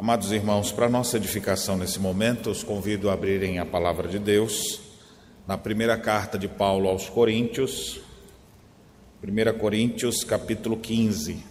Amados 0.00 0.30
irmãos, 0.30 0.70
para 0.70 0.88
nossa 0.88 1.16
edificação 1.16 1.76
nesse 1.76 1.98
momento, 1.98 2.50
os 2.50 2.62
convido 2.62 3.10
a 3.10 3.14
abrirem 3.14 3.58
a 3.58 3.66
palavra 3.66 4.06
de 4.06 4.20
Deus 4.20 4.80
na 5.44 5.58
primeira 5.58 5.98
carta 5.98 6.38
de 6.38 6.46
Paulo 6.46 6.88
aos 6.88 7.08
Coríntios, 7.08 8.00
1 9.20 9.58
Coríntios, 9.58 10.22
capítulo 10.22 10.76
15. 10.76 11.44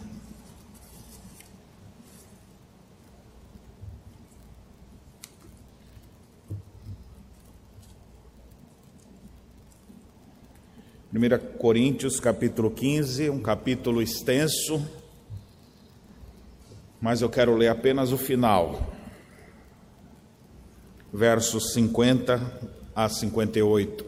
Primeira 11.09 11.37
Coríntios, 11.37 12.17
capítulo 12.21 12.71
15, 12.71 13.29
um 13.29 13.41
capítulo 13.41 14.01
extenso, 14.01 14.81
mas 16.99 17.21
eu 17.21 17.29
quero 17.29 17.55
ler 17.55 17.67
apenas 17.67 18.11
o 18.11 18.17
final, 18.17 18.93
versos 21.13 21.73
50 21.73 22.41
a 22.95 23.07
58. 23.07 24.03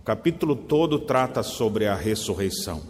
O 0.00 0.04
capítulo 0.04 0.56
todo 0.56 0.98
trata 0.98 1.42
sobre 1.42 1.86
a 1.86 1.94
ressurreição. 1.94 2.82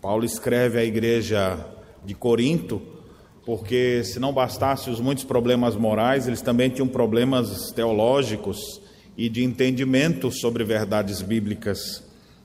Paulo 0.00 0.24
escreve 0.24 0.78
à 0.78 0.84
igreja 0.84 1.66
de 2.04 2.14
Corinto, 2.14 2.80
porque 3.44 4.02
se 4.04 4.18
não 4.18 4.32
bastasse 4.32 4.90
os 4.90 5.00
muitos 5.00 5.24
problemas 5.24 5.76
morais, 5.76 6.26
eles 6.26 6.42
também 6.42 6.70
tinham 6.70 6.88
problemas 6.88 7.72
teológicos 7.72 8.80
e 9.16 9.28
de 9.28 9.42
entendimento 9.42 10.30
sobre 10.30 10.64
verdades 10.64 11.22
bíblicas, 11.22 12.02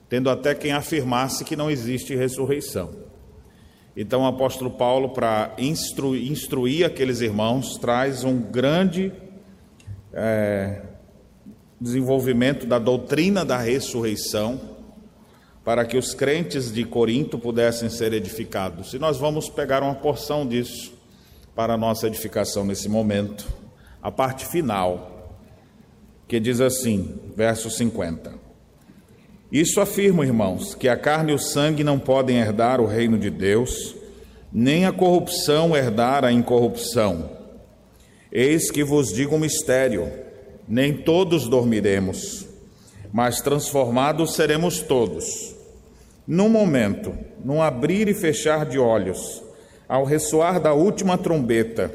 tendo 0.08 0.30
até 0.30 0.54
quem 0.56 0.72
afirmasse 0.72 1.44
que 1.44 1.56
não 1.56 1.70
existe 1.70 2.16
ressurreição. 2.16 3.09
Então, 4.02 4.22
o 4.22 4.26
apóstolo 4.26 4.72
Paulo, 4.72 5.10
para 5.10 5.54
instruir, 5.58 6.32
instruir 6.32 6.86
aqueles 6.86 7.20
irmãos, 7.20 7.78
traz 7.78 8.24
um 8.24 8.40
grande 8.40 9.12
é, 10.14 10.84
desenvolvimento 11.82 12.66
da 12.66 12.80
doutrina 12.80 13.44
da 13.44 13.58
ressurreição, 13.58 14.58
para 15.66 15.84
que 15.84 15.98
os 15.98 16.14
crentes 16.14 16.72
de 16.72 16.86
Corinto 16.86 17.38
pudessem 17.38 17.90
ser 17.90 18.14
edificados. 18.14 18.94
E 18.94 19.00
nós 19.00 19.18
vamos 19.18 19.50
pegar 19.50 19.84
uma 19.84 19.96
porção 19.96 20.48
disso 20.48 20.94
para 21.54 21.74
a 21.74 21.78
nossa 21.78 22.08
edificação 22.08 22.64
nesse 22.64 22.88
momento, 22.88 23.52
a 24.02 24.10
parte 24.10 24.46
final, 24.46 25.36
que 26.26 26.40
diz 26.40 26.62
assim, 26.62 27.20
verso 27.36 27.70
50. 27.70 28.32
Isso 29.52 29.82
afirmo, 29.82 30.24
irmãos, 30.24 30.76
que 30.76 30.88
a 30.88 30.96
carne 30.96 31.32
e 31.32 31.36
o 31.36 31.40
sangue 31.40 31.84
não 31.84 31.98
podem 31.98 32.38
herdar 32.38 32.80
o 32.80 32.86
reino 32.86 33.18
de 33.18 33.32
Deus, 33.32 33.96
nem 34.54 34.86
a 34.86 34.92
corrupção 34.92 35.76
herdar 35.76 36.24
a 36.24 36.32
incorrupção. 36.32 37.32
Eis 38.32 38.70
que 38.70 38.84
vos 38.84 39.12
digo 39.12 39.36
um 39.36 39.40
mistério: 39.40 40.08
nem 40.68 40.94
todos 40.94 41.48
dormiremos, 41.48 42.48
mas 43.12 43.42
transformados 43.42 44.36
seremos 44.36 44.82
todos. 44.82 45.56
Num 46.28 46.48
momento, 46.48 47.18
num 47.44 47.60
abrir 47.60 48.08
e 48.08 48.14
fechar 48.14 48.68
de 48.68 48.78
olhos, 48.78 49.42
ao 49.88 50.04
ressoar 50.04 50.60
da 50.60 50.74
última 50.74 51.18
trombeta, 51.18 51.92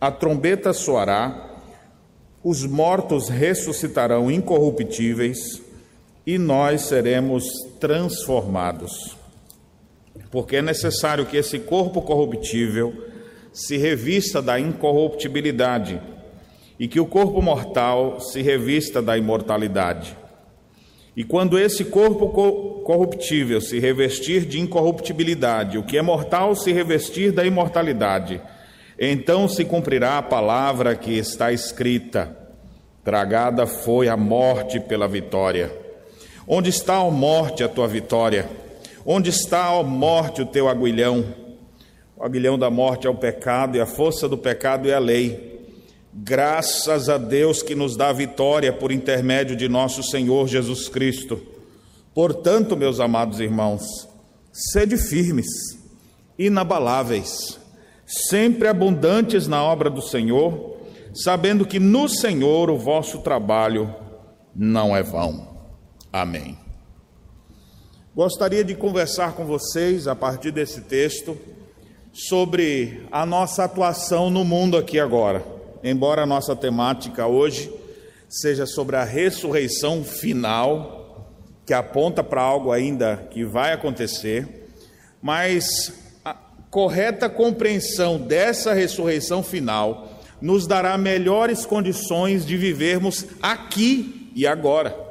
a 0.00 0.12
trombeta 0.12 0.72
soará, 0.72 1.50
os 2.44 2.64
mortos 2.64 3.28
ressuscitarão 3.28 4.30
incorruptíveis 4.30 5.60
e 6.26 6.38
nós 6.38 6.82
seremos 6.82 7.44
transformados. 7.80 9.16
Porque 10.30 10.56
é 10.56 10.62
necessário 10.62 11.26
que 11.26 11.36
esse 11.36 11.58
corpo 11.58 12.00
corruptível 12.02 12.94
se 13.52 13.76
revista 13.76 14.40
da 14.40 14.58
incorruptibilidade 14.58 16.00
e 16.78 16.88
que 16.88 16.98
o 16.98 17.06
corpo 17.06 17.42
mortal 17.42 18.18
se 18.20 18.40
revista 18.40 19.02
da 19.02 19.16
imortalidade. 19.16 20.16
E 21.14 21.22
quando 21.22 21.58
esse 21.58 21.84
corpo 21.84 22.28
corruptível 22.82 23.60
se 23.60 23.78
revestir 23.78 24.46
de 24.46 24.58
incorruptibilidade, 24.58 25.76
o 25.76 25.82
que 25.82 25.98
é 25.98 26.02
mortal 26.02 26.54
se 26.54 26.72
revestir 26.72 27.32
da 27.32 27.44
imortalidade, 27.44 28.40
então 28.98 29.46
se 29.46 29.64
cumprirá 29.64 30.16
a 30.16 30.22
palavra 30.22 30.96
que 30.96 31.12
está 31.12 31.52
escrita: 31.52 32.34
Tragada 33.04 33.66
foi 33.66 34.08
a 34.08 34.16
morte 34.16 34.80
pela 34.80 35.06
vitória. 35.06 35.81
Onde 36.54 36.68
está, 36.68 36.96
a 36.96 37.10
morte, 37.10 37.64
a 37.64 37.68
tua 37.68 37.88
vitória? 37.88 38.46
Onde 39.06 39.30
está, 39.30 39.68
a 39.68 39.82
morte, 39.82 40.42
o 40.42 40.46
teu 40.46 40.68
aguilhão? 40.68 41.24
O 42.14 42.22
aguilhão 42.22 42.58
da 42.58 42.68
morte 42.68 43.06
é 43.06 43.10
o 43.10 43.14
pecado, 43.14 43.78
e 43.78 43.80
a 43.80 43.86
força 43.86 44.28
do 44.28 44.36
pecado 44.36 44.86
é 44.86 44.92
a 44.92 44.98
lei. 44.98 45.66
Graças 46.12 47.08
a 47.08 47.16
Deus 47.16 47.62
que 47.62 47.74
nos 47.74 47.96
dá 47.96 48.10
a 48.10 48.12
vitória 48.12 48.70
por 48.70 48.92
intermédio 48.92 49.56
de 49.56 49.66
nosso 49.66 50.02
Senhor 50.02 50.46
Jesus 50.46 50.90
Cristo. 50.90 51.40
Portanto, 52.14 52.76
meus 52.76 53.00
amados 53.00 53.40
irmãos, 53.40 54.06
sede 54.52 54.98
firmes, 54.98 55.48
inabaláveis, 56.38 57.58
sempre 58.04 58.68
abundantes 58.68 59.48
na 59.48 59.64
obra 59.64 59.88
do 59.88 60.02
Senhor, 60.02 60.76
sabendo 61.14 61.64
que 61.64 61.80
no 61.80 62.10
Senhor 62.10 62.68
o 62.68 62.76
vosso 62.76 63.20
trabalho 63.20 63.90
não 64.54 64.94
é 64.94 65.02
vão. 65.02 65.51
Amém. 66.12 66.58
Gostaria 68.14 68.62
de 68.62 68.74
conversar 68.74 69.32
com 69.32 69.46
vocês, 69.46 70.06
a 70.06 70.14
partir 70.14 70.50
desse 70.50 70.82
texto, 70.82 71.38
sobre 72.12 73.06
a 73.10 73.24
nossa 73.24 73.64
atuação 73.64 74.28
no 74.28 74.44
mundo 74.44 74.76
aqui 74.76 75.00
agora. 75.00 75.42
Embora 75.82 76.24
a 76.24 76.26
nossa 76.26 76.54
temática 76.54 77.26
hoje 77.26 77.72
seja 78.28 78.66
sobre 78.66 78.96
a 78.96 79.04
ressurreição 79.04 80.04
final, 80.04 81.26
que 81.64 81.72
aponta 81.72 82.22
para 82.22 82.42
algo 82.42 82.70
ainda 82.70 83.28
que 83.30 83.42
vai 83.46 83.72
acontecer, 83.72 84.68
mas 85.22 85.94
a 86.22 86.34
correta 86.70 87.30
compreensão 87.30 88.18
dessa 88.18 88.74
ressurreição 88.74 89.42
final 89.42 90.20
nos 90.42 90.66
dará 90.66 90.98
melhores 90.98 91.64
condições 91.64 92.44
de 92.44 92.58
vivermos 92.58 93.26
aqui 93.40 94.30
e 94.34 94.46
agora 94.46 95.01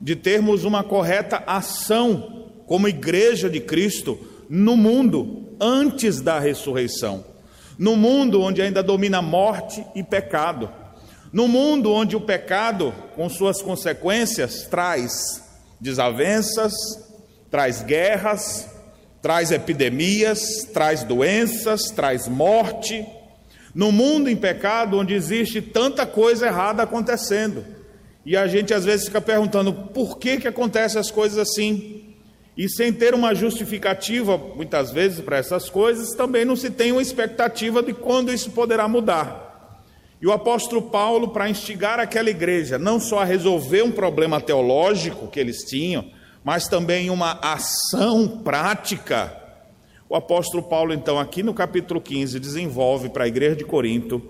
de 0.00 0.16
termos 0.16 0.64
uma 0.64 0.82
correta 0.82 1.42
ação 1.46 2.46
como 2.66 2.88
igreja 2.88 3.50
de 3.50 3.60
Cristo 3.60 4.18
no 4.48 4.76
mundo 4.76 5.54
antes 5.60 6.20
da 6.20 6.38
ressurreição. 6.38 7.24
No 7.78 7.96
mundo 7.96 8.40
onde 8.40 8.62
ainda 8.62 8.82
domina 8.82 9.20
morte 9.20 9.84
e 9.94 10.02
pecado. 10.02 10.70
No 11.32 11.46
mundo 11.46 11.92
onde 11.92 12.16
o 12.16 12.20
pecado, 12.20 12.92
com 13.14 13.28
suas 13.28 13.62
consequências, 13.62 14.64
traz 14.64 15.44
desavenças, 15.80 16.72
traz 17.50 17.82
guerras, 17.82 18.68
traz 19.22 19.50
epidemias, 19.50 20.64
traz 20.72 21.04
doenças, 21.04 21.90
traz 21.90 22.26
morte. 22.26 23.06
No 23.74 23.92
mundo 23.92 24.28
em 24.28 24.36
pecado, 24.36 24.98
onde 24.98 25.14
existe 25.14 25.62
tanta 25.62 26.04
coisa 26.04 26.46
errada 26.46 26.82
acontecendo 26.82 27.79
e 28.24 28.36
a 28.36 28.46
gente 28.46 28.74
às 28.74 28.84
vezes 28.84 29.06
fica 29.06 29.20
perguntando 29.20 29.72
por 29.72 30.18
que, 30.18 30.38
que 30.38 30.48
acontecem 30.48 31.00
as 31.00 31.10
coisas 31.10 31.38
assim. 31.38 32.14
E 32.56 32.68
sem 32.68 32.92
ter 32.92 33.14
uma 33.14 33.34
justificativa, 33.34 34.36
muitas 34.36 34.90
vezes, 34.90 35.20
para 35.20 35.38
essas 35.38 35.70
coisas, 35.70 36.14
também 36.14 36.44
não 36.44 36.56
se 36.56 36.68
tem 36.70 36.92
uma 36.92 37.00
expectativa 37.00 37.82
de 37.82 37.94
quando 37.94 38.32
isso 38.32 38.50
poderá 38.50 38.86
mudar. 38.86 39.82
E 40.20 40.26
o 40.26 40.32
apóstolo 40.32 40.82
Paulo, 40.82 41.28
para 41.28 41.48
instigar 41.48 41.98
aquela 41.98 42.28
igreja, 42.28 42.78
não 42.78 43.00
só 43.00 43.20
a 43.20 43.24
resolver 43.24 43.82
um 43.82 43.90
problema 43.90 44.38
teológico 44.40 45.28
que 45.28 45.40
eles 45.40 45.64
tinham, 45.64 46.04
mas 46.44 46.68
também 46.68 47.08
uma 47.08 47.38
ação 47.40 48.28
prática. 48.28 49.34
O 50.06 50.14
apóstolo 50.14 50.62
Paulo, 50.62 50.92
então, 50.92 51.18
aqui 51.18 51.42
no 51.42 51.54
capítulo 51.54 52.00
15, 52.00 52.38
desenvolve 52.38 53.08
para 53.08 53.24
a 53.24 53.28
igreja 53.28 53.56
de 53.56 53.64
Corinto 53.64 54.20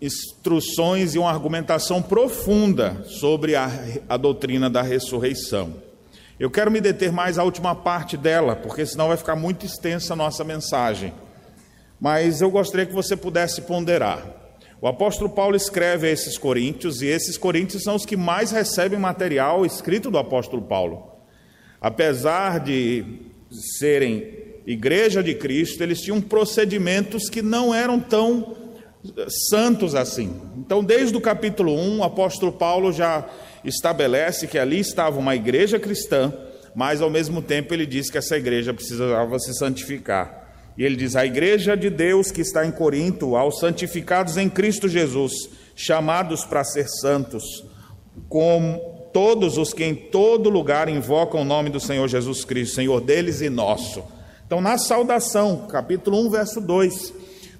instruções 0.00 1.14
e 1.14 1.18
uma 1.18 1.30
argumentação 1.30 2.00
profunda 2.00 3.02
sobre 3.04 3.56
a, 3.56 3.70
a 4.08 4.16
doutrina 4.16 4.70
da 4.70 4.82
ressurreição. 4.82 5.74
Eu 6.38 6.50
quero 6.50 6.70
me 6.70 6.80
deter 6.80 7.10
mais 7.10 7.36
à 7.36 7.42
última 7.42 7.74
parte 7.74 8.16
dela, 8.16 8.54
porque 8.54 8.86
senão 8.86 9.08
vai 9.08 9.16
ficar 9.16 9.34
muito 9.34 9.66
extensa 9.66 10.12
a 10.12 10.16
nossa 10.16 10.44
mensagem. 10.44 11.12
Mas 12.00 12.40
eu 12.40 12.48
gostaria 12.48 12.86
que 12.86 12.92
você 12.92 13.16
pudesse 13.16 13.62
ponderar. 13.62 14.24
O 14.80 14.86
apóstolo 14.86 15.28
Paulo 15.28 15.56
escreve 15.56 16.06
a 16.06 16.10
esses 16.10 16.38
coríntios, 16.38 17.02
e 17.02 17.06
esses 17.06 17.36
coríntios 17.36 17.82
são 17.82 17.96
os 17.96 18.06
que 18.06 18.16
mais 18.16 18.52
recebem 18.52 18.96
material 18.96 19.66
escrito 19.66 20.08
do 20.12 20.18
apóstolo 20.18 20.62
Paulo. 20.62 21.10
Apesar 21.80 22.60
de 22.60 23.04
serem 23.80 24.32
igreja 24.64 25.20
de 25.22 25.34
Cristo, 25.34 25.82
eles 25.82 26.00
tinham 26.00 26.20
procedimentos 26.20 27.28
que 27.28 27.42
não 27.42 27.74
eram 27.74 27.98
tão 27.98 28.67
santos 29.50 29.94
assim. 29.94 30.40
Então, 30.56 30.82
desde 30.82 31.16
o 31.16 31.20
capítulo 31.20 31.72
1, 31.74 31.98
o 31.98 32.04
apóstolo 32.04 32.52
Paulo 32.52 32.92
já 32.92 33.28
estabelece 33.64 34.46
que 34.46 34.58
ali 34.58 34.80
estava 34.80 35.18
uma 35.18 35.34
igreja 35.34 35.78
cristã, 35.78 36.32
mas 36.74 37.00
ao 37.00 37.10
mesmo 37.10 37.42
tempo 37.42 37.74
ele 37.74 37.86
diz 37.86 38.10
que 38.10 38.18
essa 38.18 38.36
igreja 38.36 38.74
precisava 38.74 39.38
se 39.38 39.54
santificar. 39.54 40.46
E 40.76 40.84
ele 40.84 40.96
diz: 40.96 41.16
A 41.16 41.26
igreja 41.26 41.76
de 41.76 41.90
Deus 41.90 42.30
que 42.30 42.40
está 42.40 42.64
em 42.64 42.70
Corinto, 42.70 43.36
aos 43.36 43.58
santificados 43.58 44.36
em 44.36 44.48
Cristo 44.48 44.88
Jesus, 44.88 45.32
chamados 45.74 46.44
para 46.44 46.64
ser 46.64 46.88
santos, 46.88 47.44
com 48.28 49.10
todos 49.12 49.58
os 49.58 49.72
que 49.72 49.84
em 49.84 49.94
todo 49.94 50.50
lugar 50.50 50.88
invocam 50.88 51.42
o 51.42 51.44
nome 51.44 51.70
do 51.70 51.80
Senhor 51.80 52.06
Jesus 52.06 52.44
Cristo, 52.44 52.76
Senhor 52.76 53.00
deles 53.00 53.40
e 53.40 53.48
nosso. 53.48 54.04
Então, 54.46 54.60
na 54.60 54.78
saudação, 54.78 55.66
capítulo 55.68 56.26
1, 56.26 56.30
verso 56.30 56.60
2, 56.60 57.12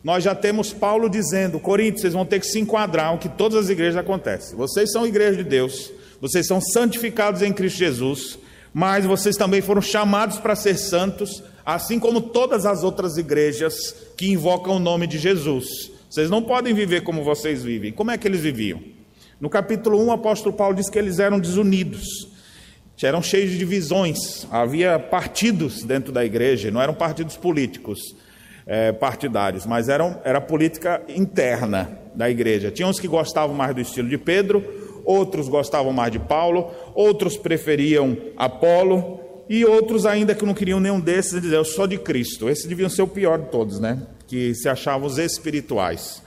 nós 0.02 0.22
já 0.22 0.34
temos 0.34 0.72
Paulo 0.72 1.08
dizendo: 1.08 1.58
Coríntios, 1.58 2.02
vocês 2.02 2.14
vão 2.14 2.24
ter 2.24 2.40
que 2.40 2.46
se 2.46 2.58
enquadrar 2.58 3.14
o 3.14 3.18
que 3.18 3.28
todas 3.28 3.64
as 3.64 3.70
igrejas 3.70 3.96
acontecem. 3.96 4.56
Vocês 4.56 4.92
são 4.92 5.06
igreja 5.06 5.36
de 5.36 5.44
Deus, 5.44 5.90
vocês 6.20 6.46
são 6.46 6.60
santificados 6.60 7.42
em 7.42 7.52
Cristo 7.52 7.78
Jesus, 7.78 8.38
mas 8.72 9.04
vocês 9.04 9.36
também 9.36 9.60
foram 9.60 9.82
chamados 9.82 10.38
para 10.38 10.54
ser 10.54 10.76
santos, 10.76 11.42
assim 11.64 11.98
como 11.98 12.20
todas 12.20 12.64
as 12.64 12.82
outras 12.82 13.16
igrejas 13.16 13.94
que 14.16 14.30
invocam 14.30 14.76
o 14.76 14.80
nome 14.80 15.06
de 15.06 15.18
Jesus. 15.18 15.90
Vocês 16.08 16.30
não 16.30 16.42
podem 16.42 16.72
viver 16.72 17.02
como 17.02 17.22
vocês 17.22 17.62
vivem. 17.62 17.92
Como 17.92 18.10
é 18.10 18.16
que 18.16 18.26
eles 18.26 18.40
viviam? 18.40 18.80
No 19.40 19.50
capítulo 19.50 20.00
1, 20.02 20.06
o 20.06 20.12
apóstolo 20.12 20.54
Paulo 20.54 20.74
diz 20.74 20.88
que 20.88 20.98
eles 20.98 21.18
eram 21.18 21.38
desunidos, 21.38 22.28
eram 23.00 23.22
cheios 23.22 23.52
de 23.52 23.58
divisões, 23.58 24.46
havia 24.50 24.98
partidos 24.98 25.84
dentro 25.84 26.10
da 26.10 26.24
igreja, 26.24 26.70
não 26.70 26.80
eram 26.80 26.94
partidos 26.94 27.36
políticos 27.36 28.16
é, 28.68 28.92
partidários, 28.92 29.64
mas 29.64 29.88
eram, 29.88 30.20
era 30.22 30.40
política 30.42 31.00
interna 31.08 31.98
da 32.14 32.28
igreja. 32.28 32.70
Tinha 32.70 32.86
uns 32.86 33.00
que 33.00 33.08
gostavam 33.08 33.56
mais 33.56 33.74
do 33.74 33.80
estilo 33.80 34.08
de 34.08 34.18
Pedro, 34.18 34.62
outros 35.06 35.48
gostavam 35.48 35.90
mais 35.90 36.12
de 36.12 36.18
Paulo, 36.18 36.70
outros 36.94 37.38
preferiam 37.38 38.14
Apolo, 38.36 39.20
e 39.48 39.64
outros 39.64 40.04
ainda 40.04 40.34
que 40.34 40.44
não 40.44 40.52
queriam 40.52 40.78
nenhum 40.78 41.00
desses, 41.00 41.42
eu 41.50 41.64
sou 41.64 41.86
de 41.86 41.96
Cristo. 41.96 42.50
Esses 42.50 42.66
deviam 42.66 42.90
ser 42.90 43.00
o 43.00 43.08
pior 43.08 43.38
de 43.38 43.46
todos, 43.46 43.80
né? 43.80 44.02
Que 44.26 44.54
se 44.54 44.68
achavam 44.68 45.06
os 45.06 45.16
espirituais. 45.16 46.22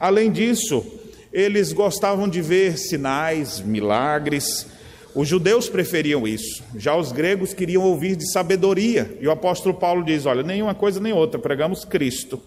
Além 0.00 0.32
disso, 0.32 0.82
eles 1.30 1.74
gostavam 1.74 2.26
de 2.26 2.40
ver 2.40 2.78
sinais, 2.78 3.60
milagres. 3.60 4.66
Os 5.14 5.28
judeus 5.28 5.68
preferiam 5.68 6.26
isso. 6.26 6.62
Já 6.76 6.96
os 6.96 7.12
gregos 7.12 7.52
queriam 7.52 7.82
ouvir 7.82 8.16
de 8.16 8.30
sabedoria. 8.32 9.16
E 9.20 9.26
o 9.26 9.30
apóstolo 9.30 9.74
Paulo 9.74 10.04
diz: 10.04 10.26
olha, 10.26 10.42
nenhuma 10.42 10.74
coisa 10.74 11.00
nem 11.00 11.12
outra, 11.12 11.38
pregamos 11.38 11.84
Cristo. 11.84 12.40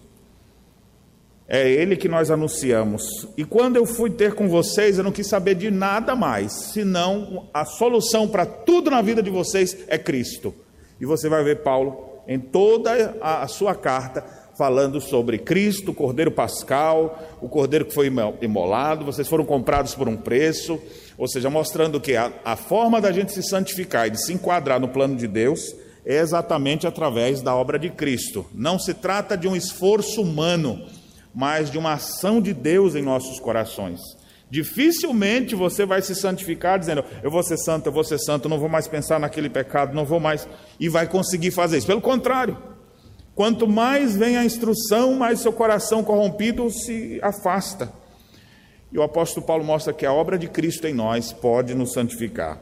É 1.48 1.70
Ele 1.70 1.96
que 1.96 2.08
nós 2.08 2.30
anunciamos. 2.30 3.28
E 3.36 3.44
quando 3.44 3.76
eu 3.76 3.86
fui 3.86 4.10
ter 4.10 4.34
com 4.34 4.48
vocês, 4.48 4.98
eu 4.98 5.04
não 5.04 5.12
quis 5.12 5.28
saber 5.28 5.54
de 5.54 5.70
nada 5.70 6.16
mais, 6.16 6.52
senão 6.72 7.48
a 7.54 7.64
solução 7.64 8.26
para 8.26 8.44
tudo 8.44 8.90
na 8.90 9.00
vida 9.00 9.22
de 9.22 9.30
vocês 9.30 9.76
é 9.86 9.96
Cristo. 9.96 10.52
E 11.00 11.06
você 11.06 11.28
vai 11.28 11.44
ver 11.44 11.62
Paulo 11.62 12.04
em 12.26 12.40
toda 12.40 13.16
a 13.20 13.46
sua 13.46 13.76
carta 13.76 14.24
falando 14.56 15.00
sobre 15.00 15.38
Cristo, 15.38 15.90
o 15.90 15.94
Cordeiro 15.94 16.30
Pascal, 16.30 17.18
o 17.40 17.48
Cordeiro 17.48 17.84
que 17.84 17.94
foi 17.94 18.10
imolado, 18.40 19.04
vocês 19.04 19.28
foram 19.28 19.44
comprados 19.44 19.94
por 19.94 20.08
um 20.08 20.16
preço, 20.16 20.80
ou 21.18 21.26
seja, 21.26 21.48
mostrando 21.48 22.00
que 22.00 22.14
a, 22.16 22.32
a 22.44 22.56
forma 22.56 23.00
da 23.00 23.10
gente 23.10 23.32
se 23.32 23.42
santificar 23.42 24.06
e 24.06 24.10
de 24.10 24.24
se 24.24 24.32
enquadrar 24.32 24.80
no 24.80 24.88
plano 24.88 25.16
de 25.16 25.26
Deus 25.26 25.74
é 26.04 26.18
exatamente 26.18 26.86
através 26.86 27.42
da 27.42 27.54
obra 27.54 27.78
de 27.78 27.90
Cristo. 27.90 28.46
Não 28.54 28.78
se 28.78 28.94
trata 28.94 29.36
de 29.36 29.48
um 29.48 29.56
esforço 29.56 30.22
humano, 30.22 30.86
mas 31.34 31.70
de 31.70 31.78
uma 31.78 31.94
ação 31.94 32.40
de 32.40 32.54
Deus 32.54 32.94
em 32.94 33.02
nossos 33.02 33.40
corações. 33.40 34.00
Dificilmente 34.48 35.56
você 35.56 35.84
vai 35.84 36.00
se 36.00 36.14
santificar 36.14 36.78
dizendo, 36.78 37.04
eu 37.22 37.30
vou 37.30 37.42
ser 37.42 37.56
santo, 37.58 37.86
eu 37.86 37.92
vou 37.92 38.04
ser 38.04 38.18
santo, 38.18 38.48
não 38.48 38.60
vou 38.60 38.68
mais 38.68 38.86
pensar 38.86 39.18
naquele 39.18 39.50
pecado, 39.50 39.94
não 39.94 40.04
vou 40.04 40.20
mais, 40.20 40.46
e 40.78 40.88
vai 40.88 41.08
conseguir 41.08 41.50
fazer 41.50 41.78
isso. 41.78 41.86
Pelo 41.86 42.00
contrário, 42.00 42.56
quanto 43.34 43.66
mais 43.66 44.16
vem 44.16 44.36
a 44.36 44.44
instrução, 44.44 45.14
mais 45.14 45.40
seu 45.40 45.52
coração 45.52 46.04
corrompido 46.04 46.70
se 46.70 47.18
afasta. 47.22 47.92
E 48.92 48.98
o 48.98 49.02
apóstolo 49.02 49.44
Paulo 49.44 49.64
mostra 49.64 49.92
que 49.92 50.06
a 50.06 50.12
obra 50.12 50.38
de 50.38 50.48
Cristo 50.48 50.86
em 50.86 50.94
nós 50.94 51.32
pode 51.32 51.74
nos 51.74 51.92
santificar. 51.92 52.60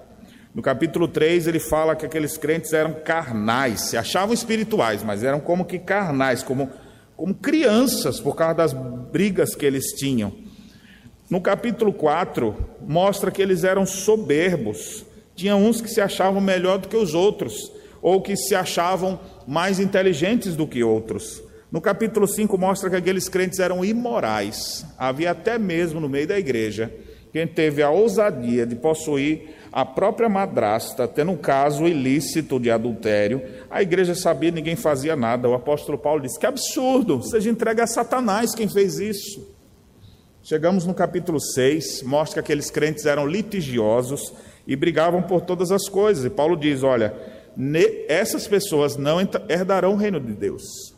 No 0.54 0.62
capítulo 0.62 1.08
3, 1.08 1.46
ele 1.46 1.58
fala 1.58 1.96
que 1.96 2.06
aqueles 2.06 2.36
crentes 2.36 2.72
eram 2.72 2.92
carnais, 2.92 3.80
se 3.80 3.96
achavam 3.96 4.32
espirituais, 4.32 5.02
mas 5.02 5.24
eram 5.24 5.40
como 5.40 5.64
que 5.64 5.78
carnais, 5.78 6.42
como 6.42 6.70
como 7.16 7.34
crianças 7.34 8.20
por 8.20 8.34
causa 8.34 8.54
das 8.54 8.72
brigas 8.72 9.54
que 9.54 9.64
eles 9.64 9.92
tinham. 9.92 10.32
No 11.30 11.40
capítulo 11.40 11.92
4, 11.92 12.54
mostra 12.86 13.30
que 13.30 13.40
eles 13.40 13.64
eram 13.64 13.86
soberbos. 13.86 15.04
Tinha 15.34 15.56
uns 15.56 15.80
que 15.80 15.88
se 15.88 16.00
achavam 16.00 16.40
melhor 16.40 16.78
do 16.78 16.88
que 16.88 16.96
os 16.96 17.14
outros, 17.14 17.72
ou 18.02 18.20
que 18.20 18.36
se 18.36 18.54
achavam 18.54 19.18
mais 19.46 19.80
inteligentes 19.80 20.54
do 20.54 20.66
que 20.66 20.84
outros. 20.84 21.42
No 21.74 21.80
capítulo 21.80 22.24
5, 22.28 22.56
mostra 22.56 22.88
que 22.88 22.94
aqueles 22.94 23.28
crentes 23.28 23.58
eram 23.58 23.84
imorais. 23.84 24.86
Havia 24.96 25.32
até 25.32 25.58
mesmo 25.58 25.98
no 25.98 26.08
meio 26.08 26.24
da 26.24 26.38
igreja 26.38 26.94
quem 27.32 27.48
teve 27.48 27.82
a 27.82 27.90
ousadia 27.90 28.64
de 28.64 28.76
possuir 28.76 29.56
a 29.72 29.84
própria 29.84 30.28
madrasta, 30.28 31.08
tendo 31.08 31.32
um 31.32 31.36
caso 31.36 31.88
ilícito 31.88 32.60
de 32.60 32.70
adultério, 32.70 33.42
a 33.68 33.82
igreja 33.82 34.14
sabia 34.14 34.52
ninguém 34.52 34.76
fazia 34.76 35.16
nada. 35.16 35.48
O 35.48 35.54
apóstolo 35.54 35.98
Paulo 35.98 36.22
disse: 36.22 36.38
Que 36.38 36.46
absurdo, 36.46 37.20
seja 37.24 37.50
entregue 37.50 37.80
a 37.80 37.88
Satanás 37.88 38.54
quem 38.54 38.68
fez 38.68 39.00
isso. 39.00 39.44
Chegamos 40.44 40.86
no 40.86 40.94
capítulo 40.94 41.40
6, 41.40 42.04
mostra 42.04 42.40
que 42.40 42.52
aqueles 42.52 42.70
crentes 42.70 43.04
eram 43.04 43.26
litigiosos 43.26 44.32
e 44.64 44.76
brigavam 44.76 45.22
por 45.22 45.40
todas 45.40 45.72
as 45.72 45.88
coisas. 45.88 46.24
E 46.24 46.30
Paulo 46.30 46.56
diz: 46.56 46.84
Olha, 46.84 47.12
essas 48.06 48.46
pessoas 48.46 48.96
não 48.96 49.18
herdarão 49.48 49.94
o 49.94 49.96
reino 49.96 50.20
de 50.20 50.34
Deus. 50.34 50.93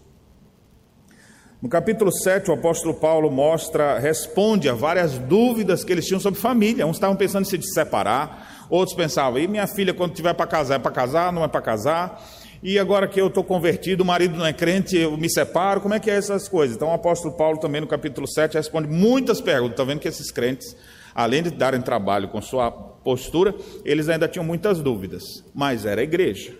No 1.66 1.70
capítulo 1.70 2.12
7, 2.12 2.48
o 2.48 2.54
apóstolo 2.54 2.94
Paulo 2.94 3.28
mostra, 3.28 3.98
responde 3.98 4.68
a 4.68 4.72
várias 4.72 5.18
dúvidas 5.18 5.82
que 5.82 5.90
eles 5.90 6.06
tinham 6.06 6.20
sobre 6.20 6.38
família. 6.38 6.86
Uns 6.86 6.94
estavam 6.94 7.16
pensando 7.16 7.42
em 7.42 7.44
se 7.44 7.60
separar, 7.60 8.68
outros 8.70 8.96
pensavam, 8.96 9.40
e 9.40 9.48
minha 9.48 9.66
filha, 9.66 9.92
quando 9.92 10.14
tiver 10.14 10.32
para 10.32 10.46
casar, 10.46 10.76
é 10.76 10.78
para 10.78 10.92
casar, 10.92 11.32
não 11.32 11.42
é 11.42 11.48
para 11.48 11.60
casar? 11.60 12.24
E 12.62 12.78
agora 12.78 13.08
que 13.08 13.20
eu 13.20 13.26
estou 13.26 13.42
convertido, 13.42 14.04
o 14.04 14.06
marido 14.06 14.38
não 14.38 14.46
é 14.46 14.52
crente, 14.52 14.96
eu 14.96 15.16
me 15.16 15.28
separo, 15.28 15.80
como 15.80 15.92
é 15.92 15.98
que 15.98 16.08
é 16.08 16.14
essas 16.14 16.46
coisas? 16.48 16.76
Então 16.76 16.86
o 16.86 16.92
apóstolo 16.92 17.34
Paulo 17.34 17.58
também 17.58 17.80
no 17.80 17.88
capítulo 17.88 18.28
7 18.28 18.54
responde 18.54 18.86
muitas 18.86 19.40
perguntas. 19.40 19.72
Está 19.72 19.82
vendo 19.82 19.98
que 19.98 20.06
esses 20.06 20.30
crentes, 20.30 20.76
além 21.12 21.42
de 21.42 21.50
darem 21.50 21.82
trabalho 21.82 22.28
com 22.28 22.40
sua 22.40 22.70
postura, 22.70 23.52
eles 23.84 24.08
ainda 24.08 24.28
tinham 24.28 24.44
muitas 24.44 24.80
dúvidas. 24.80 25.42
Mas 25.52 25.84
era 25.84 26.00
a 26.00 26.04
igreja. 26.04 26.54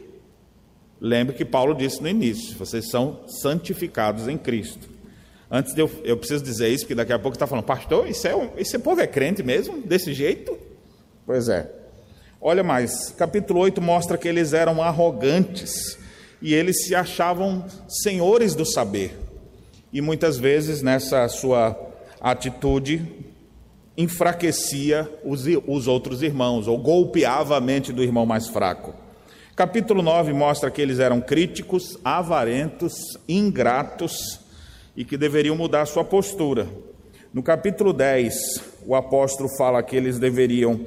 Lembre 1.01 1.37
que 1.37 1.45
Paulo 1.45 1.77
disse 1.77 2.03
no 2.03 2.09
início: 2.09 2.59
vocês 2.59 2.91
são 2.91 3.21
santificados 3.29 4.27
em 4.27 4.37
Cristo. 4.37 4.96
Antes 5.51 5.75
de 5.75 5.81
eu, 5.81 5.91
eu 6.03 6.17
preciso 6.17 6.43
dizer 6.43 6.69
isso, 6.69 6.85
porque 6.85 6.95
daqui 6.95 7.13
a 7.13 7.19
pouco 7.19 7.37
está 7.37 7.47
falando, 7.47 7.65
pastor, 7.65 8.09
isso 8.09 8.27
é, 8.27 8.51
esse 8.57 8.79
povo 8.79 9.01
é 9.01 9.07
crente 9.07 9.43
mesmo? 9.43 9.81
Desse 9.83 10.13
jeito? 10.13 10.59
Pois 11.25 11.49
é. 11.49 11.71
Olha 12.41 12.63
mais, 12.63 13.11
capítulo 13.11 13.61
8 13.61 13.81
mostra 13.81 14.19
que 14.19 14.29
eles 14.29 14.53
eram 14.53 14.83
arrogantes 14.83 15.99
e 16.43 16.53
eles 16.53 16.85
se 16.85 16.95
achavam 16.95 17.65
senhores 17.89 18.55
do 18.55 18.65
saber. 18.65 19.17
E 19.93 20.01
muitas 20.01 20.37
vezes 20.37 20.83
nessa 20.83 21.27
sua 21.29 21.79
atitude 22.21 23.07
enfraquecia 23.97 25.11
os, 25.25 25.45
os 25.67 25.87
outros 25.87 26.23
irmãos 26.23 26.69
ou 26.69 26.77
golpeava 26.77 27.57
a 27.57 27.61
mente 27.61 27.93
do 27.93 28.03
irmão 28.03 28.27
mais 28.27 28.49
fraco. 28.49 28.95
Capítulo 29.55 30.03
9 30.03 30.33
mostra 30.35 30.71
que 30.71 30.83
eles 30.83 30.99
eram 30.99 31.21
críticos, 31.21 31.97
avarentos, 32.05 33.17
ingratos 33.27 34.46
e 34.97 35.05
que 35.05 35.17
deveriam 35.17 35.55
mudar 35.55 35.87
sua 35.87 36.05
postura. 36.05 36.67
No 37.33 37.43
capítulo 37.43 37.93
10, 37.93 38.35
o 38.87 38.95
apóstolo 38.95 39.49
fala 39.59 39.83
que 39.83 39.95
eles 39.95 40.19
deveriam 40.19 40.81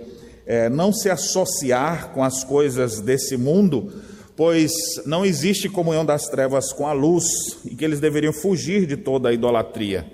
é, 0.46 0.68
não 0.68 0.92
se 0.92 1.10
associar 1.10 2.10
com 2.12 2.24
as 2.24 2.44
coisas 2.44 3.00
desse 3.00 3.38
mundo, 3.38 3.94
pois 4.36 4.72
não 5.06 5.24
existe 5.25 5.70
comunhão 5.70 6.04
das 6.04 6.28
trevas 6.28 6.74
com 6.74 6.88
a 6.88 6.94
luz 6.94 7.25
e 7.66 7.75
que 7.75 7.86
eles 7.86 8.00
deveriam 8.00 8.34
fugir 8.34 8.88
de 8.88 8.98
toda 8.98 9.30
a 9.30 9.34
idolatria. 9.34 10.12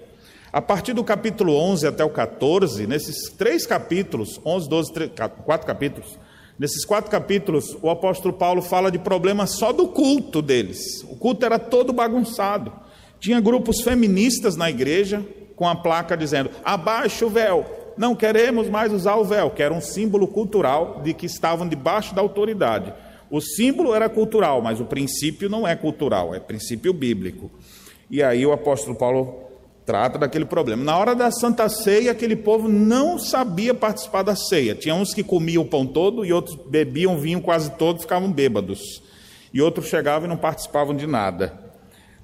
A 0.52 0.62
partir 0.62 0.94
do 0.94 1.04
capítulo 1.04 1.56
11 1.56 1.88
até 1.88 2.04
o 2.04 2.10
14, 2.10 2.88
nesses 2.88 3.30
três 3.30 3.66
capítulos, 3.66 4.40
11, 4.46 4.70
12, 4.70 4.94
3, 4.94 5.12
quatro 5.46 5.68
capítulos, 5.68 6.18
Nesses 6.58 6.86
quatro 6.86 7.12
capítulos, 7.12 7.78
o 7.82 7.90
apóstolo 7.90 8.34
Paulo 8.34 8.62
fala 8.62 8.90
de 8.90 8.98
problemas 8.98 9.52
só 9.52 9.74
do 9.74 9.90
culto 9.90 10.42
deles. 10.42 11.04
O 11.04 11.18
culto 11.18 11.46
era 11.46 11.60
todo 11.60 11.92
bagunçado. 11.92 12.72
Tinha 13.20 13.40
grupos 13.40 13.82
feministas 13.82 14.56
na 14.56 14.70
igreja 14.70 15.26
com 15.56 15.68
a 15.68 15.76
placa 15.76 16.16
dizendo: 16.16 16.50
abaixa 16.64 17.26
o 17.26 17.30
véu, 17.30 17.66
não 17.98 18.16
queremos 18.16 18.70
mais 18.70 18.92
usar 18.92 19.16
o 19.16 19.24
véu, 19.24 19.50
que 19.50 19.64
era 19.64 19.74
um 19.74 19.82
símbolo 19.82 20.28
cultural 20.28 21.02
de 21.04 21.14
que 21.14 21.26
estavam 21.26 21.68
debaixo 21.68 22.14
da 22.14 22.22
autoridade. 22.22 22.94
O 23.30 23.42
símbolo 23.42 23.94
era 23.94 24.08
cultural, 24.08 24.62
mas 24.62 24.80
o 24.80 24.86
princípio 24.86 25.50
não 25.50 25.68
é 25.68 25.76
cultural, 25.76 26.36
é 26.36 26.40
princípio 26.40 26.94
bíblico. 26.94 27.50
E 28.10 28.22
aí 28.22 28.46
o 28.46 28.52
apóstolo 28.52 28.96
Paulo 28.96 29.46
trata 29.86 30.18
daquele 30.18 30.46
problema. 30.46 30.84
Na 30.84 30.98
hora 30.98 31.16
da 31.16 31.32
Santa 31.32 31.70
Ceia, 31.70 32.12
aquele 32.12 32.36
povo 32.36 32.68
não 32.68 33.18
sabia 33.18 33.74
participar 33.74 34.24
da 34.24 34.36
ceia. 34.36 34.76
Tinha 34.76 34.96
uns 34.96 35.14
que 35.14 35.24
comiam 35.24 35.64
o 35.64 35.68
pão 35.68 35.86
todo 35.86 36.26
e 36.26 36.34
outros 36.34 36.56
bebiam 36.68 37.18
vinho 37.18 37.42
quase 37.42 37.72
todo, 37.72 38.00
ficavam 38.00 38.32
bêbados. 38.32 39.02
E 39.54 39.62
outros 39.62 39.88
chegavam 39.88 40.28
e 40.28 40.30
não 40.30 40.38
participavam 40.38 40.96
de 40.96 41.08
nada. 41.08 41.65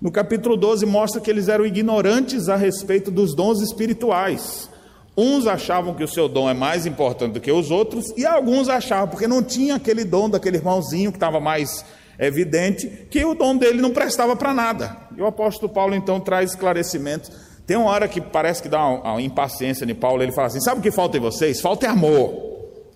No 0.02 0.12
capítulo 0.12 0.58
12 0.58 0.84
mostra 0.88 1.22
que 1.22 1.30
eles 1.30 1.48
eram 1.48 1.64
ignorantes 1.64 2.50
a 2.50 2.56
respeito 2.56 3.12
dos 3.12 3.36
dons 3.36 3.62
espirituais. 3.62 4.68
Uns 5.16 5.46
achavam 5.46 5.94
que 5.94 6.04
o 6.04 6.08
seu 6.08 6.28
dom 6.28 6.50
é 6.50 6.56
mais 6.56 6.88
importante 6.88 7.34
do 7.34 7.40
que 7.40 7.52
os 7.52 7.70
outros, 7.70 8.12
e 8.18 8.26
alguns 8.26 8.68
achavam, 8.68 9.10
porque 9.10 9.28
não 9.28 9.44
tinha 9.44 9.76
aquele 9.76 10.04
dom 10.04 10.28
daquele 10.28 10.58
irmãozinho 10.58 11.12
que 11.12 11.18
estava 11.18 11.40
mais 11.40 11.86
evidente, 12.18 12.88
que 13.12 13.24
o 13.24 13.36
dom 13.36 13.56
dele 13.56 13.80
não 13.80 13.92
prestava 13.92 14.36
para 14.36 14.56
nada. 14.56 14.98
E 15.16 15.22
o 15.22 15.28
apóstolo 15.28 15.72
Paulo 15.72 15.94
então 15.94 16.20
traz 16.20 16.50
esclarecimentos. 16.50 17.32
Tem 17.68 17.78
uma 17.78 17.92
hora 17.92 18.08
que 18.08 18.20
parece 18.20 18.64
que 18.64 18.70
dá 18.70 18.84
uma, 18.84 19.22
impaciência 19.22 19.86
de 19.86 19.94
Paulo, 19.94 20.24
ele 20.24 20.32
fala 20.32 20.48
assim: 20.48 20.62
sabe 20.62 20.80
o 20.80 20.84
que 20.84 20.90
falta 20.90 21.18
em 21.18 21.22
vocês? 21.22 21.62
Falta 21.62 21.88
amor. 21.88 22.34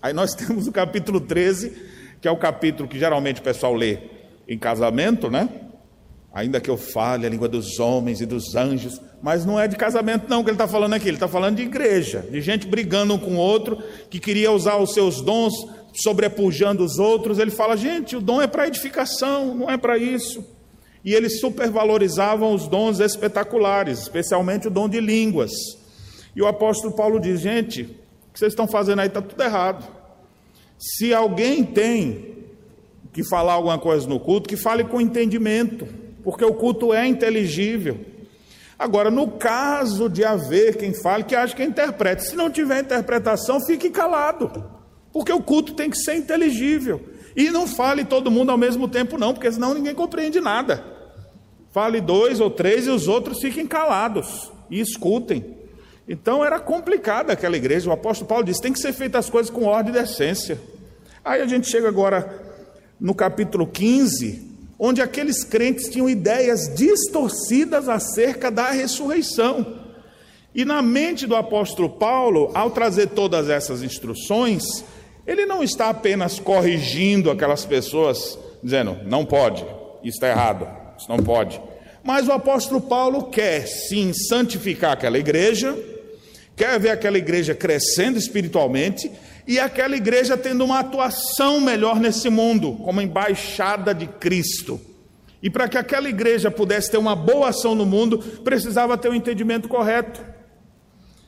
Aí 0.01 0.11
nós 0.11 0.33
temos 0.35 0.65
o 0.65 0.71
capítulo 0.71 1.21
13, 1.21 1.71
que 2.19 2.27
é 2.27 2.31
o 2.31 2.37
capítulo 2.37 2.89
que 2.89 2.97
geralmente 2.97 3.41
o 3.41 3.43
pessoal 3.43 3.75
lê 3.75 3.99
em 4.47 4.57
casamento, 4.57 5.29
né? 5.29 5.47
Ainda 6.35 6.59
que 6.59 6.69
eu 6.69 6.75
fale 6.75 7.25
a 7.25 7.29
língua 7.29 7.47
dos 7.47 7.79
homens 7.79 8.19
e 8.19 8.25
dos 8.25 8.55
anjos, 8.57 8.99
mas 9.21 9.45
não 9.45 9.57
é 9.57 9.69
de 9.69 9.77
casamento, 9.77 10.29
não, 10.29 10.43
que 10.43 10.49
ele 10.49 10.55
está 10.55 10.67
falando 10.67 10.93
aqui, 10.93 11.07
ele 11.07 11.15
está 11.15 11.29
falando 11.29 11.55
de 11.55 11.63
igreja, 11.63 12.25
de 12.29 12.41
gente 12.41 12.67
brigando 12.67 13.13
um 13.13 13.17
com 13.17 13.35
o 13.35 13.39
outro, 13.39 13.81
que 14.09 14.19
queria 14.19 14.51
usar 14.51 14.75
os 14.75 14.93
seus 14.93 15.21
dons 15.21 15.53
sobrepujando 15.93 16.83
os 16.83 16.99
outros. 16.99 17.39
Ele 17.39 17.51
fala, 17.51 17.77
gente, 17.77 18.17
o 18.17 18.21
dom 18.21 18.41
é 18.41 18.47
para 18.47 18.67
edificação, 18.67 19.55
não 19.55 19.71
é 19.71 19.77
para 19.77 19.97
isso. 19.97 20.45
E 21.05 21.13
eles 21.13 21.39
supervalorizavam 21.39 22.53
os 22.53 22.67
dons 22.67 22.99
espetaculares, 22.99 23.99
especialmente 24.01 24.67
o 24.67 24.71
dom 24.71 24.89
de 24.89 24.99
línguas. 24.99 25.51
E 26.35 26.41
o 26.41 26.47
apóstolo 26.47 26.93
Paulo 26.93 27.17
diz: 27.17 27.39
gente, 27.39 27.83
o 27.83 28.33
que 28.33 28.39
vocês 28.39 28.51
estão 28.51 28.67
fazendo 28.67 28.99
aí 28.99 29.07
está 29.07 29.21
tudo 29.21 29.41
errado. 29.41 29.87
Se 30.77 31.13
alguém 31.13 31.63
tem 31.63 32.35
que 33.13 33.23
falar 33.23 33.53
alguma 33.53 33.79
coisa 33.79 34.05
no 34.05 34.19
culto, 34.19 34.49
que 34.49 34.57
fale 34.57 34.83
com 34.83 34.99
entendimento 34.99 36.03
porque 36.25 36.43
o 36.43 36.55
culto 36.55 36.91
é 36.91 37.07
inteligível. 37.07 37.99
Agora, 38.77 39.11
no 39.11 39.27
caso 39.27 40.09
de 40.09 40.25
haver 40.25 40.75
quem 40.75 40.91
fale, 40.91 41.23
que 41.23 41.35
acha 41.35 41.55
que 41.55 41.63
interprete. 41.63 42.25
Se 42.25 42.35
não 42.35 42.49
tiver 42.49 42.81
interpretação, 42.81 43.61
fique 43.61 43.91
calado, 43.91 44.65
porque 45.13 45.31
o 45.31 45.41
culto 45.41 45.75
tem 45.75 45.89
que 45.89 45.97
ser 45.97 46.15
inteligível. 46.15 46.99
E 47.35 47.51
não 47.51 47.67
fale 47.67 48.03
todo 48.03 48.31
mundo 48.31 48.51
ao 48.51 48.57
mesmo 48.57 48.87
tempo, 48.87 49.19
não, 49.19 49.33
porque 49.33 49.51
senão 49.51 49.75
ninguém 49.75 49.93
compreende 49.93 50.41
nada. 50.41 50.83
Fale 51.71 52.01
dois 52.01 52.39
ou 52.39 52.49
três 52.49 52.87
e 52.87 52.89
os 52.89 53.07
outros 53.07 53.39
fiquem 53.39 53.67
calados 53.67 54.51
e 54.69 54.79
escutem. 54.79 55.55
Então 56.07 56.43
era 56.43 56.59
complicada 56.59 57.33
aquela 57.33 57.55
igreja. 57.55 57.89
O 57.89 57.93
apóstolo 57.93 58.27
Paulo 58.27 58.43
disse: 58.43 58.61
tem 58.61 58.73
que 58.73 58.79
ser 58.79 58.93
feitas 58.93 59.25
as 59.25 59.29
coisas 59.29 59.51
com 59.51 59.65
ordem 59.65 59.93
e 59.93 59.97
decência. 59.99 60.59
Aí 61.23 61.41
a 61.41 61.47
gente 61.47 61.69
chega 61.69 61.87
agora 61.87 62.43
no 62.99 63.13
capítulo 63.13 63.67
15, 63.67 64.54
onde 64.77 65.01
aqueles 65.01 65.43
crentes 65.43 65.89
tinham 65.89 66.09
ideias 66.09 66.73
distorcidas 66.75 67.87
acerca 67.87 68.51
da 68.51 68.71
ressurreição. 68.71 69.81
E 70.53 70.63
na 70.63 70.81
mente 70.81 71.25
do 71.25 71.35
apóstolo 71.35 71.89
Paulo, 71.89 72.51
ao 72.53 72.71
trazer 72.71 73.07
todas 73.07 73.49
essas 73.49 73.83
instruções, 73.83 74.63
ele 75.25 75.45
não 75.45 75.63
está 75.63 75.89
apenas 75.89 76.39
corrigindo 76.39 77.31
aquelas 77.31 77.65
pessoas, 77.65 78.37
dizendo, 78.63 78.97
não 79.05 79.25
pode, 79.25 79.63
isso 80.03 80.15
está 80.15 80.29
errado, 80.29 80.67
isso 80.97 81.09
não 81.09 81.17
pode. 81.17 81.59
Mas 82.03 82.27
o 82.27 82.31
apóstolo 82.31 82.79
Paulo 82.79 83.23
quer 83.23 83.67
sim 83.67 84.13
santificar 84.13 84.91
aquela 84.91 85.17
igreja, 85.17 85.75
quer 86.55 86.79
ver 86.79 86.89
aquela 86.89 87.17
igreja 87.17 87.55
crescendo 87.55 88.17
espiritualmente 88.17 89.11
e 89.47 89.59
aquela 89.59 89.95
igreja 89.95 90.35
tendo 90.35 90.63
uma 90.65 90.79
atuação 90.79 91.61
melhor 91.61 91.99
nesse 91.99 92.29
mundo, 92.29 92.73
como 92.83 93.01
embaixada 93.01 93.93
de 93.93 94.07
Cristo. 94.07 94.79
E 95.41 95.49
para 95.49 95.67
que 95.67 95.77
aquela 95.77 96.09
igreja 96.09 96.49
pudesse 96.49 96.89
ter 96.89 96.97
uma 96.97 97.15
boa 97.15 97.49
ação 97.49 97.75
no 97.75 97.85
mundo, 97.85 98.17
precisava 98.43 98.97
ter 98.97 99.09
um 99.09 99.13
entendimento 99.13 99.67
correto. 99.67 100.19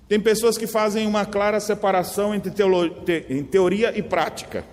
Tem 0.09 0.19
pessoas 0.19 0.57
que 0.57 0.65
fazem 0.65 1.05
uma 1.05 1.25
clara 1.25 1.59
separação 1.59 2.33
entre 2.33 2.49
te 2.49 3.43
teoria 3.51 3.95
e 3.95 4.01
prática, 4.01 4.65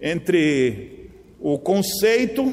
entre 0.00 1.10
o 1.40 1.58
conceito 1.58 2.52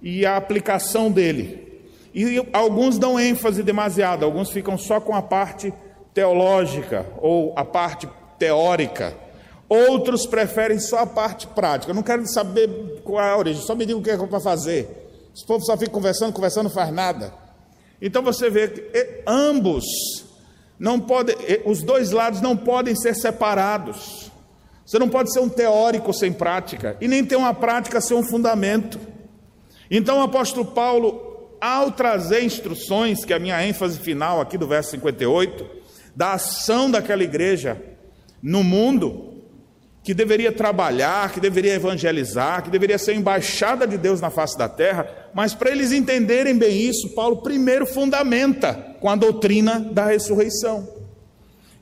e 0.00 0.24
a 0.24 0.36
aplicação 0.36 1.10
dele. 1.10 1.68
E 2.14 2.42
alguns 2.52 2.98
dão 2.98 3.20
ênfase 3.20 3.62
demasiado, 3.62 4.24
alguns 4.24 4.50
ficam 4.50 4.78
só 4.78 5.00
com 5.00 5.14
a 5.14 5.20
parte 5.20 5.72
teológica 6.14 7.06
ou 7.18 7.52
a 7.56 7.64
parte 7.64 8.08
teórica. 8.40 9.14
Outros 9.68 10.26
preferem 10.26 10.80
só 10.80 11.00
a 11.00 11.06
parte 11.06 11.46
prática. 11.46 11.92
Eu 11.92 11.94
não 11.94 12.02
quero 12.02 12.26
saber 12.26 13.00
qual 13.04 13.24
é 13.24 13.30
a 13.30 13.36
origem, 13.36 13.62
só 13.62 13.76
me 13.76 13.86
diga 13.86 13.98
o 13.98 14.02
que 14.02 14.10
é 14.10 14.16
para 14.16 14.40
fazer. 14.40 14.88
Esse 15.32 15.46
povo 15.46 15.64
só 15.64 15.76
fica 15.76 15.92
conversando, 15.92 16.32
conversando, 16.32 16.64
não 16.64 16.70
faz 16.70 16.92
nada. 16.92 17.32
Então 18.02 18.22
você 18.22 18.50
vê 18.50 18.66
que 18.66 19.22
ambos 19.24 19.84
não 20.76 20.98
podem, 20.98 21.36
os 21.66 21.82
dois 21.82 22.10
lados 22.10 22.40
não 22.40 22.56
podem 22.56 22.96
ser 22.96 23.14
separados. 23.14 24.32
Você 24.84 24.98
não 24.98 25.08
pode 25.08 25.32
ser 25.32 25.38
um 25.38 25.48
teórico 25.48 26.12
sem 26.12 26.32
prática, 26.32 26.96
e 27.00 27.06
nem 27.06 27.24
ter 27.24 27.36
uma 27.36 27.54
prática 27.54 28.00
sem 28.00 28.16
um 28.16 28.24
fundamento. 28.24 28.98
Então 29.88 30.18
o 30.18 30.22
apóstolo 30.22 30.64
Paulo, 30.64 31.56
ao 31.60 31.92
trazer 31.92 32.42
instruções, 32.42 33.24
que 33.24 33.32
é 33.32 33.36
a 33.36 33.38
minha 33.38 33.64
ênfase 33.64 34.00
final 34.00 34.40
aqui 34.40 34.58
do 34.58 34.66
verso 34.66 34.90
58, 34.90 35.64
da 36.16 36.32
ação 36.32 36.90
daquela 36.90 37.22
igreja 37.22 37.80
no 38.42 38.62
mundo, 38.64 39.30
que 40.02 40.14
deveria 40.14 40.50
trabalhar, 40.50 41.32
que 41.32 41.40
deveria 41.40 41.74
evangelizar, 41.74 42.62
que 42.62 42.70
deveria 42.70 42.98
ser 42.98 43.14
embaixada 43.14 43.86
de 43.86 43.98
Deus 43.98 44.20
na 44.20 44.30
face 44.30 44.56
da 44.56 44.68
terra, 44.68 45.08
mas 45.34 45.54
para 45.54 45.70
eles 45.70 45.92
entenderem 45.92 46.56
bem 46.56 46.80
isso, 46.80 47.10
Paulo 47.10 47.42
primeiro 47.42 47.86
fundamenta 47.86 48.74
com 48.98 49.08
a 49.08 49.16
doutrina 49.16 49.78
da 49.78 50.06
ressurreição. 50.06 50.88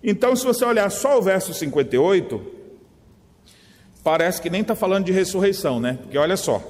Então, 0.02 0.34
se 0.34 0.44
você 0.44 0.64
olhar 0.64 0.90
só 0.90 1.18
o 1.18 1.22
verso 1.22 1.54
58, 1.54 2.40
parece 4.02 4.40
que 4.40 4.50
nem 4.50 4.62
está 4.62 4.74
falando 4.74 5.04
de 5.06 5.12
ressurreição, 5.12 5.80
né? 5.80 5.98
Porque 6.02 6.18
olha 6.18 6.36
só. 6.36 6.62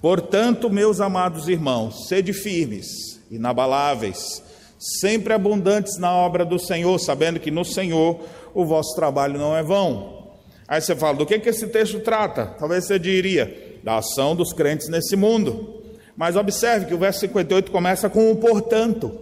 Portanto, 0.00 0.70
meus 0.70 1.00
amados 1.00 1.48
irmãos, 1.48 2.06
sede 2.08 2.32
firmes, 2.32 3.20
inabaláveis, 3.30 4.42
sempre 4.78 5.32
abundantes 5.32 5.98
na 5.98 6.12
obra 6.12 6.44
do 6.44 6.58
Senhor, 6.58 6.98
sabendo 6.98 7.40
que 7.40 7.50
no 7.50 7.64
Senhor 7.64 8.20
o 8.54 8.64
vosso 8.64 8.94
trabalho 8.94 9.38
não 9.38 9.56
é 9.56 9.62
vão. 9.62 10.32
Aí 10.68 10.80
você 10.80 10.96
fala, 10.96 11.16
do 11.16 11.26
que, 11.26 11.38
que 11.38 11.48
esse 11.48 11.66
texto 11.68 12.00
trata? 12.00 12.46
Talvez 12.58 12.86
você 12.86 12.98
diria, 12.98 13.78
da 13.82 13.98
ação 13.98 14.34
dos 14.34 14.52
crentes 14.52 14.88
nesse 14.88 15.14
mundo. 15.14 15.82
Mas 16.16 16.34
observe 16.34 16.86
que 16.86 16.94
o 16.94 16.98
verso 16.98 17.20
58 17.20 17.70
começa 17.70 18.08
com 18.10 18.30
o 18.30 18.36
portanto. 18.36 19.12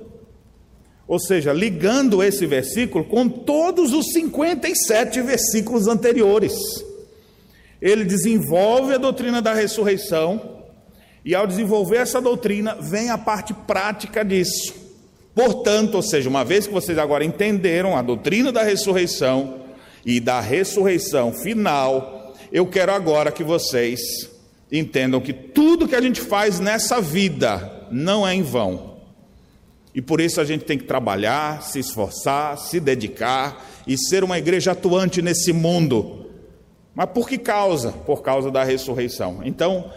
Ou 1.06 1.18
seja, 1.18 1.52
ligando 1.52 2.22
esse 2.22 2.46
versículo 2.46 3.04
com 3.04 3.28
todos 3.28 3.92
os 3.92 4.12
57 4.12 5.20
versículos 5.20 5.86
anteriores. 5.86 6.54
Ele 7.80 8.04
desenvolve 8.04 8.94
a 8.94 8.98
doutrina 8.98 9.42
da 9.42 9.52
ressurreição, 9.52 10.62
e 11.24 11.34
ao 11.34 11.46
desenvolver 11.46 11.98
essa 11.98 12.20
doutrina, 12.20 12.76
vem 12.80 13.10
a 13.10 13.18
parte 13.18 13.52
prática 13.52 14.24
disso. 14.24 14.83
Portanto, 15.34 15.96
ou 15.96 16.02
seja, 16.02 16.28
uma 16.28 16.44
vez 16.44 16.66
que 16.66 16.72
vocês 16.72 16.96
agora 16.96 17.24
entenderam 17.24 17.96
a 17.96 18.02
doutrina 18.02 18.52
da 18.52 18.62
ressurreição 18.62 19.62
e 20.06 20.20
da 20.20 20.40
ressurreição 20.40 21.32
final, 21.32 22.34
eu 22.52 22.66
quero 22.66 22.92
agora 22.92 23.32
que 23.32 23.42
vocês 23.42 24.30
entendam 24.70 25.20
que 25.20 25.32
tudo 25.32 25.88
que 25.88 25.96
a 25.96 26.00
gente 26.00 26.20
faz 26.20 26.60
nessa 26.60 27.00
vida 27.00 27.88
não 27.90 28.26
é 28.26 28.34
em 28.34 28.42
vão. 28.42 28.94
E 29.94 30.02
por 30.02 30.20
isso 30.20 30.40
a 30.40 30.44
gente 30.44 30.64
tem 30.64 30.78
que 30.78 30.84
trabalhar, 30.84 31.62
se 31.62 31.78
esforçar, 31.78 32.58
se 32.58 32.80
dedicar 32.80 33.64
e 33.86 33.96
ser 33.96 34.24
uma 34.24 34.38
igreja 34.38 34.72
atuante 34.72 35.22
nesse 35.22 35.52
mundo. 35.52 36.26
Mas 36.94 37.10
por 37.10 37.28
que 37.28 37.38
causa? 37.38 37.92
Por 37.92 38.22
causa 38.22 38.50
da 38.50 38.62
ressurreição. 38.62 39.40
Então, 39.44 39.90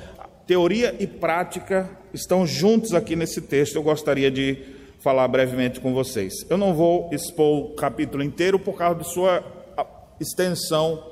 teoria 0.45 0.95
e 0.99 1.05
prática 1.05 1.89
estão 2.13 2.45
juntos 2.45 2.93
aqui 2.93 3.15
nesse 3.15 3.41
texto. 3.41 3.75
Eu 3.75 3.83
gostaria 3.83 4.29
de 4.29 4.76
falar 4.99 5.27
brevemente 5.27 5.79
com 5.79 5.93
vocês. 5.93 6.33
Eu 6.49 6.57
não 6.57 6.73
vou 6.73 7.09
expor 7.11 7.57
o 7.57 7.75
capítulo 7.75 8.23
inteiro 8.23 8.57
por 8.57 8.77
causa 8.77 8.99
de 9.01 9.09
sua 9.09 9.43
extensão 10.19 11.03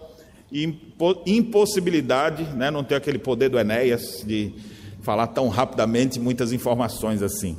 e 0.51 0.77
impossibilidade, 1.25 2.43
né, 2.55 2.71
não 2.71 2.83
ter 2.83 2.95
aquele 2.95 3.19
poder 3.19 3.49
do 3.49 3.59
Enéas 3.59 4.23
de 4.25 4.53
falar 5.01 5.27
tão 5.27 5.49
rapidamente 5.49 6.19
muitas 6.19 6.51
informações 6.51 7.21
assim. 7.21 7.57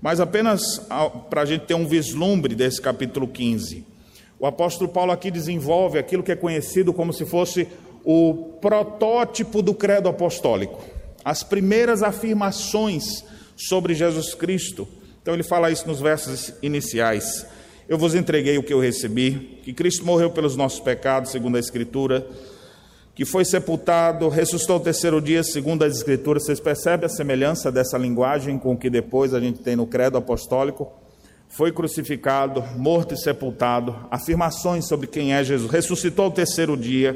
Mas 0.00 0.20
apenas 0.20 0.78
para 1.30 1.42
a 1.42 1.44
gente 1.44 1.64
ter 1.64 1.74
um 1.74 1.86
vislumbre 1.86 2.54
desse 2.54 2.80
capítulo 2.80 3.28
15. 3.28 3.86
O 4.38 4.46
apóstolo 4.46 4.90
Paulo 4.90 5.12
aqui 5.12 5.30
desenvolve 5.30 5.98
aquilo 5.98 6.22
que 6.22 6.32
é 6.32 6.36
conhecido 6.36 6.92
como 6.92 7.12
se 7.12 7.24
fosse 7.24 7.68
o 8.04 8.58
protótipo 8.60 9.62
do 9.62 9.72
credo 9.72 10.08
apostólico, 10.08 10.82
as 11.24 11.44
primeiras 11.44 12.02
afirmações 12.02 13.24
sobre 13.56 13.94
Jesus 13.94 14.34
Cristo 14.34 14.88
então 15.22 15.34
ele 15.34 15.44
fala 15.44 15.70
isso 15.70 15.86
nos 15.86 16.00
versos 16.00 16.52
iniciais. 16.60 17.46
Eu 17.88 17.96
vos 17.96 18.14
entreguei 18.14 18.58
o 18.58 18.62
que 18.62 18.72
eu 18.72 18.80
recebi, 18.80 19.60
que 19.62 19.72
Cristo 19.72 20.04
morreu 20.04 20.30
pelos 20.30 20.56
nossos 20.56 20.80
pecados, 20.80 21.30
segundo 21.30 21.56
a 21.56 21.60
Escritura, 21.60 22.26
que 23.14 23.24
foi 23.24 23.44
sepultado, 23.44 24.28
ressuscitou 24.28 24.76
o 24.76 24.80
terceiro 24.80 25.20
dia, 25.20 25.44
segundo 25.44 25.84
as 25.84 25.96
Escrituras. 25.96 26.44
Vocês 26.44 26.58
percebem 26.58 27.06
a 27.06 27.08
semelhança 27.08 27.70
dessa 27.70 27.96
linguagem 27.96 28.58
com 28.58 28.72
o 28.72 28.76
que 28.76 28.90
depois 28.90 29.32
a 29.32 29.38
gente 29.38 29.60
tem 29.60 29.76
no 29.76 29.86
credo 29.86 30.18
apostólico? 30.18 30.92
Foi 31.48 31.70
crucificado, 31.70 32.62
morto 32.76 33.14
e 33.14 33.16
sepultado, 33.16 33.94
afirmações 34.10 34.88
sobre 34.88 35.06
quem 35.06 35.34
é 35.34 35.44
Jesus, 35.44 35.70
ressuscitou 35.70 36.28
o 36.28 36.32
terceiro 36.32 36.76
dia, 36.76 37.14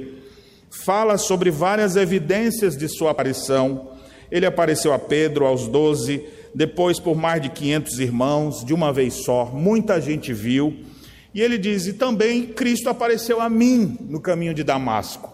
fala 0.70 1.16
sobre 1.16 1.50
várias 1.50 1.96
evidências 1.96 2.76
de 2.76 2.86
sua 2.86 3.12
aparição. 3.12 3.92
Ele 4.30 4.44
apareceu 4.44 4.92
a 4.92 4.98
Pedro, 4.98 5.46
aos 5.46 5.66
doze, 5.66 6.22
depois 6.56 6.98
por 6.98 7.14
mais 7.14 7.42
de 7.42 7.50
500 7.50 8.00
irmãos, 8.00 8.64
de 8.64 8.72
uma 8.72 8.90
vez 8.90 9.12
só, 9.25 9.44
muita 9.44 10.00
gente 10.00 10.32
viu. 10.32 10.75
E 11.34 11.42
ele 11.42 11.58
diz: 11.58 11.86
E 11.86 11.92
também 11.92 12.46
Cristo 12.46 12.88
apareceu 12.88 13.42
a 13.42 13.48
mim 13.50 13.98
no 14.08 14.18
caminho 14.18 14.54
de 14.54 14.64
Damasco. 14.64 15.30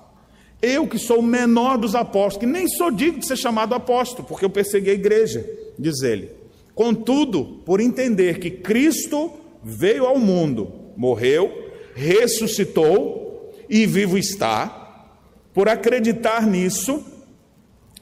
Eu 0.61 0.85
que 0.89 0.99
sou 0.99 1.21
o 1.21 1.23
menor 1.23 1.79
dos 1.79 1.95
apóstolos, 1.95 2.39
que 2.39 2.47
nem 2.47 2.67
sou 2.67 2.91
digno 2.91 3.21
de 3.21 3.27
ser 3.29 3.37
chamado 3.37 3.73
apóstolo, 3.73 4.27
porque 4.27 4.45
eu 4.45 4.51
persegui 4.51 4.91
a 4.91 4.95
igreja, 4.95 5.49
diz 5.79 6.03
ele. 6.03 6.31
Contudo, 6.75 7.61
por 7.65 7.81
entender 7.81 8.41
que 8.41 8.51
Cristo 8.51 9.33
veio 9.63 10.07
ao 10.07 10.19
mundo, 10.19 10.73
morreu, 10.97 11.71
ressuscitou 11.95 13.53
e 13.71 13.87
vivo 13.87 14.19
está, 14.19 15.07
por 15.55 15.69
acreditar 15.69 16.45
nisso, 16.49 17.05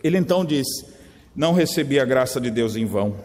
ele 0.03 0.17
então 0.17 0.43
disse: 0.43 0.87
Não 1.35 1.53
recebi 1.53 2.01
a 2.01 2.05
graça 2.05 2.41
de 2.41 2.51
Deus 2.51 2.77
em 2.77 2.85
vão. 2.85 3.17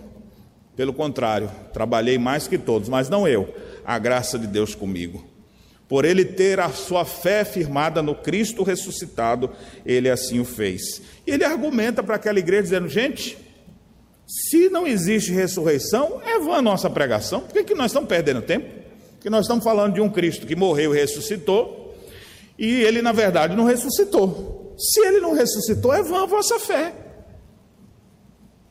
Pelo 0.75 0.93
contrário, 0.93 1.49
trabalhei 1.73 2.17
mais 2.17 2.47
que 2.47 2.57
todos, 2.57 2.89
mas 2.89 3.09
não 3.09 3.27
eu, 3.27 3.53
a 3.85 3.97
graça 3.97 4.37
de 4.37 4.45
Deus 4.45 4.75
comigo. 4.75 5.25
Por 5.87 6.03
ele 6.03 6.25
ter 6.25 6.59
a 6.59 6.69
sua 6.69 7.05
fé 7.05 7.45
firmada 7.45 8.01
no 8.01 8.15
Cristo 8.15 8.63
ressuscitado, 8.63 9.51
ele 9.85 10.09
assim 10.09 10.39
o 10.39 10.45
fez. 10.45 11.01
E 11.25 11.31
ele 11.31 11.43
argumenta 11.43 12.03
para 12.03 12.15
aquela 12.15 12.39
igreja 12.39 12.63
dizendo: 12.63 12.89
gente, 12.89 13.37
se 14.27 14.67
não 14.69 14.87
existe 14.87 15.31
ressurreição, 15.31 16.19
é 16.25 16.39
vã 16.39 16.55
a 16.55 16.61
nossa 16.61 16.89
pregação. 16.89 17.41
Por 17.41 17.53
que, 17.53 17.63
que 17.63 17.75
nós 17.75 17.87
estamos 17.87 18.09
perdendo 18.09 18.41
tempo? 18.41 18.67
Porque 19.13 19.29
nós 19.29 19.45
estamos 19.45 19.63
falando 19.63 19.93
de 19.93 20.01
um 20.01 20.09
Cristo 20.09 20.47
que 20.47 20.55
morreu 20.55 20.93
e 20.93 20.99
ressuscitou, 20.99 21.95
e 22.57 22.81
ele, 22.83 23.01
na 23.01 23.11
verdade, 23.11 23.55
não 23.55 23.65
ressuscitou. 23.65 24.75
Se 24.77 24.99
ele 25.01 25.19
não 25.19 25.33
ressuscitou, 25.33 25.93
é 25.93 26.01
vã 26.01 26.23
a 26.23 26.25
vossa 26.25 26.59
fé. 26.59 27.04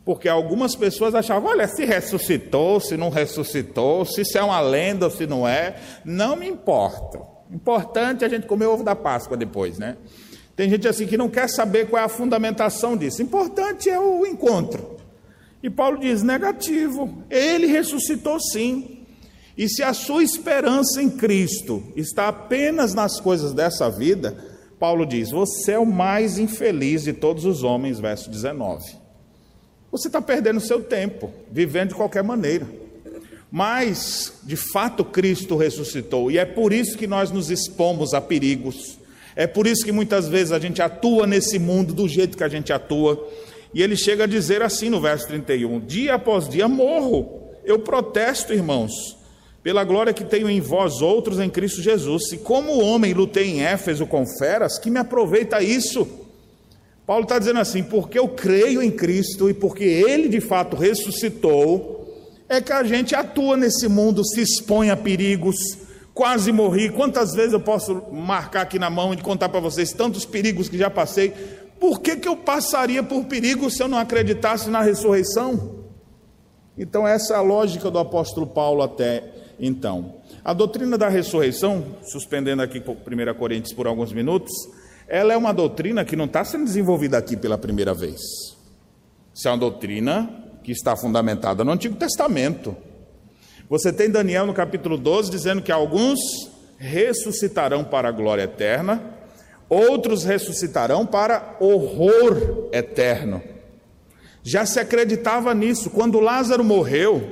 Porque 0.05 0.29
algumas 0.29 0.77
pessoas 0.77 1.15
achavam, 1.15 1.51
olha, 1.51 1.67
se 1.67 1.85
ressuscitou, 1.85 2.79
se 2.79 2.97
não 2.97 3.09
ressuscitou, 3.09 4.05
se 4.05 4.21
isso 4.21 4.37
é 4.37 4.43
uma 4.43 4.61
lenda 4.61 5.07
ou 5.07 5.11
se 5.11 5.27
não 5.27 5.49
é, 5.49 5.77
não 6.05 6.37
me 6.37 6.47
importa. 6.47 7.21
Importante 7.51 8.23
é 8.23 8.27
a 8.27 8.31
gente 8.31 8.47
comer 8.47 8.67
ovo 8.67 8.85
da 8.85 8.95
Páscoa 8.95 9.37
depois, 9.37 9.79
né? 9.79 9.97
Tem 10.55 10.69
gente 10.69 10.87
assim 10.87 11.07
que 11.07 11.17
não 11.17 11.29
quer 11.29 11.49
saber 11.49 11.89
qual 11.89 12.03
é 12.03 12.05
a 12.05 12.09
fundamentação 12.09 12.97
disso. 12.97 13.23
Importante 13.23 13.89
é 13.89 13.99
o 13.99 14.25
encontro. 14.27 14.97
E 15.63 15.71
Paulo 15.71 15.99
diz: 15.99 16.23
negativo. 16.23 17.23
Ele 17.31 17.67
ressuscitou 17.67 18.39
sim. 18.39 19.07
E 19.57 19.69
se 19.69 19.83
a 19.83 19.93
sua 19.95 20.23
esperança 20.23 21.01
em 21.01 21.09
Cristo 21.09 21.83
está 21.97 22.29
apenas 22.29 22.93
nas 22.93 23.19
coisas 23.21 23.53
dessa 23.53 23.91
vida, 23.91 24.37
Paulo 24.79 25.07
diz: 25.07 25.31
você 25.31 25.73
é 25.73 25.79
o 25.79 25.87
mais 25.87 26.39
infeliz 26.39 27.05
de 27.05 27.13
todos 27.13 27.45
os 27.45 27.63
homens, 27.63 27.99
verso 27.99 28.31
19. 28.31 29.04
Você 29.95 30.09
está 30.09 30.21
perdendo 30.21 30.59
seu 30.59 30.83
tempo, 30.83 31.31
vivendo 31.53 31.91
de 31.91 31.95
qualquer 31.95 32.25
maneira. 32.25 32.67
Mas, 33.49 34.41
de 34.43 34.57
fato, 34.57 35.05
Cristo 35.05 35.57
ressuscitou, 35.57 36.33
e 36.33 36.37
é 36.37 36.45
por 36.45 36.73
isso 36.73 36.99
que 36.99 37.07
nós 37.07 37.31
nos 37.31 37.49
expomos 37.49 38.13
a 38.13 38.21
perigos. 38.21 38.99
É 39.37 39.47
por 39.47 39.69
isso 39.69 39.85
que 39.85 39.93
muitas 39.93 40.27
vezes 40.27 40.51
a 40.51 40.59
gente 40.59 40.83
atua 40.83 41.29
nesse 41.29 41.61
mundo 41.61 41.95
do 41.95 42.09
jeito 42.09 42.37
que 42.37 42.43
a 42.43 42.49
gente 42.49 42.73
atua. 42.73 43.25
E 43.73 43.85
ele 43.85 43.95
chega 43.95 44.25
a 44.25 44.27
dizer 44.27 44.63
assim 44.63 44.91
no 44.91 45.01
verso 45.01 45.29
31: 45.29 45.79
Dia 45.79 46.15
após 46.15 46.49
dia 46.49 46.67
morro, 46.67 47.53
eu 47.65 47.79
protesto, 47.79 48.53
irmãos, 48.53 49.17
pela 49.63 49.85
glória 49.85 50.13
que 50.13 50.25
tenho 50.25 50.51
em 50.51 50.61
vós 50.61 51.01
outros 51.01 51.39
em 51.39 51.49
Cristo 51.49 51.81
Jesus. 51.81 52.31
Se 52.31 52.39
como 52.39 52.83
homem 52.83 53.15
lutei 53.15 53.47
em 53.47 53.63
Éfeso 53.63 54.09
com 54.09 54.27
feras, 54.27 54.77
que 54.77 54.91
me 54.91 54.99
aproveita 54.99 55.63
isso? 55.63 56.24
Paulo 57.07 57.25
está 57.25 57.39
dizendo 57.39 57.61
assim: 57.61 57.83
porque 57.83 58.19
eu 58.19 58.29
creio 58.29 58.83
em 58.83 58.91
Cristo 58.91 59.49
e 59.49 59.55
porque 59.55 59.85
Ele 59.85 60.29
de 60.29 60.41
fato 60.41 60.77
ressuscitou, 60.77 61.95
é 62.49 62.61
que 62.61 62.73
a 62.73 62.83
gente 62.83 63.15
atua 63.15 63.57
nesse 63.57 63.89
mundo, 63.89 64.25
se 64.25 64.41
expõe 64.41 64.91
a 64.91 64.97
perigos, 64.97 65.57
quase 66.13 66.53
morri. 66.53 66.91
Quantas 66.91 67.35
vezes 67.35 67.53
eu 67.53 67.61
posso 67.61 68.03
marcar 68.13 68.63
aqui 68.63 68.79
na 68.79 68.91
mão 68.91 69.13
e 69.13 69.17
contar 69.17 69.49
para 69.49 69.61
vocês 69.61 69.93
tantos 69.93 70.25
perigos 70.25 70.69
que 70.69 70.79
já 70.79 70.91
passei? 70.91 71.33
Por 71.79 72.01
que, 72.01 72.17
que 72.17 72.29
eu 72.29 72.37
passaria 72.37 73.03
por 73.03 73.25
perigos 73.25 73.77
se 73.77 73.83
eu 73.83 73.89
não 73.89 73.99
acreditasse 73.99 74.71
na 74.71 74.81
ressurreição? 74.81 75.85
Então, 76.79 77.07
essa 77.07 77.35
é 77.35 77.37
a 77.37 77.43
lógica 77.43 77.91
do 77.91 77.99
apóstolo 77.99 78.47
Paulo 78.47 78.83
até 78.83 79.23
então. 79.61 80.15
A 80.45 80.53
doutrina 80.53 80.99
da 80.99 81.09
ressurreição, 81.09 81.85
suspendendo 82.03 82.63
aqui 82.63 82.79
1 82.81 83.35
Coríntios 83.35 83.73
por 83.73 83.87
alguns 83.87 84.13
minutos, 84.13 84.53
ela 85.09 85.33
é 85.33 85.37
uma 85.37 85.53
doutrina 85.53 86.05
que 86.05 86.17
não 86.17 86.25
está 86.25 86.45
sendo 86.45 86.65
desenvolvida 86.65 87.19
aqui 87.19 87.37
pela 87.37 87.59
primeira 87.59 87.93
vez. 87.93 88.21
Isso 89.35 89.49
é 89.49 89.51
uma 89.51 89.59
doutrina 89.59 90.31
que 90.63 90.73
está 90.73 90.97
fundamentada 90.97 91.65
no 91.65 91.73
Antigo 91.73 91.97
Testamento. 91.97 92.77
Você 93.69 93.93
tem 93.93 94.11
Daniel 94.11 94.47
no 94.47 94.55
capítulo 94.55 94.97
12 94.97 95.31
dizendo 95.31 95.63
que 95.63 95.73
alguns 95.73 96.19
ressuscitarão 96.79 97.85
para 97.85 98.09
a 98.09 98.13
glória 98.13 98.43
eterna, 98.43 99.03
outros 99.69 100.25
ressuscitarão 100.25 101.07
para 101.07 101.57
horror 101.61 102.69
eterno. 102.73 103.43
Já 104.43 104.67
se 104.67 104.79
acreditava 104.79 105.55
nisso. 105.55 105.91
Quando 105.91 106.21
Lázaro 106.21 106.63
morreu, 106.63 107.31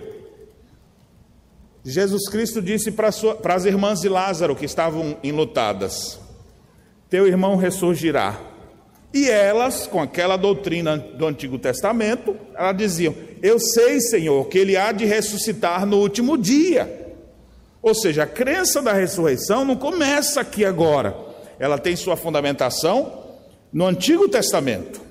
Jesus 1.84 2.28
Cristo 2.30 2.62
disse 2.62 2.90
para, 2.90 3.08
as 3.08 3.64
irmãs 3.64 4.00
de 4.00 4.08
Lázaro 4.08 4.56
que 4.56 4.64
estavam 4.64 5.16
enlutadas: 5.22 6.18
teu 7.12 7.26
irmão 7.26 7.56
ressurgirá. 7.56 8.40
E 9.12 9.28
elas, 9.28 9.86
com 9.86 10.00
aquela 10.00 10.38
doutrina 10.38 10.96
do 10.96 11.26
Antigo 11.26 11.58
Testamento, 11.58 12.34
elas 12.54 12.74
diziam: 12.74 13.14
Eu 13.42 13.60
sei, 13.60 14.00
Senhor, 14.00 14.48
que 14.48 14.56
ele 14.56 14.78
há 14.78 14.92
de 14.92 15.04
ressuscitar 15.04 15.84
no 15.84 15.98
último 15.98 16.38
dia. 16.38 17.12
Ou 17.82 17.94
seja, 17.94 18.22
a 18.22 18.26
crença 18.26 18.80
da 18.80 18.94
ressurreição 18.94 19.62
não 19.62 19.76
começa 19.76 20.40
aqui 20.40 20.64
agora, 20.64 21.14
ela 21.58 21.76
tem 21.76 21.94
sua 21.96 22.16
fundamentação 22.16 23.24
no 23.70 23.86
Antigo 23.86 24.26
Testamento. 24.26 25.02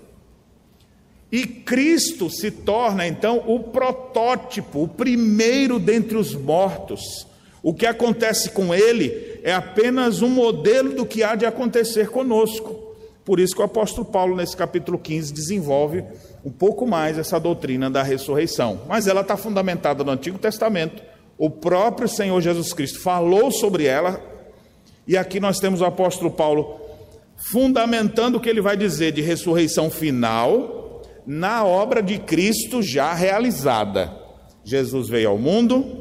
E 1.32 1.46
Cristo 1.46 2.32
se 2.32 2.50
torna 2.50 3.06
então 3.06 3.44
o 3.46 3.60
protótipo, 3.60 4.84
o 4.84 4.88
primeiro 4.88 5.78
dentre 5.78 6.18
os 6.18 6.34
mortos. 6.34 7.28
O 7.64 7.74
que 7.74 7.86
acontece 7.86 8.50
com 8.52 8.74
ele 8.74 9.40
é 9.44 9.54
apenas 9.54 10.22
um 10.22 10.30
modelo 10.30 10.94
do 10.94 11.06
que 11.06 11.24
há 11.24 11.36
de 11.36 11.46
acontecer 11.46 12.10
conosco. 12.10 12.92
Por 13.24 13.40
isso 13.40 13.56
que 13.56 13.62
o 13.62 13.66
apóstolo 13.66 14.06
Paulo, 14.06 14.36
nesse 14.36 14.58
capítulo 14.58 14.98
15, 14.98 15.32
desenvolve 15.32 16.04
um 16.44 16.50
pouco 16.50 16.88
mais 16.88 17.20
essa 17.20 17.40
doutrina 17.40 17.90
da 17.90 18.02
ressurreição. 18.02 18.82
Mas 18.88 19.06
ela 19.06 19.22
está 19.22 19.38
fundamentada 19.38 20.04
no 20.04 20.12
Antigo 20.12 20.40
Testamento. 20.40 21.04
O 21.38 21.50
próprio 21.50 22.08
Senhor 22.08 22.40
Jesus 22.42 22.74
Cristo 22.74 23.00
falou 23.00 23.52
sobre 23.52 23.86
ela. 23.86 24.20
E 25.08 25.16
aqui 25.16 25.40
nós 25.40 25.60
temos 25.60 25.82
o 25.82 25.86
apóstolo 25.86 26.32
Paulo 26.32 26.80
fundamentando 27.52 28.38
o 28.38 28.40
que 28.40 28.50
ele 28.50 28.62
vai 28.62 28.76
dizer 28.76 29.12
de 29.12 29.22
ressurreição 29.22 29.90
final 29.90 31.02
na 31.26 31.64
obra 31.64 32.02
de 32.02 32.18
Cristo 32.18 32.82
já 32.82 33.14
realizada. 33.14 34.12
Jesus 34.64 35.10
veio 35.10 35.30
ao 35.30 35.38
mundo, 35.38 36.01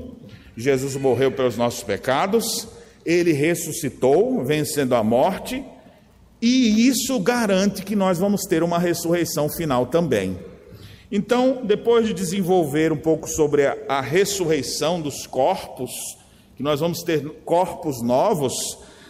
Jesus 0.61 0.97
morreu 0.97 1.33
pelos 1.33 1.57
nossos 1.57 1.83
pecados, 1.83 2.69
ele 3.05 3.33
ressuscitou, 3.33 4.45
vencendo 4.45 4.95
a 4.95 5.03
morte, 5.03 5.65
e 6.41 6.87
isso 6.87 7.19
garante 7.21 7.83
que 7.83 7.97
nós 7.97 8.19
vamos 8.19 8.43
ter 8.43 8.63
uma 8.63 8.79
ressurreição 8.79 9.49
final 9.49 9.87
também. 9.87 10.39
Então, 11.13 11.63
depois 11.65 12.07
de 12.07 12.15
desenvolver 12.15 12.93
um 12.93 12.97
pouco 12.97 13.29
sobre 13.29 13.67
a, 13.67 13.77
a 13.89 14.01
ressurreição 14.01 15.01
dos 15.01 15.27
corpos, 15.27 15.91
que 16.57 16.63
nós 16.63 16.81
vamos 16.81 17.03
ter 17.03 17.29
corpos 17.45 18.03
novos, 18.03 18.55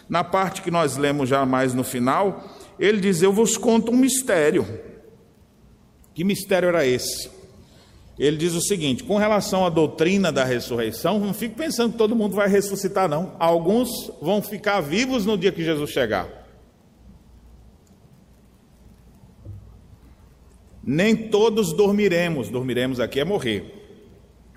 na 0.09 0.23
parte 0.23 0.61
que 0.61 0.71
nós 0.71 0.97
lemos 0.97 1.29
já 1.29 1.45
mais 1.45 1.73
no 1.73 1.83
final, 1.83 2.43
ele 2.79 2.99
diz: 2.99 3.21
Eu 3.21 3.31
vos 3.31 3.55
conto 3.55 3.91
um 3.91 3.97
mistério. 3.97 4.67
Que 6.13 6.23
mistério 6.23 6.69
era 6.69 6.85
esse? 6.85 7.29
Ele 8.21 8.37
diz 8.37 8.53
o 8.53 8.61
seguinte: 8.61 9.03
com 9.03 9.17
relação 9.17 9.65
à 9.65 9.69
doutrina 9.69 10.31
da 10.31 10.43
ressurreição, 10.43 11.19
não 11.19 11.33
fique 11.33 11.55
pensando 11.55 11.93
que 11.93 11.97
todo 11.97 12.15
mundo 12.15 12.35
vai 12.35 12.47
ressuscitar, 12.47 13.09
não. 13.09 13.35
Alguns 13.39 13.89
vão 14.21 14.41
ficar 14.41 14.79
vivos 14.81 15.25
no 15.25 15.37
dia 15.37 15.51
que 15.51 15.63
Jesus 15.63 15.89
chegar. 15.89 16.29
Nem 20.83 21.15
todos 21.15 21.73
dormiremos, 21.73 22.49
dormiremos 22.49 22.99
aqui 22.99 23.19
é 23.19 23.25
morrer. 23.25 23.79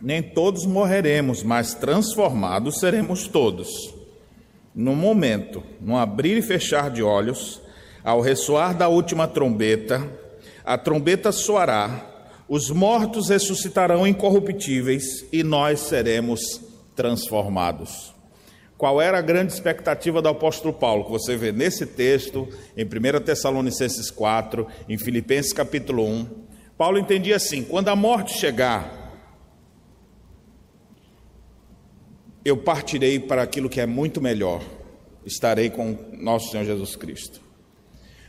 Nem 0.01 0.23
todos 0.23 0.67
morreremos, 0.67 1.43
mas 1.43 1.75
transformados 1.75 2.81
seremos 2.81 3.27
todos. 3.27 3.95
No 4.75 4.95
momento, 4.95 5.63
no 5.81 5.97
abrir 5.97 6.37
e 6.37 6.43
fechar 6.43 6.91
de 6.91 7.03
olhos, 7.03 7.63
Ao 8.05 8.21
ressoar 8.21 8.77
da 8.77 8.87
última 8.87 9.27
trombeta, 9.27 10.07
a 10.63 10.77
trombeta 10.77 11.33
soará, 11.33 12.14
os 12.49 12.71
mortos 12.71 13.29
ressuscitarão 13.29 14.07
incorruptíveis 14.07 15.25
e 15.33 15.43
nós 15.43 15.81
seremos 15.81 16.61
transformados. 16.95 18.15
Qual 18.77 19.01
era 19.01 19.19
a 19.19 19.23
grande 19.23 19.53
expectativa 19.53 20.21
do 20.21 20.29
apóstolo 20.29 20.75
Paulo, 20.75 21.05
que 21.05 21.11
você 21.11 21.37
vê 21.37 21.53
nesse 21.53 21.87
texto, 21.87 22.49
em 22.77 22.85
1 22.85 23.25
Tessalonicenses 23.25 24.11
4, 24.11 24.67
em 24.89 24.99
Filipenses 24.99 25.53
capítulo 25.53 26.05
1? 26.05 26.27
Paulo 26.77 26.99
entendia 26.99 27.37
assim: 27.37 27.63
quando 27.63 27.89
a 27.89 27.97
morte 27.97 28.35
chegar, 28.35 29.05
eu 32.45 32.57
partirei 32.57 33.19
para 33.19 33.43
aquilo 33.43 33.71
que 33.71 33.81
é 33.81 33.87
muito 33.87 34.21
melhor, 34.21 34.61
estarei 35.25 35.71
com 35.71 35.97
nosso 36.13 36.51
Senhor 36.51 36.65
Jesus 36.65 36.97
Cristo. 36.97 37.44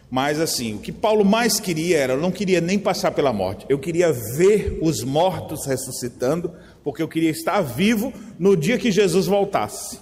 Mas 0.10 0.40
assim, 0.40 0.76
o 0.76 0.80
que 0.80 0.92
Paulo 0.92 1.26
mais 1.26 1.60
queria 1.60 1.98
era, 1.98 2.14
eu 2.14 2.22
não 2.22 2.32
queria 2.32 2.62
nem 2.62 2.78
passar 2.78 3.12
pela 3.12 3.34
morte, 3.34 3.66
eu 3.68 3.80
queria 3.80 4.12
ver 4.12 4.80
os 4.82 5.04
mortos 5.04 5.66
ressuscitando, 5.66 6.54
porque 6.84 7.02
eu 7.02 7.08
queria 7.08 7.32
estar 7.32 7.62
vivo 7.62 8.14
no 8.38 8.56
dia 8.56 8.78
que 8.78 8.92
Jesus 8.92 9.26
voltasse. 9.26 10.00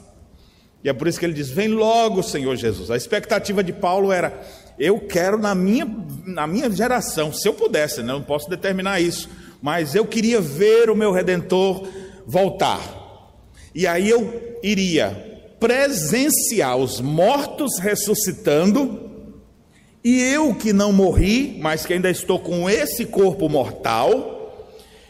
E 0.84 0.90
é 0.90 0.94
por 0.94 1.08
isso 1.08 1.20
que 1.20 1.26
ele 1.26 1.34
diz: 1.34 1.50
Vem 1.50 1.70
logo, 1.70 2.22
Senhor 2.22 2.56
Jesus. 2.56 2.92
A 2.92 2.98
expectativa 2.98 3.64
de 3.64 3.72
Paulo 3.72 4.12
era: 4.12 4.42
Eu 4.78 5.00
quero 5.00 5.38
na 5.38 5.56
minha, 5.56 5.88
na 6.26 6.46
minha 6.46 6.70
geração, 6.70 7.32
se 7.32 7.48
eu 7.48 7.54
pudesse, 7.54 8.02
né? 8.02 8.12
não 8.12 8.22
posso 8.22 8.50
determinar 8.50 9.00
isso, 9.00 9.30
mas 9.62 9.96
eu 9.96 10.06
queria 10.06 10.42
ver 10.42 10.90
o 10.90 10.96
meu 10.96 11.12
redentor 11.14 11.88
voltar. 12.28 12.82
E 13.74 13.88
aí 13.88 14.10
eu 14.10 14.58
iria 14.62 15.32
presenciar 15.60 16.76
os 16.76 17.00
mortos 17.00 17.80
ressuscitando, 17.80 19.13
e 20.04 20.22
eu 20.22 20.54
que 20.54 20.74
não 20.74 20.92
morri, 20.92 21.58
mas 21.62 21.86
que 21.86 21.94
ainda 21.94 22.10
estou 22.10 22.38
com 22.38 22.70
esse 22.70 23.06
corpo 23.06 23.48
mortal, 23.48 24.68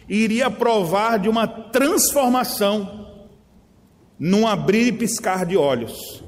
iria 0.08 0.52
provar 0.52 1.18
de 1.18 1.28
uma 1.28 1.48
transformação 1.48 3.08
num 4.20 4.48
abrir 4.48 4.88
e 4.88 4.92
piscar 4.92 5.46
de 5.46 5.58
olhos. 5.58 6.24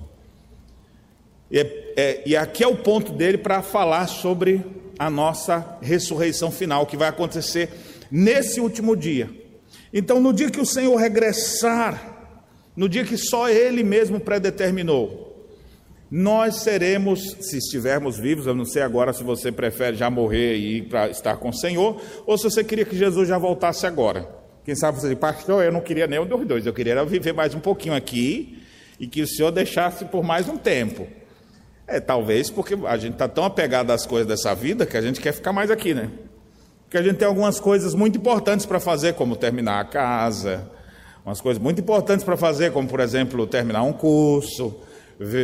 E, 1.51 1.60
é, 1.95 2.23
e 2.25 2.36
aqui 2.36 2.63
é 2.63 2.67
o 2.67 2.75
ponto 2.75 3.12
dele 3.12 3.38
para 3.38 3.62
falar 3.62 4.08
sobre 4.08 4.65
a 4.97 5.10
nossa 5.10 5.78
ressurreição 5.82 6.49
final, 6.49 6.88
que 6.88 6.97
vai 6.97 7.10
acontecer 7.10 7.69
nesse 8.10 8.60
último 8.60 8.95
dia. 8.95 9.30
Então, 9.93 10.19
no 10.19 10.34
dia 10.34 10.49
que 10.49 10.60
o 10.60 10.65
Senhor 10.65 10.95
regressar, 10.95 12.34
no 12.75 12.89
dia 12.89 13.06
que 13.06 13.17
só 13.17 13.47
Ele 13.47 13.84
mesmo 13.84 14.19
predeterminou, 14.19 15.35
nós 16.10 16.58
seremos, 16.58 17.36
se 17.41 17.58
estivermos 17.58 18.18
vivos, 18.18 18.46
eu 18.46 18.54
não 18.54 18.65
sei 18.65 18.82
agora 18.82 19.12
se 19.12 19.24
você 19.24 19.52
prefere 19.52 19.98
já 19.98 20.10
morrer 20.10 20.56
e 20.56 20.78
ir 20.78 20.82
para 20.84 21.10
estar 21.10 21.38
com 21.38 21.50
o 21.50 21.54
Senhor, 21.54 22.00
ou 22.26 22.38
se 22.38 22.44
você 22.44 22.63
queria 22.63 22.86
que 22.86 22.96
Jesus 22.96 23.28
já 23.28 23.38
voltasse 23.38 23.88
agora. 23.88 24.30
Quem 24.63 24.76
sabe 24.76 25.00
você 25.00 25.10
diz, 25.10 25.18
pastor, 25.18 25.63
eu 25.63 25.72
não 25.72 25.82
queria 25.82 26.08
nem 26.08 26.20
um 26.20 26.26
dos 26.26 26.46
dois, 26.46 26.65
eu 26.65 26.74
queria 26.74 27.04
viver 27.06 27.34
mais 27.34 27.54
um 27.54 27.60
pouquinho 27.60 27.96
aqui 27.96 28.63
e 29.00 29.08
que 29.08 29.22
o 29.22 29.28
senhor 29.28 29.52
deixasse 29.52 30.06
por 30.06 30.24
mais 30.24 30.48
um 30.48 30.58
tempo. 30.58 31.08
É, 31.88 32.00
talvez 32.00 32.50
porque 32.50 32.76
a 32.88 32.98
gente 32.98 33.13
está 33.13 33.28
tão 33.28 33.44
apegado 33.44 33.91
às 33.91 34.06
coisas 34.06 34.28
dessa 34.28 34.56
vida 34.56 34.86
que 34.86 34.98
a 34.98 35.02
gente 35.02 35.22
quer 35.22 35.34
ficar 35.34 35.54
mais 35.54 35.70
aqui, 35.70 35.94
né? 35.94 36.10
Porque 36.84 36.98
a 36.98 37.04
gente 37.04 37.18
tem 37.18 37.28
algumas 37.28 37.60
coisas 37.60 37.94
muito 37.94 38.18
importantes 38.18 38.65
para 38.65 38.80
fazer, 38.80 39.13
como 39.13 39.36
terminar 39.36 39.82
a 39.82 39.86
casa, 39.86 40.68
umas 41.24 41.41
coisas 41.41 41.62
muito 41.62 41.82
importantes 41.82 42.24
para 42.24 42.38
fazer, 42.38 42.72
como 42.72 42.88
por 42.88 43.00
exemplo, 43.00 43.46
terminar 43.46 43.84
um 43.84 43.94
curso, 43.94 44.80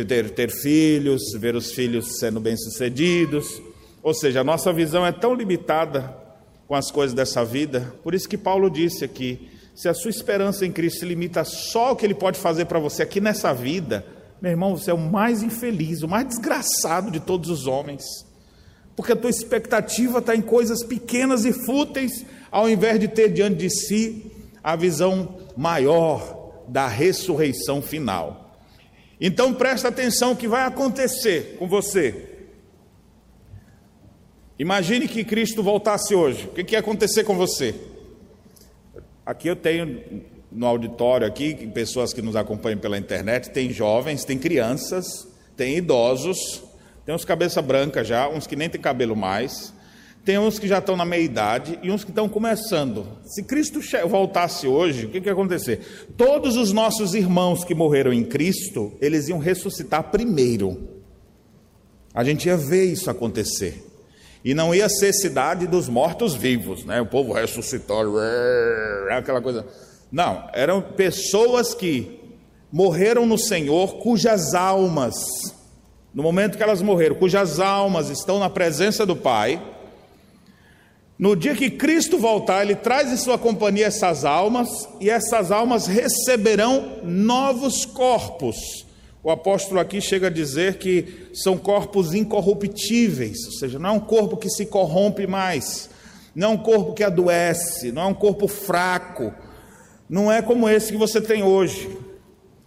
ter, 0.06 0.30
ter 0.30 0.50
filhos, 0.50 1.22
ver 1.38 1.56
os 1.56 1.72
filhos 1.72 2.18
sendo 2.18 2.40
bem-sucedidos. 2.40 3.62
Ou 4.02 4.12
seja, 4.12 4.40
a 4.40 4.44
nossa 4.44 4.72
visão 4.72 5.06
é 5.06 5.12
tão 5.12 5.34
limitada 5.34 6.16
com 6.66 6.74
as 6.74 6.90
coisas 6.90 7.14
dessa 7.14 7.44
vida. 7.44 7.94
Por 8.02 8.14
isso 8.14 8.28
que 8.28 8.36
Paulo 8.36 8.70
disse 8.70 9.04
aqui: 9.04 9.48
se 9.74 9.88
a 9.88 9.94
sua 9.94 10.10
esperança 10.10 10.66
em 10.66 10.72
Cristo 10.72 11.00
se 11.00 11.06
limita 11.06 11.44
só 11.44 11.88
ao 11.88 11.96
que 11.96 12.04
Ele 12.04 12.14
pode 12.14 12.38
fazer 12.38 12.66
para 12.66 12.78
você 12.78 13.02
aqui 13.02 13.20
nessa 13.20 13.52
vida, 13.52 14.04
meu 14.40 14.50
irmão, 14.50 14.76
você 14.76 14.90
é 14.90 14.94
o 14.94 14.98
mais 14.98 15.42
infeliz, 15.42 16.02
o 16.02 16.08
mais 16.08 16.26
desgraçado 16.26 17.10
de 17.10 17.20
todos 17.20 17.48
os 17.48 17.66
homens. 17.66 18.04
Porque 18.96 19.12
a 19.12 19.16
tua 19.16 19.30
expectativa 19.30 20.18
está 20.18 20.34
em 20.34 20.42
coisas 20.42 20.84
pequenas 20.84 21.44
e 21.44 21.52
fúteis, 21.52 22.26
ao 22.50 22.68
invés 22.68 22.98
de 22.98 23.08
ter 23.08 23.28
diante 23.28 23.56
de 23.56 23.70
si 23.70 24.30
a 24.62 24.76
visão 24.76 25.36
maior 25.56 26.64
da 26.68 26.86
ressurreição 26.86 27.80
final. 27.80 28.41
Então 29.22 29.54
presta 29.54 29.88
atenção 29.88 30.32
o 30.32 30.36
que 30.36 30.48
vai 30.48 30.66
acontecer 30.66 31.56
com 31.58 31.66
você 31.66 32.32
Imagine 34.62 35.08
que 35.08 35.24
Cristo 35.24 35.60
voltasse 35.60 36.14
hoje. 36.14 36.46
O 36.46 36.50
que 36.50 36.74
ia 36.74 36.78
acontecer 36.78 37.24
com 37.24 37.34
você? 37.34 37.74
Aqui 39.26 39.48
eu 39.48 39.56
tenho 39.56 40.22
no 40.52 40.66
auditório 40.66 41.26
aqui 41.26 41.66
pessoas 41.68 42.12
que 42.12 42.22
nos 42.22 42.36
acompanham 42.36 42.78
pela 42.78 42.96
internet, 42.96 43.50
tem 43.50 43.70
jovens, 43.70 44.24
tem 44.24 44.38
crianças, 44.38 45.26
tem 45.56 45.78
idosos, 45.78 46.62
tem 47.04 47.12
uns 47.12 47.24
cabeça 47.24 47.60
branca 47.60 48.04
já, 48.04 48.28
uns 48.28 48.46
que 48.46 48.54
nem 48.54 48.70
tem 48.70 48.80
cabelo 48.80 49.16
mais, 49.16 49.74
tem 50.24 50.38
uns 50.38 50.58
que 50.58 50.68
já 50.68 50.78
estão 50.78 50.96
na 50.96 51.04
meia 51.04 51.22
idade 51.22 51.78
e 51.82 51.90
uns 51.90 52.04
que 52.04 52.10
estão 52.10 52.28
começando. 52.28 53.06
Se 53.24 53.42
Cristo 53.42 53.80
voltasse 54.08 54.68
hoje, 54.68 55.06
o 55.06 55.08
que, 55.08 55.20
que 55.20 55.28
ia 55.28 55.32
acontecer? 55.32 56.06
Todos 56.16 56.56
os 56.56 56.72
nossos 56.72 57.14
irmãos 57.14 57.64
que 57.64 57.74
morreram 57.74 58.12
em 58.12 58.22
Cristo, 58.22 58.92
eles 59.00 59.28
iam 59.28 59.38
ressuscitar 59.38 60.04
primeiro. 60.10 60.88
A 62.14 62.22
gente 62.22 62.46
ia 62.46 62.56
ver 62.56 62.84
isso 62.84 63.10
acontecer. 63.10 63.84
E 64.44 64.54
não 64.54 64.74
ia 64.74 64.88
ser 64.88 65.12
cidade 65.12 65.66
dos 65.66 65.88
mortos-vivos, 65.88 66.84
né? 66.84 67.00
O 67.00 67.06
povo 67.06 67.32
ressuscitou, 67.32 68.18
aquela 69.10 69.40
coisa. 69.40 69.66
Não, 70.10 70.48
eram 70.52 70.82
pessoas 70.82 71.74
que 71.74 72.20
morreram 72.70 73.26
no 73.26 73.38
Senhor, 73.38 73.98
cujas 73.98 74.54
almas, 74.54 75.14
no 76.14 76.22
momento 76.22 76.56
que 76.56 76.62
elas 76.62 76.82
morreram, 76.82 77.16
cujas 77.16 77.58
almas 77.58 78.08
estão 78.08 78.38
na 78.38 78.50
presença 78.50 79.06
do 79.06 79.16
Pai. 79.16 79.60
No 81.22 81.36
dia 81.36 81.54
que 81.54 81.70
Cristo 81.70 82.18
voltar, 82.18 82.64
Ele 82.64 82.74
traz 82.74 83.12
em 83.12 83.16
sua 83.16 83.38
companhia 83.38 83.86
essas 83.86 84.24
almas, 84.24 84.88
e 85.00 85.08
essas 85.08 85.52
almas 85.52 85.86
receberão 85.86 86.98
novos 87.04 87.84
corpos 87.84 88.82
o 89.24 89.30
apóstolo 89.30 89.78
aqui 89.78 90.00
chega 90.00 90.26
a 90.26 90.30
dizer 90.30 90.78
que 90.78 91.28
são 91.32 91.56
corpos 91.56 92.12
incorruptíveis, 92.12 93.46
ou 93.46 93.52
seja, 93.52 93.78
não 93.78 93.90
é 93.90 93.92
um 93.92 94.00
corpo 94.00 94.36
que 94.36 94.50
se 94.50 94.66
corrompe 94.66 95.28
mais, 95.28 95.88
não 96.34 96.48
é 96.48 96.50
um 96.54 96.58
corpo 96.58 96.92
que 96.92 97.04
adoece, 97.04 97.92
não 97.92 98.02
é 98.02 98.06
um 98.06 98.14
corpo 98.14 98.48
fraco, 98.48 99.32
não 100.10 100.30
é 100.30 100.42
como 100.42 100.68
esse 100.68 100.90
que 100.90 100.98
você 100.98 101.20
tem 101.20 101.44
hoje. 101.44 101.88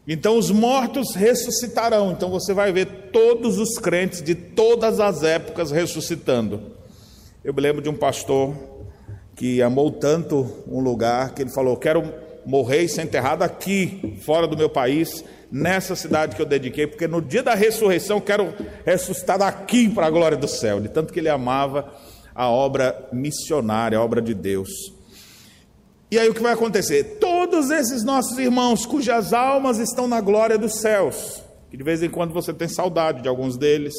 Então 0.07 0.37
os 0.37 0.49
mortos 0.49 1.13
ressuscitarão, 1.13 2.11
então 2.11 2.29
você 2.29 2.53
vai 2.53 2.71
ver 2.71 3.09
todos 3.11 3.57
os 3.57 3.77
crentes 3.77 4.21
de 4.21 4.33
todas 4.33 5.01
as 5.01 5.23
épocas 5.23 5.71
ressuscitando. 5.71 6.74
Eu 7.45 7.53
me 7.53 7.62
lembro 7.62 7.79
de 7.79 7.88
um 7.88 7.93
pastor 7.93 8.55
que 9.36 9.62
amou 9.62 9.91
tanto 9.91 10.63
um 10.67 10.79
lugar 10.79 11.36
que 11.36 11.43
ele 11.43 11.51
falou: 11.51 11.77
Quero 11.77 12.12
morrer 12.43 12.81
e 12.81 12.89
ser 12.89 13.03
enterrado 13.03 13.43
aqui, 13.43 14.17
fora 14.25 14.47
do 14.47 14.58
meu 14.58 14.67
país, 14.67 15.23
nessa 15.51 15.95
cidade 15.95 16.36
que 16.36 16.41
eu 16.41 16.45
dediquei, 16.47 16.88
porque 16.88 17.08
no 17.08 17.21
dia 17.21 17.43
da 17.43 17.53
ressurreição 17.53 18.19
quero 18.19 18.51
ressuscitar 18.84 19.38
daqui 19.38 19.88
para 19.88 20.08
a 20.08 20.10
glória 20.10 20.36
do 20.36 20.47
céu, 20.47 20.79
de 20.79 20.89
tanto 20.89 21.13
que 21.13 21.19
ele 21.19 21.29
amava 21.29 21.93
a 22.34 22.49
obra 22.49 23.08
missionária, 23.13 23.99
a 23.99 24.03
obra 24.03 24.23
de 24.23 24.34
Deus. 24.34 24.71
E 26.10 26.17
aí 26.17 26.27
o 26.27 26.34
que 26.34 26.41
vai 26.41 26.53
acontecer? 26.53 27.19
Todos 27.19 27.69
esses 27.69 28.03
nossos 28.03 28.39
irmãos 28.39 28.88
cujas 28.88 29.34
almas 29.34 29.77
estão 29.77 30.08
na 30.08 30.19
glória 30.19 30.58
dos 30.58 30.79
céus, 30.79 31.43
que 31.69 31.77
de 31.77 31.84
vez 31.84 32.01
em 32.01 32.10
quando 32.10 32.34
você 32.34 32.51
tem 32.51 32.67
saudade 32.67 33.21
de 33.21 33.29
alguns 33.29 33.55
deles, 33.55 33.93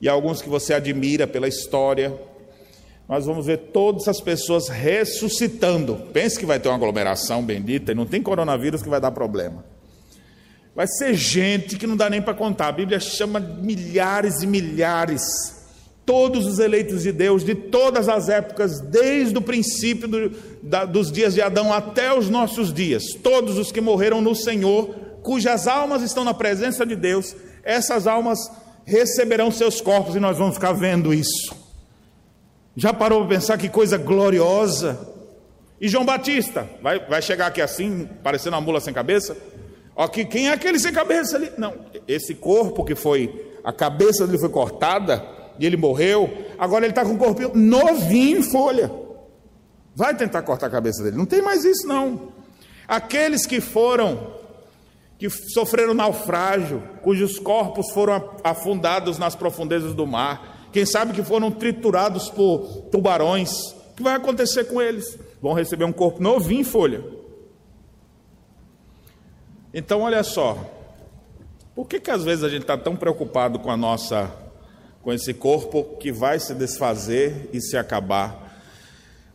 e 0.00 0.08
alguns 0.08 0.42
que 0.42 0.48
você 0.48 0.74
admira 0.74 1.24
pela 1.24 1.46
história, 1.46 2.18
nós 3.08 3.24
vamos 3.24 3.46
ver 3.46 3.56
todas 3.72 4.06
as 4.06 4.20
pessoas 4.20 4.68
ressuscitando. 4.68 5.96
Pense 6.12 6.38
que 6.38 6.44
vai 6.44 6.60
ter 6.60 6.68
uma 6.68 6.76
aglomeração 6.76 7.42
bendita 7.42 7.92
e 7.92 7.94
não 7.94 8.04
tem 8.04 8.22
coronavírus 8.22 8.82
que 8.82 8.88
vai 8.88 9.00
dar 9.00 9.12
problema. 9.12 9.64
Vai 10.76 10.86
ser 10.86 11.14
gente 11.14 11.76
que 11.76 11.86
não 11.86 11.96
dá 11.96 12.10
nem 12.10 12.20
para 12.20 12.34
contar. 12.34 12.68
A 12.68 12.72
Bíblia 12.72 13.00
chama 13.00 13.40
milhares 13.40 14.42
e 14.42 14.46
milhares. 14.46 15.22
Todos 16.04 16.46
os 16.46 16.58
eleitos 16.58 17.02
de 17.02 17.10
Deus, 17.10 17.44
de 17.44 17.54
todas 17.54 18.08
as 18.08 18.28
épocas, 18.28 18.80
desde 18.80 19.36
o 19.36 19.42
princípio 19.42 20.06
do, 20.06 20.30
da, 20.62 20.84
dos 20.84 21.10
dias 21.10 21.34
de 21.34 21.40
Adão 21.40 21.72
até 21.72 22.16
os 22.16 22.28
nossos 22.28 22.72
dias. 22.72 23.14
Todos 23.22 23.58
os 23.58 23.72
que 23.72 23.80
morreram 23.80 24.20
no 24.20 24.34
Senhor, 24.34 24.94
cujas 25.22 25.66
almas 25.66 26.02
estão 26.02 26.24
na 26.24 26.32
presença 26.32 26.86
de 26.86 26.94
Deus, 26.94 27.34
essas 27.64 28.06
almas 28.06 28.38
receberão 28.84 29.50
seus 29.50 29.80
corpos 29.80 30.14
e 30.14 30.20
nós 30.20 30.38
vamos 30.38 30.54
ficar 30.54 30.72
vendo 30.72 31.12
isso. 31.12 31.57
Já 32.78 32.94
parou 32.94 33.26
para 33.26 33.34
pensar 33.34 33.58
que 33.58 33.68
coisa 33.68 33.98
gloriosa? 33.98 34.96
E 35.80 35.88
João 35.88 36.04
Batista, 36.04 36.70
vai, 36.80 37.04
vai 37.08 37.20
chegar 37.20 37.48
aqui 37.48 37.60
assim, 37.60 38.08
parecendo 38.22 38.54
uma 38.54 38.62
mula 38.62 38.80
sem 38.80 38.94
cabeça? 38.94 39.36
Aqui, 39.96 40.24
quem 40.24 40.48
é 40.48 40.52
aquele 40.52 40.78
sem 40.78 40.92
cabeça 40.92 41.36
ali? 41.36 41.50
Não, 41.58 41.74
esse 42.06 42.36
corpo 42.36 42.84
que 42.84 42.94
foi 42.94 43.52
a 43.64 43.72
cabeça 43.72 44.24
dele 44.24 44.38
foi 44.38 44.48
cortada 44.48 45.26
e 45.58 45.66
ele 45.66 45.76
morreu, 45.76 46.32
agora 46.56 46.84
ele 46.84 46.92
está 46.92 47.04
com 47.04 47.14
o 47.14 47.18
corpo 47.18 47.50
novinho 47.52 48.38
em 48.38 48.42
folha. 48.44 48.92
Vai 49.92 50.14
tentar 50.14 50.42
cortar 50.42 50.68
a 50.68 50.70
cabeça 50.70 51.02
dele. 51.02 51.16
Não 51.16 51.26
tem 51.26 51.42
mais 51.42 51.64
isso, 51.64 51.84
não. 51.84 52.32
Aqueles 52.86 53.44
que 53.44 53.60
foram, 53.60 54.34
que 55.18 55.28
sofreram 55.28 55.94
naufrágio, 55.94 56.80
cujos 57.02 57.40
corpos 57.40 57.90
foram 57.90 58.36
afundados 58.44 59.18
nas 59.18 59.34
profundezas 59.34 59.94
do 59.94 60.06
mar, 60.06 60.57
quem 60.72 60.84
sabe 60.84 61.12
que 61.12 61.22
foram 61.22 61.50
triturados 61.50 62.28
por 62.28 62.88
tubarões, 62.90 63.50
o 63.72 63.94
que 63.96 64.02
vai 64.02 64.14
acontecer 64.14 64.64
com 64.64 64.80
eles? 64.80 65.18
Vão 65.40 65.52
receber 65.52 65.84
um 65.84 65.92
corpo 65.92 66.22
novinho 66.22 66.60
em 66.60 66.64
folha. 66.64 67.02
Então, 69.72 70.02
olha 70.02 70.22
só, 70.22 70.58
por 71.74 71.86
que, 71.86 72.00
que 72.00 72.10
às 72.10 72.24
vezes 72.24 72.42
a 72.42 72.48
gente 72.48 72.62
está 72.62 72.76
tão 72.76 72.96
preocupado 72.96 73.58
com 73.58 73.70
a 73.70 73.76
nossa, 73.76 74.30
com 75.02 75.12
esse 75.12 75.32
corpo 75.32 75.96
que 75.98 76.10
vai 76.10 76.40
se 76.40 76.54
desfazer 76.54 77.48
e 77.52 77.60
se 77.60 77.76
acabar, 77.76 78.60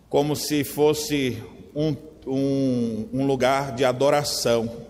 como 0.10 0.36
se 0.36 0.64
fosse 0.64 1.42
um, 1.74 1.96
um, 2.28 3.10
um 3.14 3.26
lugar 3.26 3.74
de 3.74 3.86
adoração, 3.86 4.83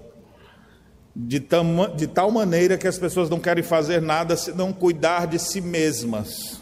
de, 1.15 1.39
tama, 1.39 1.89
de 1.89 2.07
tal 2.07 2.31
maneira 2.31 2.77
que 2.77 2.87
as 2.87 2.97
pessoas 2.97 3.29
não 3.29 3.39
querem 3.39 3.63
fazer 3.63 4.01
nada 4.01 4.35
se 4.35 4.51
não 4.51 4.73
cuidar 4.73 5.27
de 5.27 5.37
si 5.37 5.61
mesmas. 5.61 6.61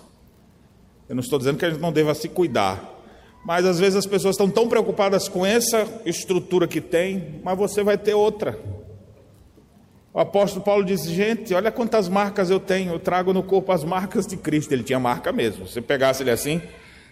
Eu 1.07 1.15
não 1.15 1.21
estou 1.21 1.39
dizendo 1.39 1.57
que 1.57 1.65
a 1.65 1.69
gente 1.69 1.81
não 1.81 1.91
deva 1.91 2.13
se 2.13 2.27
cuidar, 2.27 2.83
mas 3.45 3.65
às 3.65 3.79
vezes 3.79 3.97
as 3.97 4.05
pessoas 4.05 4.35
estão 4.35 4.49
tão 4.49 4.67
preocupadas 4.67 5.27
com 5.27 5.45
essa 5.45 5.87
estrutura 6.05 6.67
que 6.67 6.81
tem, 6.81 7.41
mas 7.43 7.57
você 7.57 7.83
vai 7.83 7.97
ter 7.97 8.13
outra. 8.13 8.57
O 10.13 10.19
apóstolo 10.19 10.63
Paulo 10.63 10.83
disse: 10.83 11.13
Gente, 11.13 11.53
olha 11.53 11.71
quantas 11.71 12.09
marcas 12.09 12.49
eu 12.49 12.59
tenho, 12.59 12.93
eu 12.93 12.99
trago 12.99 13.33
no 13.33 13.41
corpo 13.41 13.71
as 13.71 13.83
marcas 13.83 14.27
de 14.27 14.35
Cristo. 14.35 14.73
Ele 14.73 14.83
tinha 14.83 14.99
marca 14.99 15.31
mesmo. 15.31 15.65
Se 15.65 15.73
você 15.73 15.81
pegasse 15.81 16.21
ele 16.21 16.31
assim, 16.31 16.61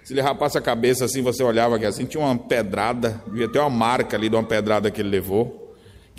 se 0.03 0.13
ele 0.13 0.21
rapasse 0.21 0.57
a 0.57 0.61
cabeça 0.61 1.05
assim, 1.05 1.21
você 1.21 1.41
olhava 1.41 1.77
aqui 1.77 1.85
assim, 1.85 2.05
tinha 2.05 2.23
uma 2.23 2.37
pedrada, 2.37 3.21
devia 3.27 3.49
ter 3.49 3.59
uma 3.59 3.69
marca 3.69 4.17
ali 4.17 4.27
de 4.27 4.35
uma 4.35 4.43
pedrada 4.43 4.91
que 4.91 5.01
ele 5.01 5.09
levou. 5.09 5.68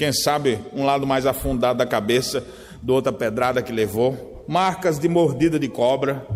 Quem 0.01 0.15
sabe 0.15 0.59
um 0.73 0.83
lado 0.83 1.07
mais 1.07 1.27
afundado 1.27 1.79
da 1.79 1.85
cabeça, 1.85 2.43
do 2.81 2.95
outra 2.95 3.13
pedrada 3.13 3.61
que 3.61 3.71
levou. 3.71 4.43
Marcas 4.49 4.99
de 4.99 5.11
mordida 5.11 5.59
de 5.59 5.69
cobra, 5.69 6.27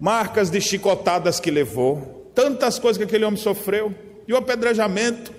marcas 0.00 0.50
de 0.50 0.60
chicotadas 0.60 1.38
que 1.38 1.52
levou, 1.52 2.32
tantas 2.34 2.76
coisas 2.80 2.98
que 2.98 3.04
aquele 3.04 3.24
homem 3.24 3.40
sofreu, 3.40 3.94
e 4.26 4.32
o 4.32 4.36
apedrejamento. 4.36 5.32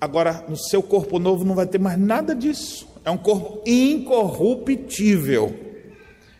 Agora, 0.00 0.44
no 0.48 0.56
seu 0.56 0.82
corpo 0.82 1.20
novo 1.20 1.44
não 1.44 1.54
vai 1.54 1.68
ter 1.68 1.78
mais 1.78 1.96
nada 1.96 2.34
disso. 2.34 2.88
É 3.04 3.10
um 3.12 3.16
corpo 3.16 3.62
incorruptível. 3.64 5.54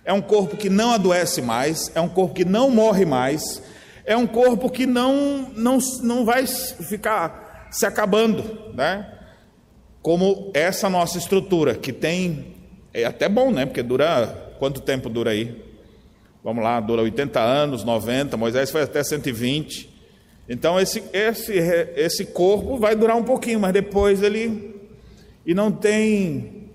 É 0.05 0.13
um 0.13 0.21
corpo 0.21 0.57
que 0.57 0.69
não 0.69 0.91
adoece 0.91 1.41
mais, 1.41 1.93
é 1.95 2.01
um 2.01 2.09
corpo 2.09 2.35
que 2.35 2.45
não 2.45 2.71
morre 2.71 3.05
mais, 3.05 3.63
é 4.05 4.17
um 4.17 4.27
corpo 4.27 4.69
que 4.69 4.85
não 4.85 5.49
não, 5.55 5.79
não 6.03 6.25
vai 6.25 6.45
ficar 6.45 7.69
se 7.71 7.87
acabando, 7.87 8.75
né? 8.75 9.15
Como 10.09 10.51
essa 10.55 10.89
nossa 10.89 11.19
estrutura 11.19 11.75
que 11.75 11.93
tem 11.93 12.55
é 12.95 13.05
até 13.05 13.29
bom, 13.29 13.51
né? 13.51 13.67
Porque 13.67 13.83
dura 13.83 14.55
quanto 14.59 14.81
tempo 14.81 15.07
dura 15.11 15.33
aí? 15.33 15.63
Vamos 16.43 16.65
lá, 16.65 16.81
dura 16.81 17.03
80 17.03 17.39
anos, 17.39 17.85
90, 17.85 18.35
Moisés 18.39 18.71
foi 18.71 18.81
até 18.81 19.05
120. 19.05 19.87
Então 20.49 20.81
esse, 20.81 21.05
esse, 21.13 21.53
esse 21.53 22.25
corpo 22.25 22.79
vai 22.79 22.97
durar 22.97 23.19
um 23.19 23.23
pouquinho, 23.23 23.61
mas 23.61 23.71
depois 23.75 24.23
ele 24.23 24.81
e 25.45 25.53
não 25.53 25.71
tem 25.71 26.71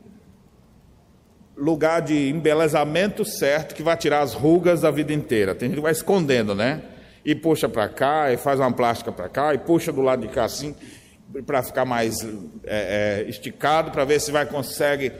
lugar 1.57 2.03
de 2.03 2.29
embelezamento 2.29 3.25
certo 3.25 3.73
que 3.73 3.81
vai 3.81 3.97
tirar 3.97 4.21
as 4.21 4.35
rugas 4.35 4.81
da 4.81 4.91
vida 4.91 5.11
inteira. 5.11 5.55
Tem 5.55 5.69
gente 5.69 5.77
que 5.77 5.81
vai 5.81 5.91
escondendo, 5.91 6.53
né? 6.53 6.83
E 7.25 7.33
puxa 7.33 7.67
para 7.67 7.89
cá, 7.89 8.31
e 8.31 8.37
faz 8.37 8.59
uma 8.59 8.71
plástica 8.71 9.11
para 9.11 9.27
cá, 9.27 9.55
e 9.55 9.57
puxa 9.57 9.91
do 9.91 10.03
lado 10.03 10.21
de 10.21 10.27
cá 10.27 10.43
assim, 10.43 10.75
para 11.45 11.63
ficar 11.63 11.85
mais 11.85 12.23
é, 12.63 13.23
é, 13.25 13.29
esticado, 13.29 13.91
para 13.91 14.05
ver 14.05 14.19
se 14.19 14.31
vai 14.31 14.45
consegue 14.45 15.11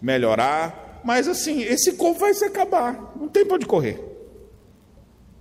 melhorar. 0.00 1.00
Mas 1.04 1.28
assim, 1.28 1.62
esse 1.62 1.92
corpo 1.94 2.20
vai 2.20 2.34
se 2.34 2.44
acabar, 2.44 3.12
não 3.16 3.28
tem 3.28 3.44
para 3.44 3.56
onde 3.56 3.66
correr. 3.66 4.00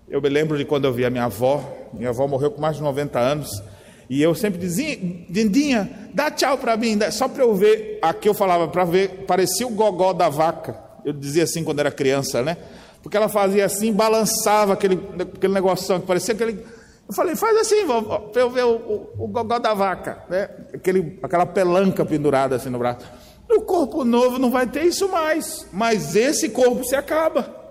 Eu 0.07 0.21
me 0.21 0.29
lembro 0.29 0.57
de 0.57 0.65
quando 0.65 0.85
eu 0.85 0.93
vi 0.93 1.05
a 1.05 1.09
minha 1.09 1.25
avó, 1.25 1.89
minha 1.93 2.09
avó 2.09 2.27
morreu 2.27 2.51
com 2.51 2.61
mais 2.61 2.75
de 2.75 2.83
90 2.83 3.19
anos, 3.19 3.63
e 4.09 4.21
eu 4.21 4.35
sempre 4.35 4.59
dizia, 4.59 4.97
Dindinha, 5.29 5.89
dá 6.13 6.29
tchau 6.29 6.57
para 6.57 6.75
mim, 6.77 6.99
só 7.11 7.27
para 7.27 7.43
eu 7.43 7.55
ver. 7.55 7.99
Aqui 8.01 8.27
eu 8.27 8.33
falava 8.33 8.67
para 8.67 8.83
ver, 8.83 9.25
parecia 9.25 9.65
o 9.65 9.71
gogó 9.71 10.13
da 10.13 10.29
vaca. 10.29 10.77
Eu 11.05 11.13
dizia 11.13 11.43
assim 11.43 11.63
quando 11.63 11.79
era 11.79 11.91
criança, 11.91 12.41
né? 12.41 12.57
Porque 13.01 13.17
ela 13.17 13.27
fazia 13.27 13.65
assim, 13.65 13.91
balançava 13.91 14.73
aquele, 14.73 14.99
aquele 15.19 15.53
negócio 15.53 15.99
que 15.99 16.05
parecia 16.05 16.33
aquele. 16.33 16.63
Eu 17.07 17.13
falei, 17.13 17.35
faz 17.35 17.57
assim, 17.57 17.85
para 17.85 18.41
eu 18.41 18.49
ver 18.49 18.63
o, 18.63 18.75
o, 18.75 19.25
o, 19.25 19.27
gogó 19.27 19.59
da 19.59 19.73
vaca, 19.73 20.23
né? 20.29 20.49
Aquele, 20.73 21.19
aquela 21.21 21.45
pelanca 21.45 22.05
pendurada 22.05 22.55
assim 22.55 22.69
no 22.69 22.79
braço. 22.79 23.05
No 23.49 23.61
corpo 23.61 24.05
novo 24.05 24.39
não 24.39 24.49
vai 24.49 24.65
ter 24.67 24.85
isso 24.85 25.09
mais, 25.09 25.67
mas 25.71 26.15
esse 26.15 26.49
corpo 26.49 26.83
se 26.83 26.95
acaba. 26.95 27.63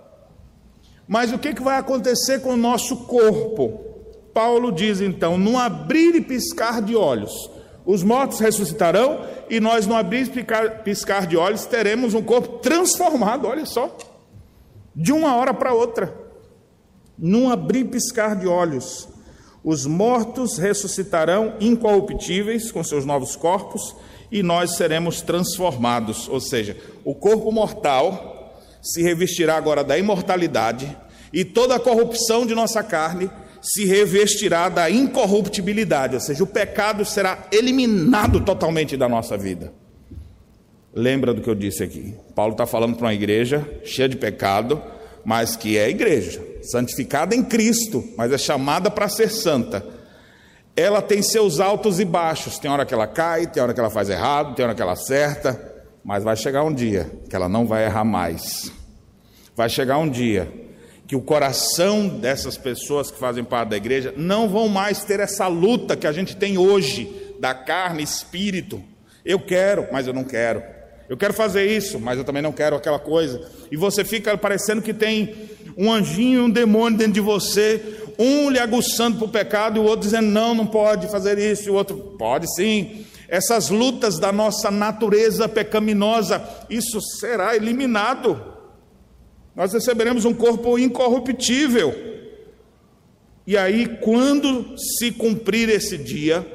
Mas 1.08 1.32
o 1.32 1.38
que, 1.38 1.54
que 1.54 1.62
vai 1.62 1.78
acontecer 1.78 2.40
com 2.40 2.50
o 2.50 2.56
nosso 2.56 3.04
corpo? 3.04 3.80
Paulo 4.32 4.70
diz 4.70 5.00
então: 5.00 5.36
num 5.36 5.58
abrir 5.58 6.14
e 6.14 6.20
piscar 6.20 6.80
de 6.80 6.94
olhos, 6.94 7.50
os 7.84 8.02
mortos 8.02 8.38
ressuscitarão, 8.38 9.24
e 9.50 9.60
nós, 9.60 9.86
no 9.86 9.96
abrir 9.96 10.30
e 10.34 10.82
piscar 10.82 11.26
de 11.26 11.36
olhos, 11.36 11.66
teremos 11.66 12.14
um 12.14 12.22
corpo 12.22 12.58
transformado, 12.58 13.46
olha 13.46 13.66
só, 13.66 13.94
de 14.94 15.12
uma 15.12 15.36
hora 15.36 15.52
para 15.52 15.74
outra. 15.74 16.20
Num 17.18 17.50
abrir 17.50 17.80
e 17.80 17.84
piscar 17.84 18.36
de 18.36 18.46
olhos, 18.46 19.08
os 19.64 19.86
mortos 19.86 20.58
ressuscitarão 20.58 21.54
incorruptíveis 21.60 22.72
com 22.72 22.82
seus 22.82 23.04
novos 23.04 23.36
corpos, 23.36 23.94
e 24.30 24.42
nós 24.42 24.76
seremos 24.76 25.20
transformados, 25.20 26.28
ou 26.28 26.40
seja, 26.40 26.76
o 27.04 27.14
corpo 27.14 27.52
mortal 27.52 28.58
se 28.80 29.02
revestirá 29.02 29.56
agora 29.56 29.84
da 29.84 29.98
imortalidade, 29.98 30.96
e 31.32 31.44
toda 31.44 31.76
a 31.76 31.80
corrupção 31.80 32.44
de 32.44 32.54
nossa 32.54 32.82
carne 32.82 33.30
se 33.60 33.84
revestirá 33.84 34.68
da 34.68 34.90
incorruptibilidade, 34.90 36.14
ou 36.14 36.20
seja, 36.20 36.42
o 36.42 36.46
pecado 36.46 37.04
será 37.04 37.46
eliminado 37.52 38.40
totalmente 38.40 38.96
da 38.96 39.08
nossa 39.08 39.36
vida. 39.36 39.72
Lembra 40.92 41.32
do 41.32 41.40
que 41.40 41.48
eu 41.48 41.54
disse 41.54 41.82
aqui? 41.82 42.14
Paulo 42.34 42.52
está 42.52 42.66
falando 42.66 42.96
para 42.96 43.06
uma 43.06 43.14
igreja 43.14 43.66
cheia 43.84 44.08
de 44.08 44.16
pecado, 44.16 44.82
mas 45.24 45.56
que 45.56 45.78
é 45.78 45.88
igreja, 45.88 46.42
santificada 46.62 47.34
em 47.34 47.42
Cristo, 47.42 48.04
mas 48.16 48.32
é 48.32 48.38
chamada 48.38 48.90
para 48.90 49.08
ser 49.08 49.30
santa. 49.30 49.84
Ela 50.74 51.02
tem 51.02 51.22
seus 51.22 51.60
altos 51.60 52.00
e 52.00 52.04
baixos, 52.04 52.58
tem 52.58 52.70
hora 52.70 52.86
que 52.86 52.94
ela 52.94 53.06
cai, 53.06 53.46
tem 53.46 53.62
hora 53.62 53.74
que 53.74 53.80
ela 53.80 53.90
faz 53.90 54.08
errado, 54.08 54.54
tem 54.54 54.64
hora 54.64 54.74
que 54.74 54.80
ela 54.80 54.92
acerta, 54.92 55.60
mas 56.04 56.24
vai 56.24 56.36
chegar 56.36 56.64
um 56.64 56.72
dia 56.72 57.10
que 57.28 57.36
ela 57.36 57.48
não 57.48 57.66
vai 57.66 57.84
errar 57.84 58.04
mais. 58.04 58.72
Vai 59.54 59.68
chegar 59.68 59.98
um 59.98 60.08
dia 60.08 60.50
que 61.06 61.14
o 61.14 61.20
coração 61.20 62.08
dessas 62.08 62.56
pessoas 62.56 63.10
que 63.10 63.18
fazem 63.18 63.44
parte 63.44 63.68
da 63.68 63.76
igreja 63.76 64.14
não 64.16 64.48
vão 64.48 64.66
mais 64.66 65.04
ter 65.04 65.20
essa 65.20 65.46
luta 65.46 65.94
que 65.94 66.06
a 66.06 66.12
gente 66.12 66.34
tem 66.34 66.56
hoje 66.56 67.34
da 67.38 67.52
carne, 67.52 68.02
espírito. 68.02 68.82
Eu 69.24 69.38
quero, 69.38 69.88
mas 69.92 70.06
eu 70.06 70.14
não 70.14 70.24
quero. 70.24 70.62
Eu 71.12 71.16
quero 71.18 71.34
fazer 71.34 71.66
isso, 71.66 72.00
mas 72.00 72.16
eu 72.16 72.24
também 72.24 72.40
não 72.40 72.52
quero 72.52 72.74
aquela 72.74 72.98
coisa. 72.98 73.46
E 73.70 73.76
você 73.76 74.02
fica 74.02 74.34
parecendo 74.38 74.80
que 74.80 74.94
tem 74.94 75.34
um 75.76 75.92
anjinho 75.92 76.40
e 76.40 76.44
um 76.44 76.48
demônio 76.48 76.96
dentro 76.96 77.12
de 77.12 77.20
você, 77.20 78.00
um 78.18 78.48
lhe 78.48 78.58
aguçando 78.58 79.18
para 79.18 79.26
o 79.26 79.30
pecado 79.30 79.76
e 79.76 79.78
o 79.78 79.84
outro 79.84 80.06
dizendo: 80.06 80.28
não, 80.28 80.54
não 80.54 80.66
pode 80.66 81.08
fazer 81.08 81.38
isso, 81.38 81.68
e 81.68 81.70
o 81.70 81.74
outro 81.74 82.16
pode 82.18 82.46
sim 82.54 83.04
essas 83.28 83.68
lutas 83.68 84.18
da 84.18 84.32
nossa 84.32 84.70
natureza 84.70 85.46
pecaminosa, 85.46 86.42
isso 86.70 86.98
será 87.00 87.54
eliminado. 87.54 88.42
Nós 89.54 89.74
receberemos 89.74 90.24
um 90.24 90.32
corpo 90.32 90.78
incorruptível. 90.78 91.94
E 93.46 93.54
aí, 93.54 93.98
quando 94.00 94.78
se 94.78 95.10
cumprir 95.10 95.68
esse 95.68 95.98
dia, 95.98 96.46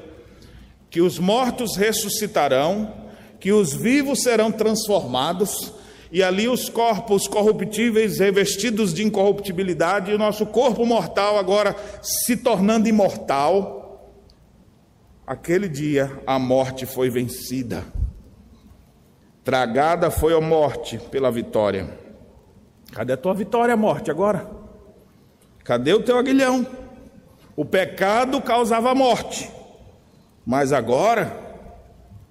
que 0.89 0.99
os 0.99 1.19
mortos 1.19 1.75
ressuscitarão, 1.75 3.06
que 3.39 3.51
os 3.51 3.73
vivos 3.73 4.23
serão 4.23 4.51
transformados, 4.51 5.73
e 6.11 6.23
ali 6.23 6.47
os 6.47 6.69
corpos 6.69 7.27
corruptíveis 7.27 8.19
revestidos 8.19 8.93
de 8.93 9.03
incorruptibilidade, 9.03 10.11
e 10.11 10.15
o 10.15 10.17
nosso 10.17 10.45
corpo 10.45 10.85
mortal 10.85 11.37
agora 11.37 11.75
se 12.01 12.37
tornando 12.37 12.87
imortal, 12.87 13.77
Aquele 15.27 15.67
dia 15.67 16.21
a 16.25 16.39
morte 16.39 16.85
foi 16.85 17.09
vencida. 17.09 17.83
Tragada 19.43 20.09
foi 20.09 20.33
a 20.33 20.39
morte 20.39 20.97
pela 21.11 21.29
vitória. 21.29 21.99
Cadê 22.93 23.11
a 23.11 23.17
tua 23.17 23.33
vitória, 23.33 23.75
morte, 23.75 24.09
agora? 24.09 24.49
Cadê 25.65 25.93
o 25.93 26.01
teu 26.01 26.17
aguilhão? 26.17 26.65
O 27.57 27.65
pecado 27.65 28.41
causava 28.41 28.95
morte, 28.95 29.51
mas 30.45 30.71
agora 30.71 31.46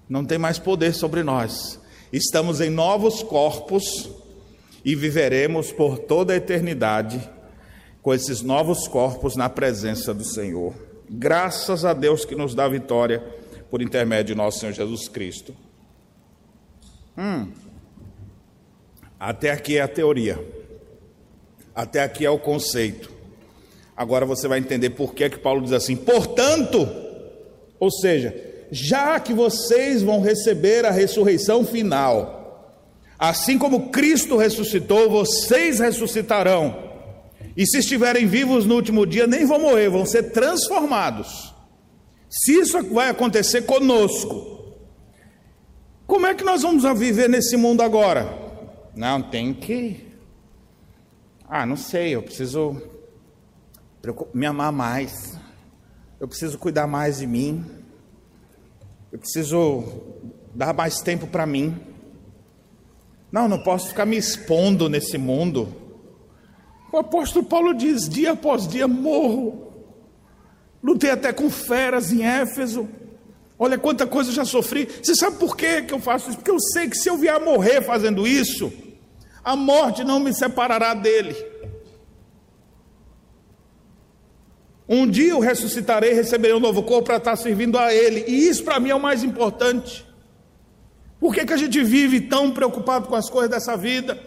não 0.09 0.23
tem 0.25 0.37
mais 0.37 0.59
poder 0.59 0.93
sobre 0.93 1.23
nós. 1.23 1.79
Estamos 2.11 2.61
em 2.61 2.69
novos 2.69 3.21
corpos, 3.21 4.09
e 4.87 4.95
viveremos 4.95 5.69
por 5.69 5.99
toda 5.99 6.31
a 6.31 6.37
eternidade 6.37 7.19
com 8.01 8.13
esses 8.13 8.41
novos 8.41 8.87
corpos 8.87 9.35
na 9.35 9.49
presença 9.49 10.13
do 10.13 10.23
Senhor. 10.23 10.73
Graças 11.09 11.83
a 11.83 11.93
Deus 11.93 12.23
que 12.23 12.35
nos 12.35 12.55
dá 12.55 12.69
vitória 12.69 13.19
por 13.69 13.81
intermédio 13.81 14.33
de 14.33 14.35
nosso 14.35 14.59
Senhor 14.59 14.71
Jesus 14.71 15.09
Cristo. 15.09 15.53
Hum. 17.17 17.51
Até 19.19 19.51
aqui 19.51 19.77
é 19.77 19.81
a 19.81 19.89
teoria. 19.89 20.39
Até 21.75 22.01
aqui 22.01 22.25
é 22.25 22.29
o 22.29 22.39
conceito. 22.39 23.11
Agora 23.93 24.25
você 24.25 24.47
vai 24.47 24.59
entender 24.59 24.91
por 24.91 25.13
que, 25.13 25.25
é 25.25 25.29
que 25.29 25.37
Paulo 25.37 25.61
diz 25.61 25.73
assim: 25.73 25.97
portanto, 25.97 26.87
ou 27.77 27.91
seja, 27.91 28.33
já 28.71 29.19
que 29.19 29.33
vocês 29.33 30.01
vão 30.01 30.21
receber 30.21 30.85
a 30.85 30.91
ressurreição 30.91 31.65
final, 31.65 32.83
assim 33.17 33.57
como 33.57 33.89
Cristo 33.89 34.37
ressuscitou, 34.37 35.09
vocês 35.09 35.79
ressuscitarão. 35.79 36.87
E 37.55 37.65
se 37.65 37.79
estiverem 37.79 38.27
vivos 38.27 38.65
no 38.65 38.75
último 38.75 39.05
dia, 39.05 39.25
nem 39.25 39.45
vão 39.45 39.59
morrer, 39.59 39.89
vão 39.89 40.05
ser 40.05 40.31
transformados. 40.31 41.53
Se 42.29 42.59
isso 42.59 42.81
vai 42.93 43.09
acontecer 43.09 43.63
conosco, 43.63 44.75
como 46.05 46.27
é 46.27 46.35
que 46.35 46.43
nós 46.43 46.61
vamos 46.61 46.83
viver 46.97 47.27
nesse 47.27 47.57
mundo 47.57 47.81
agora? 47.81 48.31
Não, 48.95 49.21
tem 49.21 49.53
que. 49.53 50.07
Ah, 51.49 51.65
não 51.65 51.75
sei, 51.77 52.15
eu 52.15 52.21
preciso 52.21 52.81
me 54.33 54.45
amar 54.45 54.71
mais. 54.71 55.37
Eu 56.19 56.27
preciso 56.27 56.57
cuidar 56.57 56.87
mais 56.87 57.17
de 57.17 57.27
mim. 57.27 57.65
Eu 59.11 59.19
preciso 59.19 59.83
dar 60.53 60.73
mais 60.73 61.01
tempo 61.01 61.27
para 61.27 61.45
mim. 61.45 61.79
Não, 63.31 63.47
não 63.47 63.59
posso 63.59 63.89
ficar 63.89 64.05
me 64.05 64.17
expondo 64.17 64.89
nesse 64.89 65.17
mundo. 65.17 65.73
O 66.91 66.97
apóstolo 66.97 67.45
Paulo 67.45 67.73
diz: 67.73 68.09
dia 68.09 68.31
após 68.33 68.67
dia 68.67 68.87
morro. 68.87 69.67
Lutei 70.83 71.09
até 71.09 71.31
com 71.31 71.49
feras 71.49 72.11
em 72.11 72.23
Éfeso. 72.23 72.87
Olha 73.59 73.77
quanta 73.77 74.05
coisa 74.05 74.29
eu 74.29 74.35
já 74.35 74.45
sofri. 74.45 74.87
Você 75.01 75.15
sabe 75.15 75.37
por 75.37 75.55
que 75.57 75.85
eu 75.89 75.99
faço 75.99 76.29
isso? 76.29 76.37
Porque 76.37 76.51
eu 76.51 76.59
sei 76.59 76.89
que 76.89 76.97
se 76.97 77.09
eu 77.09 77.17
vier 77.17 77.35
a 77.35 77.39
morrer 77.39 77.81
fazendo 77.81 78.27
isso, 78.27 78.71
a 79.43 79.55
morte 79.55 80.03
não 80.03 80.19
me 80.19 80.33
separará 80.33 80.93
dele. 80.93 81.35
Um 84.89 85.05
dia 85.05 85.31
eu 85.31 85.39
ressuscitarei, 85.39 86.13
receberei 86.13 86.55
um 86.55 86.61
novo 86.61 86.81
corpo 86.81 87.07
para 87.07 87.17
estar 87.17 87.35
servindo 87.35 87.77
a 87.77 87.93
Ele. 87.93 88.23
E 88.27 88.47
isso 88.47 88.63
para 88.63 88.79
mim 88.79 88.89
é 88.89 88.95
o 88.95 88.99
mais 88.99 89.21
importante. 89.23 90.05
Por 91.19 91.33
que, 91.33 91.45
que 91.45 91.53
a 91.53 91.57
gente 91.57 91.83
vive 91.83 92.21
tão 92.21 92.51
preocupado 92.51 93.07
com 93.07 93.15
as 93.15 93.29
coisas 93.29 93.49
dessa 93.49 93.75
vida? 93.75 94.17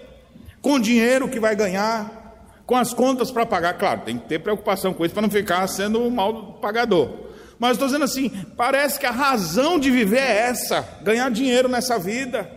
Com 0.60 0.74
o 0.74 0.80
dinheiro 0.80 1.28
que 1.28 1.40
vai 1.40 1.56
ganhar, 1.56 2.62
com 2.66 2.76
as 2.76 2.92
contas 2.92 3.30
para 3.30 3.46
pagar. 3.46 3.78
Claro, 3.78 4.02
tem 4.02 4.18
que 4.18 4.28
ter 4.28 4.40
preocupação 4.40 4.92
com 4.92 5.04
isso 5.04 5.14
para 5.14 5.22
não 5.22 5.30
ficar 5.30 5.66
sendo 5.66 6.00
um 6.00 6.10
mal 6.10 6.58
pagador. 6.60 7.30
Mas 7.58 7.72
estou 7.72 7.88
dizendo 7.88 8.04
assim: 8.04 8.30
parece 8.54 8.98
que 8.98 9.06
a 9.06 9.10
razão 9.10 9.78
de 9.78 9.90
viver 9.90 10.18
é 10.18 10.48
essa: 10.48 10.86
ganhar 11.02 11.30
dinheiro 11.30 11.68
nessa 11.68 11.98
vida, 11.98 12.50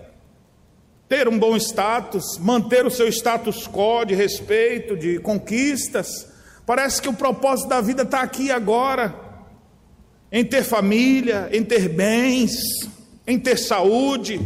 ter 1.07 1.29
um 1.29 1.39
bom 1.39 1.55
status, 1.55 2.37
manter 2.37 2.85
o 2.85 2.91
seu 2.91 3.07
status 3.07 3.65
quo 3.65 4.03
de 4.03 4.13
respeito, 4.13 4.97
de 4.97 5.19
conquistas 5.19 6.32
Parece 6.65 7.01
que 7.01 7.09
o 7.09 7.13
propósito 7.13 7.67
da 7.67 7.81
vida 7.81 8.03
está 8.03 8.21
aqui 8.21 8.49
agora, 8.49 9.13
em 10.31 10.45
ter 10.45 10.63
família, 10.63 11.49
em 11.51 11.63
ter 11.63 11.89
bens, 11.89 12.53
em 13.27 13.37
ter 13.37 13.57
saúde. 13.57 14.39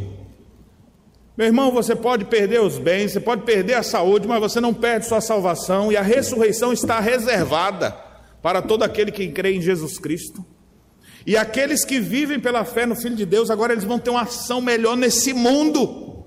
Meu 1.37 1.45
irmão, 1.45 1.71
você 1.71 1.95
pode 1.95 2.25
perder 2.25 2.61
os 2.61 2.79
bens, 2.79 3.11
você 3.11 3.19
pode 3.19 3.43
perder 3.43 3.75
a 3.75 3.83
saúde, 3.83 4.27
mas 4.27 4.39
você 4.39 4.59
não 4.59 4.73
perde 4.73 5.05
sua 5.05 5.21
salvação, 5.21 5.91
e 5.91 5.97
a 5.97 6.01
ressurreição 6.01 6.73
está 6.73 6.99
reservada 6.99 7.95
para 8.41 8.61
todo 8.61 8.83
aquele 8.83 9.11
que 9.11 9.27
crê 9.29 9.53
em 9.53 9.61
Jesus 9.61 9.99
Cristo. 9.99 10.43
E 11.25 11.37
aqueles 11.37 11.85
que 11.85 11.99
vivem 11.99 12.39
pela 12.39 12.65
fé 12.65 12.85
no 12.85 12.95
Filho 12.95 13.15
de 13.15 13.25
Deus, 13.25 13.51
agora 13.51 13.73
eles 13.73 13.83
vão 13.83 13.99
ter 13.99 14.09
uma 14.09 14.21
ação 14.21 14.61
melhor 14.61 14.97
nesse 14.97 15.33
mundo. 15.33 16.25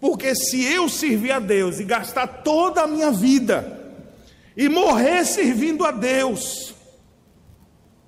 Porque 0.00 0.34
se 0.34 0.64
eu 0.64 0.88
servir 0.88 1.32
a 1.32 1.38
Deus 1.38 1.78
e 1.78 1.84
gastar 1.84 2.26
toda 2.26 2.82
a 2.82 2.86
minha 2.86 3.10
vida 3.10 3.81
e 4.56 4.68
morrer 4.68 5.24
servindo 5.24 5.84
a 5.84 5.90
Deus, 5.90 6.74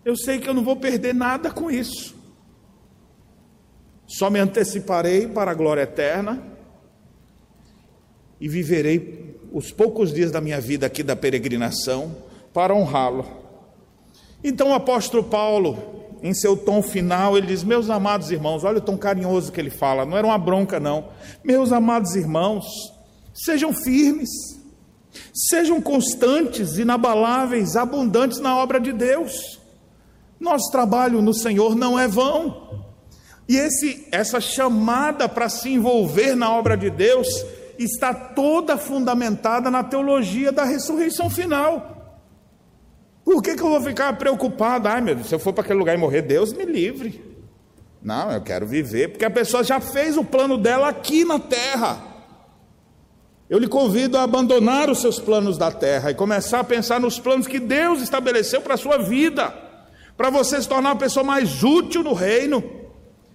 eu 0.04 0.16
sei 0.16 0.38
que 0.38 0.48
eu 0.48 0.54
não 0.54 0.62
vou 0.62 0.76
perder 0.76 1.14
nada 1.14 1.50
com 1.50 1.70
isso. 1.70 2.14
Só 4.06 4.28
me 4.28 4.38
anteciparei 4.38 5.26
para 5.26 5.50
a 5.50 5.54
glória 5.54 5.82
eterna 5.82 6.42
e 8.38 8.48
viverei 8.48 9.40
os 9.52 9.72
poucos 9.72 10.12
dias 10.12 10.30
da 10.30 10.40
minha 10.40 10.60
vida 10.60 10.86
aqui 10.86 11.02
da 11.02 11.16
peregrinação 11.16 12.14
para 12.52 12.74
honrá-lo. 12.74 13.26
Então 14.42 14.70
o 14.70 14.74
apóstolo 14.74 15.24
Paulo, 15.24 16.18
em 16.22 16.34
seu 16.34 16.54
tom 16.54 16.82
final, 16.82 17.38
ele 17.38 17.46
diz: 17.46 17.64
Meus 17.64 17.88
amados 17.88 18.30
irmãos, 18.30 18.62
olha 18.62 18.78
o 18.78 18.82
tom 18.82 18.98
carinhoso 18.98 19.50
que 19.50 19.60
ele 19.60 19.70
fala, 19.70 20.04
não 20.04 20.18
era 20.18 20.26
uma 20.26 20.38
bronca, 20.38 20.78
não. 20.78 21.08
Meus 21.42 21.72
amados 21.72 22.14
irmãos, 22.14 22.66
sejam 23.32 23.72
firmes 23.72 24.28
Sejam 25.32 25.80
constantes, 25.80 26.78
inabaláveis, 26.78 27.76
abundantes 27.76 28.40
na 28.40 28.56
obra 28.56 28.80
de 28.80 28.92
Deus. 28.92 29.60
Nosso 30.38 30.70
trabalho 30.70 31.22
no 31.22 31.32
Senhor 31.32 31.74
não 31.74 31.98
é 31.98 32.06
vão. 32.06 32.84
E 33.48 33.56
esse, 33.56 34.06
essa 34.10 34.40
chamada 34.40 35.28
para 35.28 35.48
se 35.48 35.70
envolver 35.70 36.34
na 36.34 36.50
obra 36.50 36.76
de 36.76 36.90
Deus 36.90 37.28
está 37.78 38.14
toda 38.14 38.76
fundamentada 38.76 39.70
na 39.70 39.82
teologia 39.82 40.52
da 40.52 40.64
ressurreição 40.64 41.28
final. 41.28 41.90
Por 43.24 43.42
que, 43.42 43.54
que 43.54 43.62
eu 43.62 43.70
vou 43.70 43.80
ficar 43.80 44.16
preocupado? 44.18 44.88
Ai 44.88 45.00
meu 45.00 45.14
Deus, 45.14 45.28
se 45.28 45.34
eu 45.34 45.38
for 45.38 45.52
para 45.52 45.64
aquele 45.64 45.78
lugar 45.78 45.94
e 45.94 45.98
morrer, 45.98 46.22
Deus 46.22 46.52
me 46.52 46.64
livre. 46.64 47.34
Não, 48.02 48.30
eu 48.30 48.42
quero 48.42 48.66
viver, 48.66 49.08
porque 49.08 49.24
a 49.24 49.30
pessoa 49.30 49.64
já 49.64 49.80
fez 49.80 50.18
o 50.18 50.24
plano 50.24 50.58
dela 50.58 50.88
aqui 50.88 51.24
na 51.24 51.38
terra. 51.38 52.13
Eu 53.48 53.58
lhe 53.58 53.68
convido 53.68 54.16
a 54.16 54.22
abandonar 54.22 54.88
os 54.88 55.00
seus 55.00 55.18
planos 55.18 55.58
da 55.58 55.70
terra 55.70 56.10
e 56.10 56.14
começar 56.14 56.60
a 56.60 56.64
pensar 56.64 56.98
nos 56.98 57.18
planos 57.18 57.46
que 57.46 57.58
Deus 57.60 58.00
estabeleceu 58.00 58.62
para 58.62 58.74
a 58.74 58.78
sua 58.78 58.98
vida, 58.98 59.54
para 60.16 60.30
você 60.30 60.60
se 60.60 60.68
tornar 60.68 60.90
uma 60.90 60.98
pessoa 60.98 61.22
mais 61.22 61.62
útil 61.62 62.02
no 62.02 62.14
reino 62.14 62.64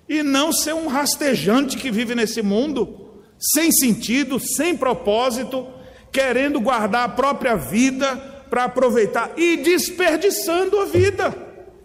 e 0.07 0.23
não 0.23 0.51
ser 0.51 0.73
um 0.73 0.87
rastejante 0.87 1.77
que 1.77 1.91
vive 1.91 2.15
nesse 2.15 2.41
mundo, 2.41 3.11
sem 3.37 3.71
sentido, 3.71 4.39
sem 4.39 4.75
propósito, 4.75 5.67
querendo 6.11 6.59
guardar 6.59 7.05
a 7.05 7.09
própria 7.09 7.55
vida 7.55 8.15
para 8.49 8.63
aproveitar 8.63 9.33
e 9.37 9.57
desperdiçando 9.57 10.79
a 10.79 10.85
vida 10.85 11.35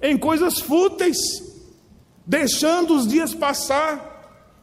em 0.00 0.16
coisas 0.16 0.60
fúteis, 0.60 1.18
deixando 2.26 2.94
os 2.96 3.06
dias 3.06 3.34
passar 3.34 4.13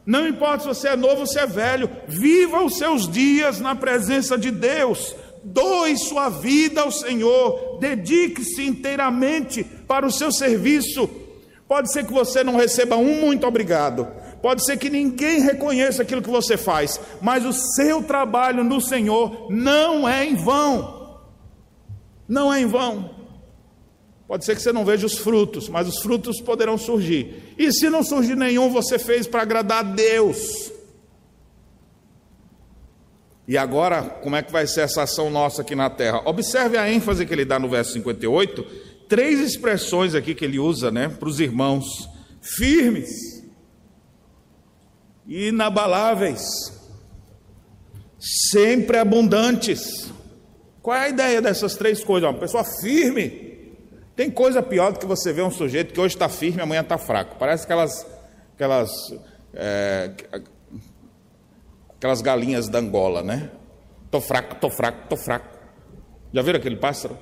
não 0.04 0.26
importa 0.26 0.62
se 0.62 0.68
você 0.68 0.88
é 0.88 0.96
novo 0.96 1.20
ou 1.20 1.26
se 1.26 1.38
é 1.38 1.46
velho, 1.46 1.88
viva 2.08 2.62
os 2.62 2.76
seus 2.76 3.08
dias 3.08 3.60
na 3.60 3.74
presença 3.74 4.36
de 4.36 4.50
Deus, 4.50 5.14
doe 5.44 5.96
sua 5.96 6.28
vida 6.28 6.82
ao 6.82 6.90
Senhor, 6.90 7.78
dedique-se 7.78 8.66
inteiramente 8.66 9.62
para 9.62 10.06
o 10.06 10.10
seu 10.10 10.32
serviço. 10.32 11.08
Pode 11.68 11.92
ser 11.92 12.04
que 12.04 12.12
você 12.12 12.42
não 12.42 12.56
receba 12.56 12.96
um 12.96 13.20
muito 13.20 13.46
obrigado, 13.46 14.06
pode 14.42 14.64
ser 14.64 14.76
que 14.76 14.90
ninguém 14.90 15.40
reconheça 15.40 16.02
aquilo 16.02 16.22
que 16.22 16.30
você 16.30 16.56
faz, 16.56 17.00
mas 17.20 17.46
o 17.46 17.52
seu 17.52 18.02
trabalho 18.02 18.64
no 18.64 18.80
Senhor 18.80 19.46
não 19.50 20.08
é 20.08 20.24
em 20.24 20.34
vão. 20.34 21.02
Não 22.28 22.52
é 22.52 22.60
em 22.60 22.66
vão. 22.66 23.11
Pode 24.32 24.46
ser 24.46 24.56
que 24.56 24.62
você 24.62 24.72
não 24.72 24.82
veja 24.82 25.04
os 25.04 25.18
frutos, 25.18 25.68
mas 25.68 25.86
os 25.86 25.98
frutos 25.98 26.40
poderão 26.40 26.78
surgir. 26.78 27.52
E 27.58 27.70
se 27.70 27.90
não 27.90 28.02
surgir 28.02 28.34
nenhum, 28.34 28.70
você 28.70 28.98
fez 28.98 29.26
para 29.26 29.42
agradar 29.42 29.80
a 29.80 29.82
Deus. 29.82 30.72
E 33.46 33.58
agora, 33.58 34.02
como 34.02 34.34
é 34.34 34.42
que 34.42 34.50
vai 34.50 34.66
ser 34.66 34.80
essa 34.80 35.02
ação 35.02 35.28
nossa 35.28 35.60
aqui 35.60 35.74
na 35.74 35.90
terra? 35.90 36.22
Observe 36.24 36.78
a 36.78 36.90
ênfase 36.90 37.26
que 37.26 37.34
ele 37.34 37.44
dá 37.44 37.58
no 37.58 37.68
verso 37.68 37.92
58, 37.92 38.64
três 39.06 39.38
expressões 39.38 40.14
aqui 40.14 40.34
que 40.34 40.46
ele 40.46 40.58
usa, 40.58 40.90
né, 40.90 41.10
para 41.10 41.28
os 41.28 41.38
irmãos: 41.38 41.84
firmes, 42.40 43.10
inabaláveis, 45.28 46.72
sempre 48.18 48.96
abundantes. 48.96 50.10
Qual 50.80 50.96
é 50.96 51.00
a 51.00 51.08
ideia 51.10 51.42
dessas 51.42 51.76
três 51.76 52.02
coisas? 52.02 52.30
Uma 52.30 52.40
pessoa 52.40 52.64
firme, 52.64 53.51
tem 54.14 54.30
coisa 54.30 54.62
pior 54.62 54.92
do 54.92 54.98
que 54.98 55.06
você 55.06 55.32
ver 55.32 55.42
um 55.42 55.50
sujeito 55.50 55.94
que 55.94 56.00
hoje 56.00 56.14
está 56.14 56.28
firme, 56.28 56.60
amanhã 56.60 56.82
está 56.82 56.98
fraco. 56.98 57.36
Parece 57.38 57.64
aquelas, 57.64 58.06
aquelas, 58.54 58.90
é, 59.54 60.12
aquelas 61.96 62.20
galinhas 62.20 62.68
da 62.68 62.78
Angola, 62.78 63.22
né? 63.22 63.50
Tô 64.10 64.20
fraco, 64.20 64.56
tô 64.56 64.68
fraco, 64.68 65.08
tô 65.08 65.16
fraco. 65.16 65.58
Já 66.32 66.42
viram 66.42 66.58
aquele 66.58 66.76
pássaro? 66.76 67.16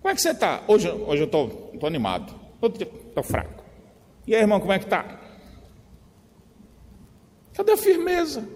Como 0.00 0.12
é 0.12 0.14
que 0.14 0.20
você 0.20 0.30
está? 0.30 0.62
Hoje, 0.68 0.90
hoje 0.90 1.22
eu 1.22 1.26
estou 1.26 1.48
tô, 1.48 1.78
tô 1.78 1.86
animado. 1.86 2.34
Estou 2.62 3.22
fraco. 3.22 3.64
E 4.26 4.34
aí, 4.34 4.42
irmão, 4.42 4.60
como 4.60 4.72
é 4.72 4.78
que 4.78 4.84
está? 4.84 5.20
Cadê 7.54 7.72
a 7.72 7.76
firmeza? 7.76 8.46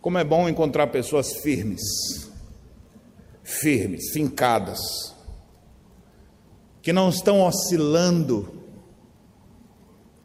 Como 0.00 0.16
é 0.16 0.24
bom 0.24 0.48
encontrar 0.48 0.86
pessoas 0.86 1.36
firmes, 1.36 2.29
firmes, 3.50 4.12
fincadas, 4.12 4.78
que 6.80 6.92
não 6.92 7.08
estão 7.08 7.40
oscilando, 7.42 8.60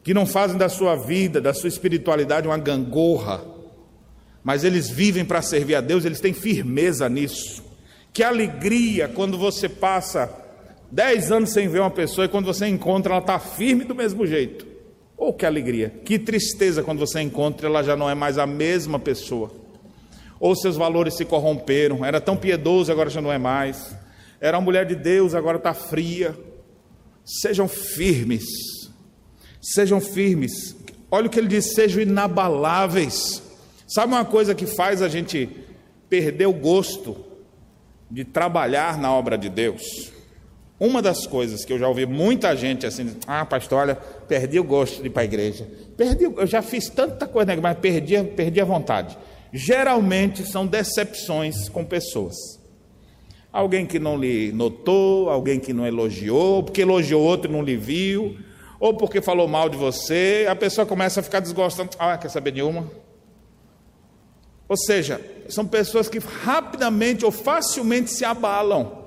que 0.02 0.14
não 0.14 0.24
fazem 0.24 0.56
da 0.56 0.68
sua 0.68 0.94
vida, 0.94 1.40
da 1.40 1.52
sua 1.52 1.68
espiritualidade 1.68 2.46
uma 2.46 2.56
gangorra, 2.56 3.44
mas 4.44 4.62
eles 4.62 4.88
vivem 4.88 5.24
para 5.24 5.42
servir 5.42 5.74
a 5.74 5.80
Deus, 5.80 6.04
eles 6.04 6.20
têm 6.20 6.32
firmeza 6.32 7.08
nisso. 7.08 7.64
Que 8.12 8.22
alegria 8.22 9.08
quando 9.08 9.36
você 9.36 9.68
passa 9.68 10.32
dez 10.90 11.32
anos 11.32 11.50
sem 11.50 11.68
ver 11.68 11.80
uma 11.80 11.90
pessoa 11.90 12.24
e 12.24 12.28
quando 12.28 12.46
você 12.46 12.66
encontra 12.66 13.12
ela 13.12 13.20
está 13.20 13.38
firme 13.38 13.84
do 13.84 13.94
mesmo 13.94 14.24
jeito. 14.24 14.66
Oh, 15.16 15.32
que 15.32 15.44
alegria! 15.44 15.90
Que 16.04 16.18
tristeza 16.18 16.82
quando 16.82 17.00
você 17.00 17.20
encontra 17.20 17.66
ela 17.66 17.82
já 17.82 17.96
não 17.96 18.08
é 18.08 18.14
mais 18.14 18.38
a 18.38 18.46
mesma 18.46 18.98
pessoa. 18.98 19.65
Ou 20.38 20.54
seus 20.54 20.76
valores 20.76 21.14
se 21.14 21.24
corromperam. 21.24 22.04
Era 22.04 22.20
tão 22.20 22.36
piedoso, 22.36 22.92
agora 22.92 23.10
já 23.10 23.20
não 23.20 23.32
é 23.32 23.38
mais. 23.38 23.94
Era 24.40 24.58
uma 24.58 24.64
mulher 24.64 24.84
de 24.84 24.94
Deus, 24.94 25.34
agora 25.34 25.56
está 25.56 25.72
fria. 25.72 26.36
Sejam 27.24 27.68
firmes. 27.68 28.44
Sejam 29.60 30.00
firmes. 30.00 30.76
Olha 31.10 31.26
o 31.26 31.30
que 31.30 31.38
ele 31.38 31.48
diz: 31.48 31.74
sejam 31.74 32.02
inabaláveis. 32.02 33.42
Sabe 33.86 34.12
uma 34.12 34.24
coisa 34.24 34.54
que 34.54 34.66
faz 34.66 35.00
a 35.00 35.08
gente 35.08 35.48
perder 36.08 36.46
o 36.46 36.52
gosto 36.52 37.16
de 38.10 38.24
trabalhar 38.24 38.98
na 38.98 39.12
obra 39.12 39.36
de 39.36 39.48
Deus. 39.48 40.12
Uma 40.78 41.00
das 41.00 41.26
coisas 41.26 41.64
que 41.64 41.72
eu 41.72 41.78
já 41.78 41.88
ouvi 41.88 42.04
muita 42.04 42.54
gente 42.54 42.86
assim, 42.86 43.16
ah, 43.26 43.46
pastor, 43.46 43.78
olha, 43.78 43.94
perdi 43.94 44.60
o 44.60 44.64
gosto 44.64 45.00
de 45.00 45.06
ir 45.06 45.10
para 45.10 45.22
a 45.22 45.24
igreja. 45.24 45.66
Perdi, 45.96 46.24
eu 46.24 46.46
já 46.46 46.60
fiz 46.60 46.90
tanta 46.90 47.26
coisa, 47.26 47.54
né, 47.54 47.60
mas 47.60 47.78
perdi, 47.78 48.22
perdi 48.22 48.60
a 48.60 48.64
vontade. 48.64 49.16
Geralmente 49.56 50.44
são 50.44 50.66
decepções 50.66 51.70
com 51.70 51.82
pessoas. 51.82 52.36
Alguém 53.50 53.86
que 53.86 53.98
não 53.98 54.18
lhe 54.18 54.52
notou, 54.52 55.30
alguém 55.30 55.58
que 55.58 55.72
não 55.72 55.86
elogiou, 55.86 56.62
porque 56.62 56.82
elogiou 56.82 57.22
outro 57.22 57.50
e 57.50 57.52
não 57.54 57.62
lhe 57.62 57.74
viu, 57.74 58.36
ou 58.78 58.94
porque 58.98 59.22
falou 59.22 59.48
mal 59.48 59.70
de 59.70 59.78
você, 59.78 60.46
a 60.46 60.54
pessoa 60.54 60.86
começa 60.86 61.20
a 61.20 61.22
ficar 61.22 61.40
desgostando. 61.40 61.88
Ah, 61.98 62.18
quer 62.18 62.28
saber 62.28 62.52
nenhuma? 62.52 62.86
Ou 64.68 64.76
seja, 64.76 65.22
são 65.48 65.66
pessoas 65.66 66.06
que 66.06 66.18
rapidamente 66.18 67.24
ou 67.24 67.30
facilmente 67.30 68.10
se 68.10 68.26
abalam 68.26 69.06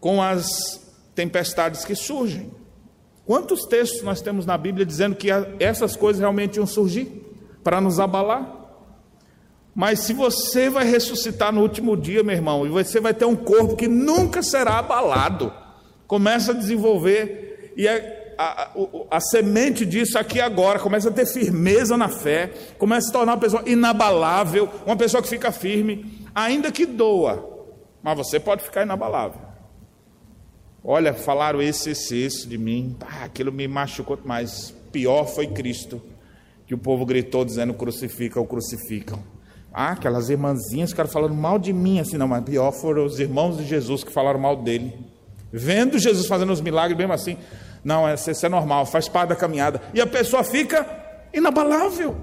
com 0.00 0.22
as 0.22 0.80
tempestades 1.14 1.84
que 1.84 1.94
surgem. 1.94 2.50
Quantos 3.26 3.66
textos 3.66 4.02
nós 4.02 4.22
temos 4.22 4.46
na 4.46 4.56
Bíblia 4.56 4.86
dizendo 4.86 5.14
que 5.14 5.28
essas 5.60 5.94
coisas 5.94 6.20
realmente 6.20 6.56
iam 6.56 6.66
surgir 6.66 7.08
para 7.62 7.78
nos 7.78 8.00
abalar? 8.00 8.55
Mas 9.76 10.00
se 10.00 10.14
você 10.14 10.70
vai 10.70 10.86
ressuscitar 10.86 11.52
no 11.52 11.60
último 11.60 11.98
dia, 11.98 12.22
meu 12.22 12.34
irmão, 12.34 12.66
e 12.66 12.70
você 12.70 12.98
vai 12.98 13.12
ter 13.12 13.26
um 13.26 13.36
corpo 13.36 13.76
que 13.76 13.86
nunca 13.86 14.42
será 14.42 14.78
abalado, 14.78 15.52
começa 16.06 16.52
a 16.52 16.54
desenvolver 16.54 17.74
e 17.76 17.86
é 17.86 18.34
a, 18.38 18.62
a, 18.62 18.70
a, 19.10 19.20
semente 19.20 19.84
disso 19.84 20.18
aqui 20.18 20.40
agora, 20.40 20.78
começa 20.78 21.10
a 21.10 21.12
ter 21.12 21.26
firmeza 21.26 21.94
na 21.94 22.08
fé, 22.08 22.50
começa 22.78 23.04
a 23.04 23.06
se 23.08 23.12
tornar 23.12 23.32
uma 23.34 23.38
pessoa 23.38 23.62
inabalável, 23.66 24.66
uma 24.86 24.96
pessoa 24.96 25.22
que 25.22 25.28
fica 25.28 25.52
firme, 25.52 26.26
ainda 26.34 26.72
que 26.72 26.86
doa, 26.86 27.66
mas 28.02 28.16
você 28.16 28.40
pode 28.40 28.62
ficar 28.62 28.82
inabalável. 28.82 29.42
Olha, 30.82 31.12
falaram 31.12 31.60
isso, 31.60 31.90
isso, 31.90 32.14
isso 32.14 32.48
de 32.48 32.56
mim, 32.56 32.96
ah, 33.02 33.24
aquilo 33.24 33.52
me 33.52 33.68
machucou, 33.68 34.18
mas 34.24 34.74
pior 34.90 35.26
foi 35.26 35.48
Cristo, 35.48 36.00
que 36.66 36.74
o 36.74 36.78
povo 36.78 37.04
gritou 37.04 37.44
dizendo 37.44 37.74
crucifica 37.74 38.40
ou 38.40 38.46
crucificam. 38.46 39.35
Ah, 39.78 39.90
aquelas 39.90 40.30
irmãzinhas 40.30 40.88
ficaram 40.88 41.10
falando 41.10 41.34
mal 41.34 41.58
de 41.58 41.70
mim, 41.70 42.00
assim, 42.00 42.16
não, 42.16 42.26
mas 42.26 42.42
pior 42.42 42.72
foram 42.72 43.04
os 43.04 43.20
irmãos 43.20 43.58
de 43.58 43.64
Jesus 43.66 44.02
que 44.02 44.10
falaram 44.10 44.40
mal 44.40 44.56
dele. 44.56 44.98
Vendo 45.52 45.98
Jesus 45.98 46.26
fazendo 46.26 46.50
os 46.50 46.62
milagres, 46.62 46.96
mesmo 46.96 47.12
assim, 47.12 47.36
não, 47.84 48.10
isso 48.14 48.46
é 48.46 48.48
normal, 48.48 48.86
faz 48.86 49.06
parte 49.06 49.28
da 49.28 49.36
caminhada. 49.36 49.82
E 49.92 50.00
a 50.00 50.06
pessoa 50.06 50.42
fica 50.42 50.86
inabalável. 51.30 52.16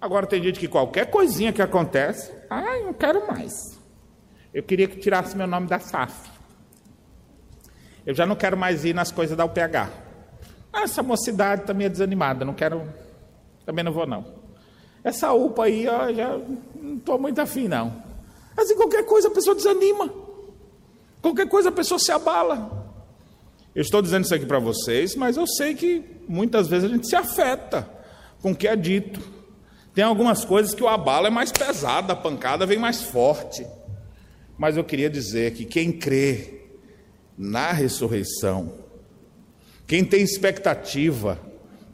Agora 0.00 0.26
tem 0.26 0.42
gente 0.42 0.58
que 0.58 0.66
qualquer 0.66 1.10
coisinha 1.10 1.52
que 1.52 1.60
acontece, 1.60 2.32
ah, 2.48 2.78
não 2.82 2.94
quero 2.94 3.26
mais. 3.26 3.52
Eu 4.54 4.62
queria 4.62 4.88
que 4.88 4.96
tirasse 4.96 5.36
meu 5.36 5.46
nome 5.46 5.66
da 5.66 5.78
SAF. 5.78 6.30
Eu 8.06 8.14
já 8.14 8.24
não 8.24 8.34
quero 8.34 8.56
mais 8.56 8.82
ir 8.82 8.94
nas 8.94 9.12
coisas 9.12 9.36
da 9.36 9.44
UPH. 9.44 9.90
Ah, 10.72 10.84
essa 10.84 11.02
mocidade 11.02 11.60
está 11.60 11.74
meio 11.74 11.90
desanimada, 11.90 12.46
não 12.46 12.54
quero, 12.54 12.88
também 13.66 13.84
não 13.84 13.92
vou 13.92 14.06
não. 14.06 14.40
Essa 15.04 15.32
UPA 15.32 15.64
aí, 15.64 15.88
ó, 15.88 16.12
já 16.12 16.38
não 16.80 16.96
estou 16.96 17.18
muito 17.18 17.40
afim 17.40 17.66
não. 17.66 18.02
Em 18.58 18.76
qualquer 18.76 19.04
coisa 19.04 19.28
a 19.28 19.30
pessoa 19.30 19.56
desanima. 19.56 20.12
Qualquer 21.20 21.48
coisa 21.48 21.70
a 21.70 21.72
pessoa 21.72 21.98
se 21.98 22.12
abala. 22.12 22.82
Eu 23.74 23.82
estou 23.82 24.02
dizendo 24.02 24.24
isso 24.24 24.34
aqui 24.34 24.44
para 24.44 24.58
vocês, 24.58 25.16
mas 25.16 25.36
eu 25.36 25.46
sei 25.46 25.74
que 25.74 26.04
muitas 26.28 26.68
vezes 26.68 26.90
a 26.90 26.92
gente 26.92 27.08
se 27.08 27.16
afeta 27.16 27.88
com 28.40 28.52
o 28.52 28.56
que 28.56 28.68
é 28.68 28.76
dito. 28.76 29.20
Tem 29.94 30.04
algumas 30.04 30.44
coisas 30.44 30.74
que 30.74 30.82
o 30.82 30.88
abalo 30.88 31.26
é 31.26 31.30
mais 31.30 31.50
pesado, 31.50 32.12
a 32.12 32.16
pancada 32.16 32.66
vem 32.66 32.78
mais 32.78 33.02
forte. 33.02 33.66
Mas 34.58 34.76
eu 34.76 34.84
queria 34.84 35.08
dizer 35.08 35.54
que 35.54 35.64
quem 35.64 35.90
crê 35.90 36.62
na 37.36 37.72
ressurreição, 37.72 38.72
quem 39.86 40.04
tem 40.04 40.22
expectativa 40.22 41.38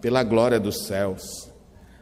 pela 0.00 0.22
glória 0.22 0.58
dos 0.58 0.86
céus, 0.86 1.47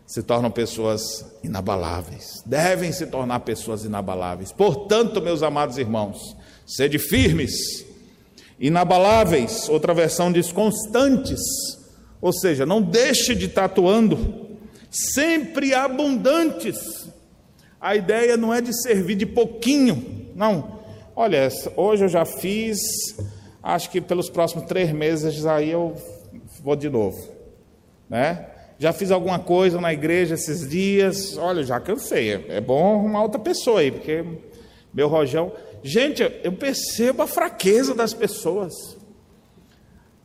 se 0.07 0.23
tornam 0.23 0.51
pessoas 0.51 1.03
inabaláveis, 1.43 2.43
devem 2.47 2.93
se 2.93 3.07
tornar 3.07 3.41
pessoas 3.41 3.85
inabaláveis. 3.85 4.53
Portanto, 4.53 5.21
meus 5.21 5.43
amados 5.43 5.79
irmãos, 5.79 6.37
sede 6.65 6.99
firmes 6.99 7.85
inabaláveis, 8.59 9.69
outra 9.69 9.93
versão 9.93 10.33
diz 10.33 10.53
constantes, 10.53 11.41
ou 12.21 12.33
seja, 12.33 12.65
não 12.65 12.81
deixe 12.81 13.35
de 13.35 13.47
estar 13.47 13.65
atuando, 13.65 14.57
sempre 14.91 15.75
abundantes. 15.75 17.07
A 17.81 17.95
ideia 17.95 18.37
não 18.37 18.55
é 18.55 18.61
de 18.61 18.73
servir 18.83 19.17
de 19.17 19.27
pouquinho, 19.27 20.31
não. 20.35 20.81
Olha, 21.15 21.49
hoje 21.77 22.05
eu 22.05 22.09
já 22.09 22.25
fiz, 22.25 22.79
acho 23.63 23.91
que 23.91 24.01
pelos 24.01 24.31
próximos 24.31 24.67
três 24.67 24.91
meses 24.93 25.45
aí 25.45 25.71
eu 25.71 25.95
vou 26.63 26.77
de 26.77 26.89
novo, 26.89 27.19
né? 28.09 28.47
Já 28.79 28.93
fiz 28.93 29.11
alguma 29.11 29.39
coisa 29.39 29.81
na 29.81 29.93
igreja 29.93 30.35
esses 30.35 30.68
dias, 30.68 31.37
olha, 31.39 31.62
já 31.64 31.81
cansei. 31.81 32.45
É 32.49 32.61
bom 32.61 32.99
arrumar 32.99 33.22
outra 33.22 33.41
pessoa 33.41 33.81
aí, 33.81 33.91
porque 33.91 34.24
meu 34.93 35.09
rojão. 35.09 35.53
Gente, 35.83 36.22
eu 36.43 36.53
percebo 36.53 37.22
a 37.22 37.27
fraqueza 37.27 37.95
das 37.95 38.12
pessoas. 38.12 38.97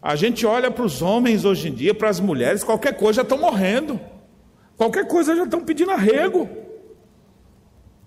A 0.01 0.15
gente 0.15 0.45
olha 0.45 0.71
para 0.71 0.83
os 0.83 1.01
homens 1.01 1.45
hoje 1.45 1.69
em 1.69 1.73
dia, 1.73 1.93
para 1.93 2.09
as 2.09 2.19
mulheres, 2.19 2.63
qualquer 2.63 2.97
coisa 2.97 3.17
já 3.17 3.21
estão 3.21 3.37
morrendo. 3.37 3.99
Qualquer 4.75 5.07
coisa 5.07 5.35
já 5.35 5.43
estão 5.43 5.63
pedindo 5.63 5.91
arrego. 5.91 6.49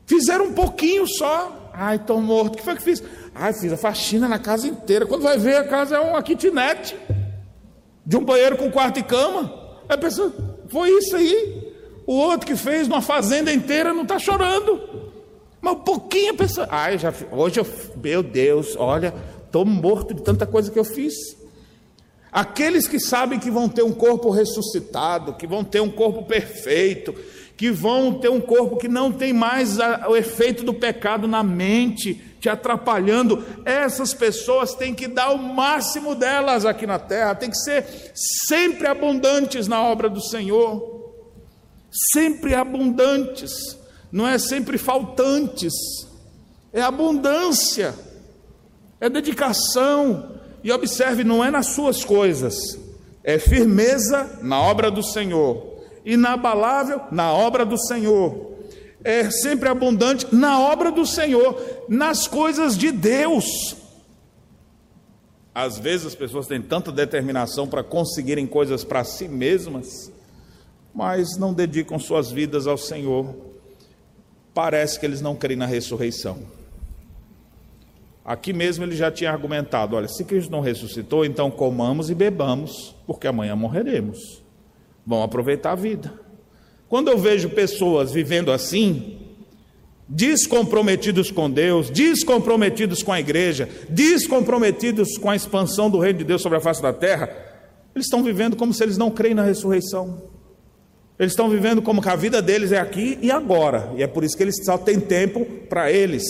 Fizeram 0.06 0.46
um 0.46 0.52
pouquinho 0.52 1.06
só. 1.06 1.70
Ai, 1.72 1.96
estou 1.96 2.20
morto. 2.20 2.54
O 2.54 2.56
que 2.56 2.64
foi 2.64 2.74
que 2.74 2.82
fiz? 2.82 3.02
Ai, 3.34 3.52
fiz 3.52 3.72
a 3.72 3.76
faxina 3.76 4.28
na 4.28 4.38
casa 4.38 4.66
inteira. 4.66 5.06
Quando 5.06 5.22
vai 5.22 5.38
ver, 5.38 5.56
a 5.56 5.64
casa 5.64 5.96
é 5.96 6.00
uma 6.00 6.22
kitnet. 6.22 6.96
De 8.04 8.16
um 8.16 8.24
banheiro 8.24 8.56
com 8.56 8.70
quarto 8.70 8.98
e 8.98 9.02
cama. 9.02 9.63
A 9.88 9.96
pessoa, 9.96 10.32
foi 10.68 10.90
isso 10.90 11.16
aí. 11.16 11.72
O 12.06 12.14
outro 12.14 12.46
que 12.46 12.56
fez 12.56 12.86
uma 12.86 13.00
fazenda 13.00 13.52
inteira 13.52 13.92
não 13.92 14.02
está 14.02 14.18
chorando. 14.18 14.80
Mas 15.60 15.74
um 15.74 15.80
pouquinho 15.80 16.32
a 16.32 16.36
pessoa. 16.36 16.68
Ai, 16.70 16.98
já, 16.98 17.12
hoje 17.32 17.60
eu. 17.60 17.66
Meu 17.96 18.22
Deus, 18.22 18.76
olha, 18.76 19.14
estou 19.46 19.64
morto 19.64 20.12
de 20.12 20.22
tanta 20.22 20.46
coisa 20.46 20.70
que 20.70 20.78
eu 20.78 20.84
fiz. 20.84 21.14
Aqueles 22.30 22.88
que 22.88 22.98
sabem 22.98 23.38
que 23.38 23.50
vão 23.50 23.68
ter 23.68 23.82
um 23.82 23.92
corpo 23.92 24.28
ressuscitado, 24.28 25.34
que 25.34 25.46
vão 25.46 25.62
ter 25.62 25.80
um 25.80 25.88
corpo 25.88 26.24
perfeito, 26.24 27.14
que 27.56 27.70
vão 27.70 28.12
ter 28.14 28.28
um 28.28 28.40
corpo 28.40 28.76
que 28.76 28.88
não 28.88 29.12
tem 29.12 29.32
mais 29.32 29.78
a, 29.78 30.08
o 30.08 30.16
efeito 30.16 30.64
do 30.64 30.74
pecado 30.74 31.28
na 31.28 31.42
mente, 31.42 32.20
te 32.44 32.48
atrapalhando, 32.50 33.42
essas 33.64 34.12
pessoas 34.12 34.74
têm 34.74 34.94
que 34.94 35.08
dar 35.08 35.30
o 35.30 35.38
máximo 35.38 36.14
delas 36.14 36.66
aqui 36.66 36.86
na 36.86 36.98
terra, 36.98 37.34
tem 37.34 37.48
que 37.48 37.56
ser 37.56 38.12
sempre 38.14 38.86
abundantes 38.86 39.66
na 39.66 39.80
obra 39.80 40.10
do 40.10 40.20
Senhor, 40.20 41.14
sempre 42.12 42.54
abundantes 42.54 43.78
não 44.12 44.28
é 44.28 44.36
sempre 44.36 44.76
faltantes, 44.76 45.72
é 46.70 46.82
abundância, 46.82 47.94
é 49.00 49.08
dedicação. 49.08 50.34
E 50.62 50.70
observe, 50.70 51.24
não 51.24 51.42
é 51.42 51.50
nas 51.50 51.68
suas 51.68 52.04
coisas, 52.04 52.78
é 53.22 53.38
firmeza 53.38 54.38
na 54.42 54.60
obra 54.60 54.90
do 54.90 55.02
Senhor, 55.02 55.80
inabalável 56.04 57.00
na 57.10 57.32
obra 57.32 57.64
do 57.64 57.78
Senhor, 57.78 58.53
é 59.04 59.30
sempre 59.30 59.68
abundante 59.68 60.34
na 60.34 60.58
obra 60.58 60.90
do 60.90 61.04
Senhor, 61.04 61.84
nas 61.88 62.26
coisas 62.26 62.76
de 62.76 62.90
Deus. 62.90 63.76
Às 65.54 65.78
vezes 65.78 66.06
as 66.06 66.14
pessoas 66.14 66.46
têm 66.48 66.60
tanta 66.60 66.90
determinação 66.90 67.68
para 67.68 67.84
conseguirem 67.84 68.46
coisas 68.46 68.82
para 68.82 69.04
si 69.04 69.28
mesmas, 69.28 70.10
mas 70.92 71.36
não 71.36 71.52
dedicam 71.52 71.98
suas 71.98 72.32
vidas 72.32 72.66
ao 72.66 72.78
Senhor. 72.78 73.52
parece 74.54 74.98
que 75.00 75.04
eles 75.04 75.20
não 75.20 75.34
creem 75.34 75.58
na 75.58 75.66
ressurreição. 75.66 76.38
Aqui 78.24 78.52
mesmo 78.52 78.84
ele 78.84 78.96
já 78.96 79.10
tinha 79.10 79.30
argumentado: 79.30 79.96
olha, 79.96 80.08
se 80.08 80.24
Cristo 80.24 80.50
não 80.50 80.60
ressuscitou, 80.60 81.24
então 81.24 81.50
comamos 81.50 82.08
e 82.08 82.14
bebamos, 82.14 82.94
porque 83.06 83.26
amanhã 83.26 83.54
morreremos. 83.54 84.42
Vamos 85.04 85.26
aproveitar 85.26 85.72
a 85.72 85.74
vida. 85.74 86.23
Quando 86.94 87.08
eu 87.08 87.18
vejo 87.18 87.48
pessoas 87.50 88.12
vivendo 88.12 88.52
assim, 88.52 89.18
descomprometidos 90.08 91.28
com 91.28 91.50
Deus, 91.50 91.90
descomprometidos 91.90 93.02
com 93.02 93.10
a 93.10 93.18
igreja, 93.18 93.68
descomprometidos 93.88 95.18
com 95.18 95.28
a 95.28 95.34
expansão 95.34 95.90
do 95.90 95.98
reino 95.98 96.20
de 96.20 96.24
Deus 96.24 96.40
sobre 96.40 96.58
a 96.58 96.60
face 96.60 96.80
da 96.80 96.92
terra, 96.92 97.28
eles 97.96 98.06
estão 98.06 98.22
vivendo 98.22 98.54
como 98.54 98.72
se 98.72 98.80
eles 98.80 98.96
não 98.96 99.10
creem 99.10 99.34
na 99.34 99.42
ressurreição. 99.42 100.22
Eles 101.18 101.32
estão 101.32 101.50
vivendo 101.50 101.82
como 101.82 102.00
que 102.00 102.08
a 102.08 102.14
vida 102.14 102.40
deles 102.40 102.70
é 102.70 102.78
aqui 102.78 103.18
e 103.20 103.28
agora, 103.28 103.92
e 103.96 104.02
é 104.04 104.06
por 104.06 104.22
isso 104.22 104.36
que 104.36 104.44
eles 104.44 104.64
só 104.64 104.78
têm 104.78 105.00
tempo 105.00 105.44
para 105.68 105.90
eles. 105.90 106.22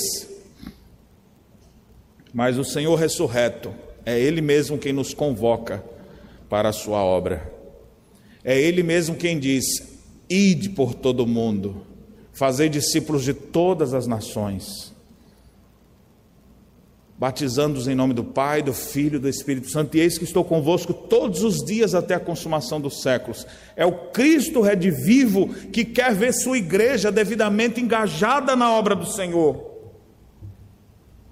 Mas 2.32 2.56
o 2.56 2.64
Senhor 2.64 2.94
ressurreto, 2.94 3.70
é 4.06 4.18
Ele 4.18 4.40
mesmo 4.40 4.78
quem 4.78 4.94
nos 4.94 5.12
convoca 5.12 5.84
para 6.48 6.70
a 6.70 6.72
Sua 6.72 7.04
obra. 7.04 7.52
É 8.42 8.58
Ele 8.58 8.82
mesmo 8.82 9.14
quem 9.14 9.38
diz: 9.38 9.93
ide 10.28 10.70
por 10.70 10.94
todo 10.94 11.20
o 11.20 11.26
mundo, 11.26 11.86
fazei 12.32 12.68
discípulos 12.68 13.24
de 13.24 13.34
todas 13.34 13.94
as 13.94 14.06
nações 14.06 14.94
batizando-os 17.16 17.86
em 17.86 17.94
nome 17.94 18.12
do 18.12 18.24
Pai, 18.24 18.60
do 18.60 18.74
Filho 18.74 19.16
e 19.16 19.20
do 19.20 19.28
Espírito 19.28 19.70
Santo, 19.70 19.96
e 19.96 20.00
eis 20.00 20.18
que 20.18 20.24
estou 20.24 20.44
convosco 20.44 20.92
todos 20.92 21.42
os 21.42 21.64
dias 21.64 21.94
até 21.94 22.14
a 22.14 22.20
consumação 22.20 22.80
dos 22.80 23.00
séculos. 23.02 23.46
É 23.76 23.86
o 23.86 23.92
Cristo 24.10 24.60
redivivo 24.60 25.48
que 25.72 25.84
quer 25.84 26.12
ver 26.14 26.32
sua 26.32 26.58
igreja 26.58 27.12
devidamente 27.12 27.80
engajada 27.80 28.56
na 28.56 28.70
obra 28.72 28.94
do 28.94 29.06
Senhor. 29.06 29.72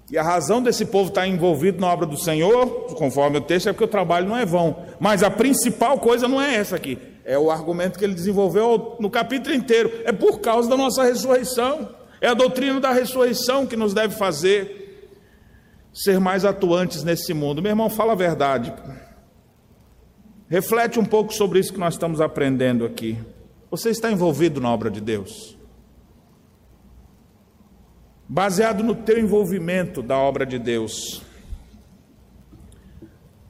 E 0.09 0.17
a 0.17 0.23
razão 0.23 0.61
desse 0.61 0.85
povo 0.85 1.09
estar 1.09 1.27
envolvido 1.27 1.81
na 1.81 1.91
obra 1.91 2.05
do 2.05 2.19
Senhor, 2.19 2.95
conforme 2.95 3.37
o 3.37 3.41
texto, 3.41 3.69
é 3.69 3.73
porque 3.73 3.85
o 3.85 3.87
trabalho 3.87 4.27
não 4.27 4.37
é 4.37 4.45
vão. 4.45 4.75
Mas 4.99 5.23
a 5.23 5.29
principal 5.29 5.99
coisa 5.99 6.27
não 6.27 6.41
é 6.41 6.55
essa 6.55 6.75
aqui. 6.75 6.97
É 7.25 7.37
o 7.37 7.49
argumento 7.49 7.97
que 7.97 8.05
ele 8.05 8.13
desenvolveu 8.13 8.97
no 8.99 9.09
capítulo 9.09 9.55
inteiro. 9.55 9.91
É 10.03 10.11
por 10.11 10.39
causa 10.39 10.69
da 10.69 10.75
nossa 10.75 11.03
ressurreição. 11.03 11.89
É 12.19 12.27
a 12.27 12.33
doutrina 12.33 12.79
da 12.79 12.91
ressurreição 12.91 13.65
que 13.65 13.75
nos 13.75 13.93
deve 13.93 14.15
fazer 14.15 14.83
ser 15.93 16.19
mais 16.19 16.43
atuantes 16.43 17.03
nesse 17.03 17.33
mundo. 17.33 17.61
Meu 17.61 17.71
irmão, 17.71 17.89
fala 17.89 18.13
a 18.13 18.15
verdade. 18.15 18.73
Reflete 20.49 20.99
um 20.99 21.05
pouco 21.05 21.33
sobre 21.33 21.59
isso 21.59 21.73
que 21.73 21.79
nós 21.79 21.93
estamos 21.93 22.19
aprendendo 22.19 22.85
aqui. 22.85 23.17
Você 23.69 23.89
está 23.89 24.11
envolvido 24.11 24.59
na 24.59 24.71
obra 24.71 24.91
de 24.91 25.01
Deus? 25.01 25.57
Baseado 28.27 28.83
no 28.83 28.95
teu 28.95 29.19
envolvimento 29.19 30.01
da 30.01 30.17
obra 30.17 30.45
de 30.45 30.57
Deus, 30.57 31.21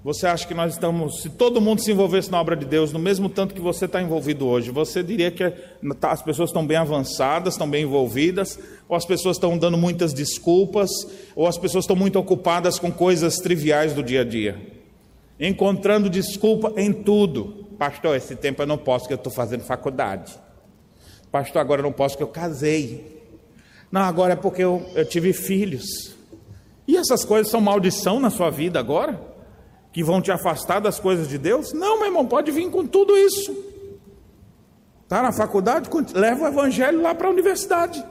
você 0.03 0.27
acha 0.27 0.45
que 0.45 0.53
nós 0.53 0.73
estamos, 0.73 1.21
se 1.21 1.29
todo 1.29 1.61
mundo 1.61 1.81
se 1.81 1.89
envolvesse 1.89 2.29
na 2.29 2.39
obra 2.39 2.57
de 2.57 2.65
Deus, 2.65 2.91
no 2.91 2.99
mesmo 2.99 3.29
tanto 3.29 3.55
que 3.55 3.61
você 3.61 3.85
está 3.85 4.01
envolvido 4.01 4.45
hoje, 4.45 4.69
você 4.69 5.01
diria 5.01 5.31
que 5.31 5.49
tá, 5.97 6.11
as 6.11 6.21
pessoas 6.21 6.49
estão 6.49 6.67
bem 6.67 6.75
avançadas, 6.75 7.53
estão 7.53 7.69
bem 7.69 7.83
envolvidas, 7.83 8.59
ou 8.89 8.97
as 8.97 9.05
pessoas 9.05 9.37
estão 9.37 9.57
dando 9.57 9.77
muitas 9.77 10.13
desculpas, 10.13 10.89
ou 11.33 11.47
as 11.47 11.57
pessoas 11.57 11.85
estão 11.85 11.95
muito 11.95 12.19
ocupadas 12.19 12.77
com 12.77 12.91
coisas 12.91 13.37
triviais 13.37 13.93
do 13.93 14.03
dia 14.03 14.21
a 14.21 14.23
dia, 14.25 14.59
encontrando 15.39 16.09
desculpa 16.09 16.73
em 16.75 16.91
tudo. 16.91 17.65
Pastor, 17.79 18.17
esse 18.17 18.35
tempo 18.35 18.61
eu 18.61 18.67
não 18.67 18.77
posso, 18.77 19.05
porque 19.05 19.13
eu 19.13 19.17
estou 19.17 19.31
fazendo 19.31 19.63
faculdade. 19.63 20.33
Pastor, 21.31 21.61
agora 21.61 21.79
eu 21.79 21.83
não 21.83 21.93
posso, 21.93 22.17
porque 22.17 22.23
eu 22.23 22.41
casei. 22.43 23.23
Não, 23.89 24.01
agora 24.01 24.33
é 24.33 24.35
porque 24.35 24.63
eu, 24.63 24.85
eu 24.95 25.05
tive 25.05 25.31
filhos. 25.31 26.13
E 26.85 26.97
essas 26.97 27.23
coisas 27.23 27.49
são 27.49 27.61
maldição 27.61 28.19
na 28.19 28.29
sua 28.29 28.49
vida 28.49 28.79
agora? 28.79 29.32
Que 29.93 30.03
vão 30.03 30.21
te 30.21 30.31
afastar 30.31 30.81
das 30.81 30.99
coisas 30.99 31.29
de 31.29 31.37
Deus? 31.37 31.71
Não, 31.71 31.97
meu 31.97 32.07
irmão, 32.07 32.25
pode 32.25 32.51
vir 32.51 32.69
com 32.69 32.85
tudo 32.85 33.15
isso. 33.15 33.55
Está 35.03 35.21
na 35.21 35.31
faculdade? 35.31 35.87
Leva 36.13 36.45
o 36.45 36.47
evangelho 36.47 37.01
lá 37.01 37.13
para 37.13 37.27
a 37.27 37.31
universidade. 37.31 38.03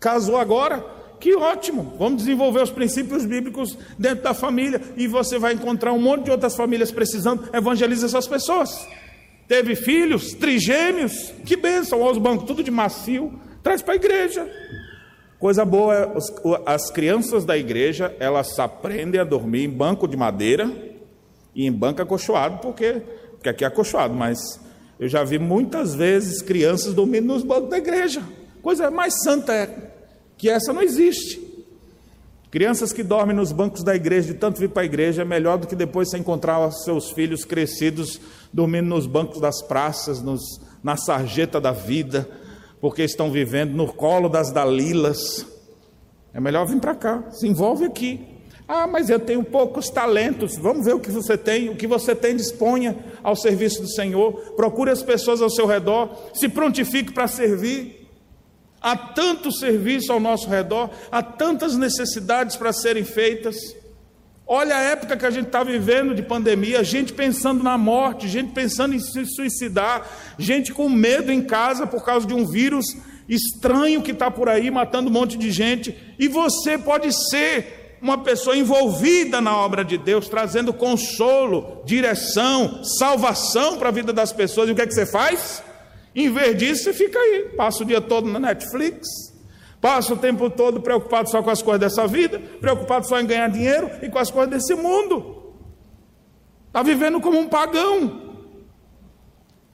Casou 0.00 0.38
agora? 0.38 0.84
Que 1.20 1.34
ótimo! 1.34 1.94
Vamos 1.98 2.18
desenvolver 2.18 2.62
os 2.62 2.70
princípios 2.70 3.24
bíblicos 3.24 3.76
dentro 3.98 4.24
da 4.24 4.34
família 4.34 4.80
e 4.96 5.06
você 5.06 5.38
vai 5.38 5.52
encontrar 5.52 5.92
um 5.92 6.00
monte 6.00 6.24
de 6.24 6.30
outras 6.30 6.56
famílias 6.56 6.90
precisando. 6.90 7.48
Evangeliza 7.52 8.06
essas 8.06 8.26
pessoas. 8.26 8.88
Teve 9.46 9.76
filhos, 9.76 10.32
trigêmeos, 10.32 11.32
que 11.44 11.56
bênção! 11.56 12.00
Olha 12.00 12.12
os 12.12 12.18
bancos, 12.18 12.46
tudo 12.46 12.62
de 12.62 12.70
macio. 12.70 13.32
Traz 13.62 13.82
para 13.82 13.94
a 13.94 13.96
igreja. 13.96 14.48
Coisa 15.38 15.66
boa 15.66 16.16
as 16.64 16.90
crianças 16.90 17.44
da 17.44 17.58
igreja, 17.58 18.14
elas 18.18 18.58
aprendem 18.58 19.20
a 19.20 19.24
dormir 19.24 19.64
em 19.64 19.70
banco 19.70 20.08
de 20.08 20.16
madeira 20.16 20.70
e 21.54 21.66
em 21.66 21.72
banco 21.72 22.00
acolchoado, 22.00 22.58
porque, 22.58 23.02
porque 23.32 23.50
aqui 23.50 23.62
é 23.62 23.66
acolchoado, 23.66 24.14
mas 24.14 24.38
eu 24.98 25.08
já 25.08 25.22
vi 25.24 25.38
muitas 25.38 25.94
vezes 25.94 26.40
crianças 26.40 26.94
dormindo 26.94 27.26
nos 27.26 27.42
bancos 27.42 27.68
da 27.68 27.76
igreja. 27.76 28.22
Coisa 28.62 28.90
mais 28.90 29.22
santa 29.22 29.52
é 29.52 29.92
que 30.38 30.48
essa 30.48 30.72
não 30.72 30.80
existe. 30.80 31.44
Crianças 32.50 32.90
que 32.90 33.02
dormem 33.02 33.36
nos 33.36 33.52
bancos 33.52 33.82
da 33.82 33.94
igreja, 33.94 34.32
de 34.32 34.38
tanto 34.38 34.58
vir 34.58 34.70
para 34.70 34.82
a 34.82 34.86
igreja, 34.86 35.20
é 35.20 35.24
melhor 35.24 35.58
do 35.58 35.66
que 35.66 35.76
depois 35.76 36.08
você 36.08 36.16
encontrar 36.16 36.70
seus 36.70 37.10
filhos 37.10 37.44
crescidos 37.44 38.18
dormindo 38.50 38.88
nos 38.88 39.06
bancos 39.06 39.38
das 39.38 39.60
praças, 39.60 40.22
nos, 40.22 40.40
na 40.82 40.96
sarjeta 40.96 41.60
da 41.60 41.72
vida 41.72 42.26
porque 42.80 43.02
estão 43.02 43.30
vivendo 43.30 43.72
no 43.72 43.92
colo 43.92 44.28
das 44.28 44.52
Dalilas. 44.52 45.46
É 46.32 46.40
melhor 46.40 46.66
vir 46.66 46.80
para 46.80 46.94
cá, 46.94 47.30
se 47.30 47.46
envolve 47.46 47.84
aqui. 47.84 48.36
Ah, 48.68 48.86
mas 48.86 49.08
eu 49.08 49.20
tenho 49.20 49.44
poucos 49.44 49.88
talentos. 49.88 50.56
Vamos 50.56 50.84
ver 50.84 50.94
o 50.94 51.00
que 51.00 51.10
você 51.10 51.38
tem, 51.38 51.68
o 51.68 51.76
que 51.76 51.86
você 51.86 52.14
tem, 52.14 52.34
disponha 52.34 52.96
ao 53.22 53.36
serviço 53.36 53.80
do 53.80 53.88
Senhor. 53.88 54.32
Procure 54.56 54.90
as 54.90 55.02
pessoas 55.02 55.40
ao 55.40 55.48
seu 55.48 55.66
redor, 55.66 56.10
se 56.34 56.48
prontifique 56.48 57.12
para 57.12 57.28
servir. 57.28 58.08
Há 58.80 58.96
tanto 58.96 59.52
serviço 59.52 60.12
ao 60.12 60.20
nosso 60.20 60.48
redor, 60.48 60.90
há 61.10 61.22
tantas 61.22 61.76
necessidades 61.76 62.56
para 62.56 62.72
serem 62.72 63.04
feitas. 63.04 63.56
Olha 64.48 64.76
a 64.76 64.80
época 64.80 65.16
que 65.16 65.26
a 65.26 65.30
gente 65.30 65.46
está 65.46 65.64
vivendo 65.64 66.14
de 66.14 66.22
pandemia, 66.22 66.84
gente 66.84 67.12
pensando 67.12 67.64
na 67.64 67.76
morte, 67.76 68.28
gente 68.28 68.52
pensando 68.52 68.94
em 68.94 69.00
se 69.00 69.26
suicidar, 69.26 70.08
gente 70.38 70.72
com 70.72 70.88
medo 70.88 71.32
em 71.32 71.42
casa 71.42 71.84
por 71.84 72.04
causa 72.04 72.26
de 72.26 72.32
um 72.32 72.46
vírus 72.46 72.86
estranho 73.28 74.02
que 74.02 74.12
está 74.12 74.30
por 74.30 74.48
aí 74.48 74.70
matando 74.70 75.10
um 75.10 75.12
monte 75.12 75.36
de 75.36 75.50
gente. 75.50 75.96
E 76.16 76.28
você 76.28 76.78
pode 76.78 77.10
ser 77.28 77.98
uma 78.00 78.18
pessoa 78.18 78.56
envolvida 78.56 79.40
na 79.40 79.56
obra 79.56 79.84
de 79.84 79.98
Deus, 79.98 80.28
trazendo 80.28 80.72
consolo, 80.72 81.82
direção, 81.84 82.84
salvação 82.84 83.78
para 83.78 83.88
a 83.88 83.92
vida 83.92 84.12
das 84.12 84.32
pessoas. 84.32 84.68
E 84.68 84.72
o 84.72 84.74
que 84.76 84.82
é 84.82 84.86
que 84.86 84.94
você 84.94 85.06
faz? 85.06 85.60
Em 86.14 86.30
vez 86.30 86.56
disso, 86.56 86.84
você 86.84 86.92
fica 86.92 87.18
aí, 87.18 87.50
passa 87.56 87.82
o 87.82 87.86
dia 87.86 88.00
todo 88.00 88.30
na 88.30 88.38
Netflix, 88.38 89.08
Passa 89.86 90.14
o 90.14 90.16
tempo 90.16 90.50
todo 90.50 90.80
preocupado 90.80 91.30
só 91.30 91.40
com 91.40 91.48
as 91.48 91.62
coisas 91.62 91.78
dessa 91.78 92.08
vida, 92.08 92.40
preocupado 92.60 93.06
só 93.06 93.20
em 93.20 93.24
ganhar 93.24 93.48
dinheiro 93.48 93.88
e 94.02 94.08
com 94.08 94.18
as 94.18 94.32
coisas 94.32 94.50
desse 94.50 94.74
mundo. 94.74 95.54
Está 96.66 96.82
vivendo 96.82 97.20
como 97.20 97.38
um 97.38 97.46
pagão. 97.46 98.34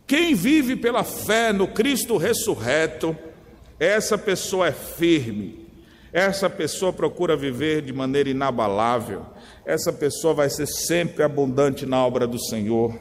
Quem 0.06 0.34
vive 0.34 0.76
pela 0.76 1.02
fé 1.02 1.50
no 1.50 1.66
Cristo 1.66 2.18
ressurreto, 2.18 3.16
essa 3.80 4.18
pessoa 4.18 4.66
é 4.66 4.72
firme, 4.72 5.66
essa 6.12 6.50
pessoa 6.50 6.92
procura 6.92 7.34
viver 7.34 7.80
de 7.80 7.94
maneira 7.94 8.28
inabalável, 8.28 9.24
essa 9.64 9.94
pessoa 9.94 10.34
vai 10.34 10.50
ser 10.50 10.66
sempre 10.66 11.22
abundante 11.22 11.86
na 11.86 12.06
obra 12.06 12.26
do 12.26 12.38
Senhor, 12.38 12.94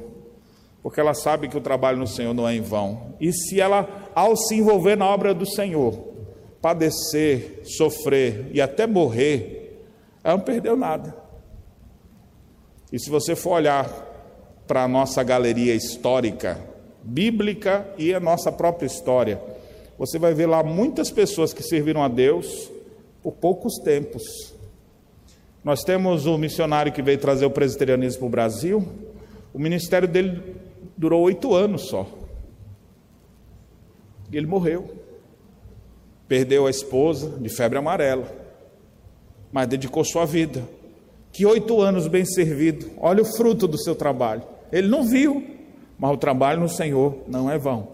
porque 0.82 1.02
ela 1.02 1.14
sabe 1.14 1.50
que 1.50 1.58
o 1.58 1.62
trabalho 1.62 1.98
no 1.98 2.08
Senhor 2.08 2.34
não 2.34 2.48
é 2.48 2.56
em 2.56 2.62
vão. 2.62 3.18
E 3.20 3.34
se 3.34 3.60
ela, 3.60 4.10
ao 4.16 4.38
se 4.38 4.56
envolver 4.56 4.96
na 4.96 5.08
obra 5.08 5.34
do 5.34 5.46
Senhor, 5.46 6.11
padecer, 6.62 7.62
sofrer 7.64 8.52
e 8.54 8.62
até 8.62 8.86
morrer, 8.86 9.84
ela 10.24 10.38
não 10.38 10.44
perdeu 10.44 10.78
nada. 10.78 11.16
E 12.92 13.00
se 13.00 13.10
você 13.10 13.36
for 13.36 13.54
olhar 13.54 13.90
para 14.68 14.84
a 14.84 14.88
nossa 14.88 15.24
galeria 15.24 15.74
histórica, 15.74 16.60
bíblica 17.02 17.88
e 17.98 18.14
a 18.14 18.20
nossa 18.20 18.52
própria 18.52 18.86
história, 18.86 19.42
você 19.98 20.20
vai 20.20 20.34
ver 20.34 20.46
lá 20.46 20.62
muitas 20.62 21.10
pessoas 21.10 21.54
que 21.54 21.64
serviram 21.64 22.04
a 22.04 22.08
Deus 22.08 22.70
por 23.24 23.34
poucos 23.34 23.76
tempos. 23.84 24.54
Nós 25.64 25.84
temos 25.84 26.26
o 26.26 26.38
missionário 26.38 26.92
que 26.92 27.02
veio 27.02 27.18
trazer 27.18 27.46
o 27.46 27.52
presbiterianismo 27.52 28.20
para 28.20 28.28
o 28.28 28.30
Brasil, 28.30 28.88
o 29.54 29.60
ministério 29.60 30.08
dele 30.08 30.56
durou 30.98 31.22
oito 31.24 31.54
anos 31.54 31.84
só. 31.84 32.08
E 34.32 34.38
ele 34.38 34.48
morreu 34.48 35.01
perdeu 36.32 36.66
a 36.66 36.70
esposa 36.70 37.38
de 37.42 37.50
febre 37.50 37.78
amarela, 37.78 38.26
mas 39.52 39.68
dedicou 39.68 40.02
sua 40.06 40.26
vida. 40.26 40.64
Que 41.30 41.46
oito 41.46 41.82
anos 41.82 42.08
bem 42.08 42.24
servido, 42.24 42.90
olha 42.98 43.22
o 43.22 43.26
fruto 43.26 43.68
do 43.68 43.78
seu 43.78 43.94
trabalho. 43.94 44.42
Ele 44.72 44.88
não 44.88 45.04
viu, 45.04 45.46
mas 46.00 46.12
o 46.12 46.16
trabalho 46.16 46.62
no 46.62 46.70
Senhor 46.70 47.18
não 47.28 47.52
é 47.52 47.58
vão. 47.58 47.90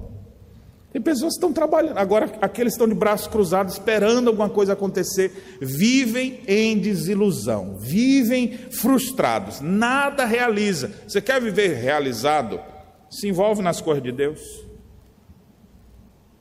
Tem 0.93 1.01
pessoas 1.01 1.33
que 1.33 1.37
estão 1.37 1.51
trabalhando, 1.51 1.97
agora 1.97 2.31
aqueles 2.39 2.73
que 2.73 2.75
estão 2.75 2.87
de 2.87 2.93
braços 2.93 3.25
cruzados 3.25 3.73
esperando 3.73 4.27
alguma 4.27 4.49
coisa 4.49 4.73
acontecer, 4.73 5.57
vivem 5.59 6.39
em 6.47 6.77
desilusão, 6.77 7.79
vivem 7.79 8.55
frustrados, 8.69 9.61
nada 9.61 10.25
realiza. 10.25 10.91
Você 11.07 11.19
quer 11.19 11.41
viver 11.41 11.73
realizado? 11.73 12.59
Se 13.09 13.27
envolve 13.27 13.63
nas 13.63 13.81
coisas 13.81 14.03
de 14.03 14.11
Deus. 14.11 14.66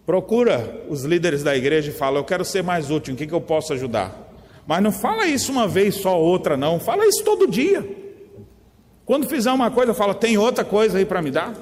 Procura 0.07 0.85
os 0.89 1.03
líderes 1.03 1.43
da 1.43 1.57
igreja 1.57 1.91
e 1.91 1.93
fala: 1.95 2.21
Eu 2.21 2.25
quero 2.25 2.45
ser 2.45 2.63
mais 2.63 2.93
útil, 2.93 3.13
em 3.13 3.17
que, 3.17 3.27
que 3.27 3.35
eu 3.35 3.41
posso 3.41 3.73
ajudar? 3.73 4.33
Mas 4.65 4.81
não 4.81 4.93
fala 4.93 5.27
isso 5.27 5.51
uma 5.51 5.67
vez 5.67 5.97
só, 5.97 6.19
outra, 6.19 6.57
não. 6.57 6.79
Fala 6.79 7.05
isso 7.05 7.25
todo 7.25 7.49
dia. 7.49 7.85
Quando 9.05 9.29
fizer 9.29 9.51
uma 9.51 9.69
coisa, 9.69 9.93
fala: 9.93 10.15
Tem 10.15 10.39
outra 10.39 10.65
coisa 10.65 10.99
aí 10.99 11.05
para 11.05 11.21
me 11.21 11.33
dar? 11.33 11.55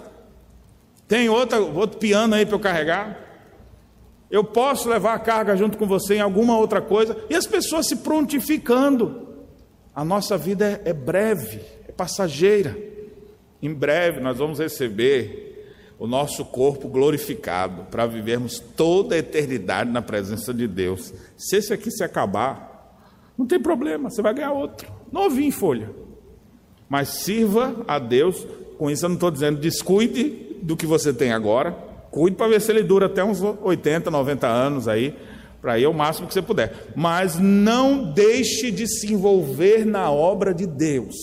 Tem 1.08 1.26
outra, 1.28 1.58
outro 1.58 1.98
piano 1.98 2.34
aí 2.34 2.44
para 2.44 2.54
eu 2.54 2.60
carregar? 2.60 3.18
Eu 4.30 4.44
posso 4.44 4.90
levar 4.90 5.14
a 5.14 5.18
carga 5.18 5.56
junto 5.56 5.78
com 5.78 5.86
você 5.86 6.16
em 6.16 6.20
alguma 6.20 6.58
outra 6.58 6.82
coisa? 6.82 7.16
E 7.30 7.34
as 7.34 7.46
pessoas 7.46 7.86
se 7.86 7.96
prontificando. 7.96 9.28
A 9.94 10.04
nossa 10.04 10.36
vida 10.36 10.82
é, 10.84 10.90
é 10.90 10.92
breve, 10.92 11.60
é 11.88 11.92
passageira. 11.92 12.76
Em 13.62 13.72
breve 13.72 14.20
nós 14.20 14.36
vamos 14.36 14.58
receber 14.58 15.43
o 15.98 16.06
nosso 16.06 16.44
corpo 16.44 16.88
glorificado 16.88 17.84
para 17.90 18.06
vivermos 18.06 18.58
toda 18.58 19.14
a 19.14 19.18
eternidade 19.18 19.90
na 19.90 20.02
presença 20.02 20.52
de 20.52 20.66
Deus. 20.66 21.12
Se 21.36 21.56
esse 21.56 21.72
aqui 21.72 21.90
se 21.90 22.02
acabar, 22.02 23.02
não 23.38 23.46
tem 23.46 23.60
problema, 23.60 24.10
você 24.10 24.20
vai 24.20 24.34
ganhar 24.34 24.52
outro, 24.52 24.90
novinho 25.10 25.48
em 25.48 25.52
folha. 25.52 25.90
Mas 26.88 27.08
sirva 27.08 27.84
a 27.86 27.98
Deus, 27.98 28.46
com 28.76 28.90
isso 28.90 29.04
eu 29.04 29.08
não 29.08 29.16
estou 29.16 29.30
dizendo 29.30 29.60
descuide 29.60 30.58
do 30.62 30.76
que 30.76 30.86
você 30.86 31.12
tem 31.12 31.32
agora, 31.32 31.72
cuide 32.10 32.36
para 32.36 32.48
ver 32.48 32.60
se 32.60 32.70
ele 32.70 32.82
dura 32.82 33.06
até 33.06 33.24
uns 33.24 33.40
80, 33.40 34.10
90 34.10 34.46
anos 34.46 34.88
aí, 34.88 35.16
para 35.60 35.78
ir 35.78 35.86
o 35.86 35.94
máximo 35.94 36.26
que 36.26 36.34
você 36.34 36.42
puder. 36.42 36.92
Mas 36.94 37.38
não 37.38 38.12
deixe 38.12 38.70
de 38.70 38.86
se 38.86 39.12
envolver 39.12 39.86
na 39.86 40.10
obra 40.10 40.52
de 40.52 40.66
Deus, 40.66 41.14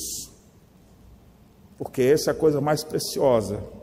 porque 1.78 2.02
essa 2.02 2.32
é 2.32 2.34
a 2.34 2.36
coisa 2.36 2.60
mais 2.60 2.84
preciosa 2.84 3.81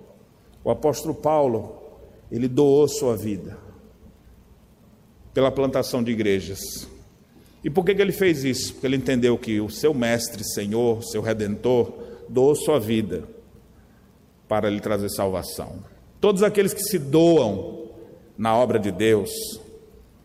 o 0.69 0.71
apóstolo 0.71 1.15
Paulo, 1.15 1.81
ele 2.31 2.47
doou 2.47 2.87
sua 2.87 3.17
vida 3.17 3.57
pela 5.33 5.51
plantação 5.51 6.05
de 6.05 6.11
igrejas. 6.11 6.61
E 7.65 7.71
por 7.71 7.87
que, 7.87 7.95
que 7.95 8.03
ele 8.03 8.13
fez 8.13 8.45
isso? 8.45 8.75
Porque 8.75 8.87
ele 8.87 8.97
entendeu 8.97 9.39
que 9.39 9.63
o 9.63 9.71
seu 9.71 9.95
mestre, 9.95 10.45
Senhor, 10.45 11.03
seu 11.03 11.23
redentor, 11.23 11.91
doou 12.29 12.55
sua 12.55 12.79
vida 12.79 13.27
para 14.47 14.69
lhe 14.69 14.79
trazer 14.79 15.09
salvação. 15.09 15.83
Todos 16.21 16.43
aqueles 16.43 16.75
que 16.75 16.83
se 16.83 16.99
doam 16.99 17.89
na 18.37 18.55
obra 18.55 18.79
de 18.79 18.93
Deus, 18.93 19.31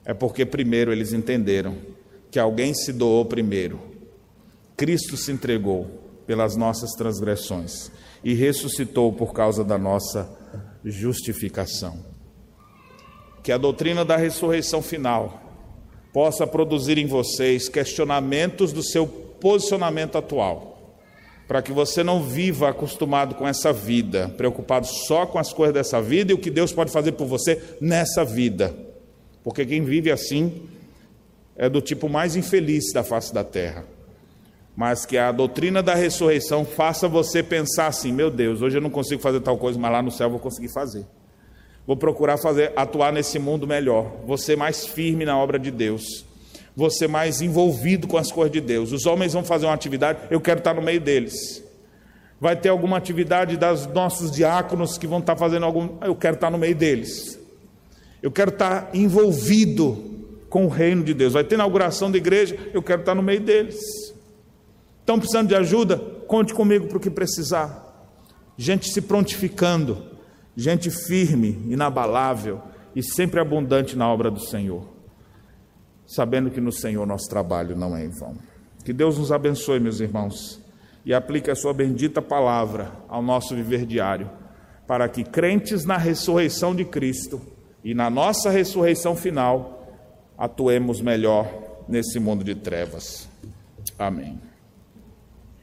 é 0.03 0.13
porque 0.13 0.45
primeiro 0.45 0.91
eles 0.91 1.13
entenderam 1.13 1.77
que 2.29 2.37
alguém 2.37 2.73
se 2.73 2.91
doou 2.91 3.23
primeiro. 3.23 3.79
Cristo 4.75 5.15
se 5.15 5.31
entregou 5.31 5.89
pelas 6.27 6.57
nossas 6.57 6.91
transgressões 6.97 7.89
e 8.24 8.34
ressuscitou 8.34 9.11
por 9.11 9.34
causa 9.34 9.63
da 9.63 9.78
nossa 9.78 10.30
justificação. 10.84 11.97
Que 13.41 13.51
a 13.51 13.57
doutrina 13.57 14.05
da 14.05 14.15
ressurreição 14.15 14.82
final 14.82 15.41
possa 16.13 16.47
produzir 16.47 16.97
em 16.97 17.05
vocês 17.05 17.67
questionamentos 17.67 18.71
do 18.71 18.84
seu 18.84 19.05
posicionamento 19.05 20.17
atual, 20.17 20.95
para 21.47 21.61
que 21.61 21.74
você 21.74 22.03
não 22.03 22.24
viva 22.24 22.69
acostumado 22.69 23.36
com 23.36 23.45
essa 23.45 23.74
vida, 23.74 24.30
preocupado 24.38 24.88
só 24.88 25.26
com 25.26 25.38
as 25.38 25.51
coisas 25.51 25.74
dessa 25.74 26.01
vida 26.01 26.32
e 26.32 26.36
o 26.36 26.38
que 26.38 26.49
Deus 26.49 26.71
pode 26.71 26.91
fazer 26.91 27.13
por 27.13 27.28
você 27.28 27.61
nessa 27.82 28.24
vida. 28.24 28.74
Porque 29.43 29.65
quem 29.65 29.84
vive 29.84 30.09
assim 30.09 30.69
é 31.55 31.67
do 31.67 31.82
tipo 31.82 32.07
mais 32.07 32.38
infeliz 32.38 32.93
da 32.93 33.03
face 33.03 33.34
da 33.34 33.43
terra 33.43 33.92
mas 34.76 35.05
que 35.05 35.17
a 35.17 35.32
doutrina 35.32 35.84
da 35.84 35.93
ressurreição 35.93 36.65
faça 36.65 37.07
você 37.07 37.43
pensar 37.43 37.88
assim: 37.88 38.11
meu 38.11 38.32
Deus, 38.32 38.61
hoje 38.61 38.78
eu 38.78 38.82
não 38.82 38.89
consigo 38.89 39.21
fazer 39.21 39.39
tal 39.39 39.57
coisa, 39.57 39.80
mas 39.80 39.91
lá 39.91 40.01
no 40.01 40.11
céu 40.11 40.28
eu 40.28 40.32
vou 40.32 40.39
conseguir 40.39 40.74
fazer. 40.74 41.05
Vou 41.86 41.97
procurar 41.97 42.38
fazer, 42.38 42.71
atuar 42.76 43.11
nesse 43.11 43.38
mundo 43.38 43.67
melhor, 43.67 44.11
ser 44.38 44.55
mais 44.55 44.86
firme 44.86 45.26
na 45.26 45.38
obra 45.38 45.59
de 45.59 45.69
Deus, 45.69 46.26
ser 46.91 47.09
mais 47.09 47.41
envolvido 47.41 48.07
com 48.07 48.17
as 48.17 48.32
coisas 48.32 48.51
de 48.51 48.61
Deus. 48.61 48.91
Os 48.93 49.05
homens 49.05 49.34
vão 49.34 49.43
fazer 49.43 49.65
uma 49.65 49.74
atividade, 49.74 50.19
eu 50.32 50.39
quero 50.39 50.59
estar 50.59 50.74
no 50.74 50.82
meio 50.82 51.01
deles. 51.01 51.61
Vai 52.39 52.55
ter 52.55 52.69
alguma 52.69 52.97
atividade 52.97 53.57
das 53.57 53.86
nossos 53.88 54.32
diáconos 54.32 54.97
que 54.97 55.07
vão 55.07 55.19
estar 55.19 55.36
fazendo 55.36 55.65
algum, 55.65 55.89
eu 56.01 56.15
quero 56.15 56.36
estar 56.36 56.49
no 56.49 56.57
meio 56.57 56.76
deles. 56.76 57.39
Eu 58.21 58.32
quero 58.32 58.49
estar 58.49 58.89
envolvido 58.93 60.11
com 60.49 60.65
o 60.65 60.69
reino 60.69 61.03
de 61.03 61.13
Deus. 61.13 61.34
Vai 61.34 61.43
ter 61.43 61.55
inauguração 61.55 62.09
da 62.09 62.17
igreja, 62.17 62.57
eu 62.74 62.82
quero 62.82 63.01
estar 63.01 63.13
no 63.13 63.21
meio 63.21 63.41
deles. 63.41 64.12
Estão 65.03 65.19
precisando 65.19 65.49
de 65.49 65.55
ajuda? 65.55 65.97
Conte 65.97 66.53
comigo 66.53 66.87
para 66.87 66.97
o 66.97 66.99
que 66.99 67.09
precisar. 67.09 68.09
Gente 68.55 68.89
se 68.89 69.01
prontificando, 69.01 70.01
gente 70.55 70.89
firme, 70.89 71.61
inabalável 71.67 72.61
e 72.95 73.03
sempre 73.03 73.41
abundante 73.41 73.97
na 73.97 74.07
obra 74.09 74.31
do 74.31 74.39
Senhor, 74.39 74.87
sabendo 76.07 76.49
que 76.49 76.61
no 76.61 76.71
Senhor 76.71 77.05
nosso 77.05 77.27
trabalho 77.29 77.75
não 77.75 77.97
é 77.97 78.05
em 78.05 78.11
vão. 78.11 78.37
Que 78.85 78.93
Deus 78.93 79.17
nos 79.17 79.29
abençoe, 79.29 79.77
meus 79.77 79.99
irmãos, 79.99 80.61
e 81.05 81.13
aplique 81.13 81.51
a 81.51 81.55
Sua 81.55 81.73
bendita 81.73 82.21
palavra 82.21 82.93
ao 83.09 83.21
nosso 83.21 83.53
viver 83.53 83.85
diário, 83.85 84.29
para 84.87 85.09
que 85.09 85.25
crentes 85.25 85.83
na 85.83 85.97
ressurreição 85.97 86.73
de 86.73 86.85
Cristo 86.85 87.41
e 87.83 87.93
na 87.93 88.09
nossa 88.09 88.49
ressurreição 88.49 89.17
final, 89.17 89.85
atuemos 90.37 91.01
melhor 91.01 91.45
nesse 91.89 92.19
mundo 92.19 92.41
de 92.41 92.55
trevas. 92.55 93.27
Amém. 93.99 94.52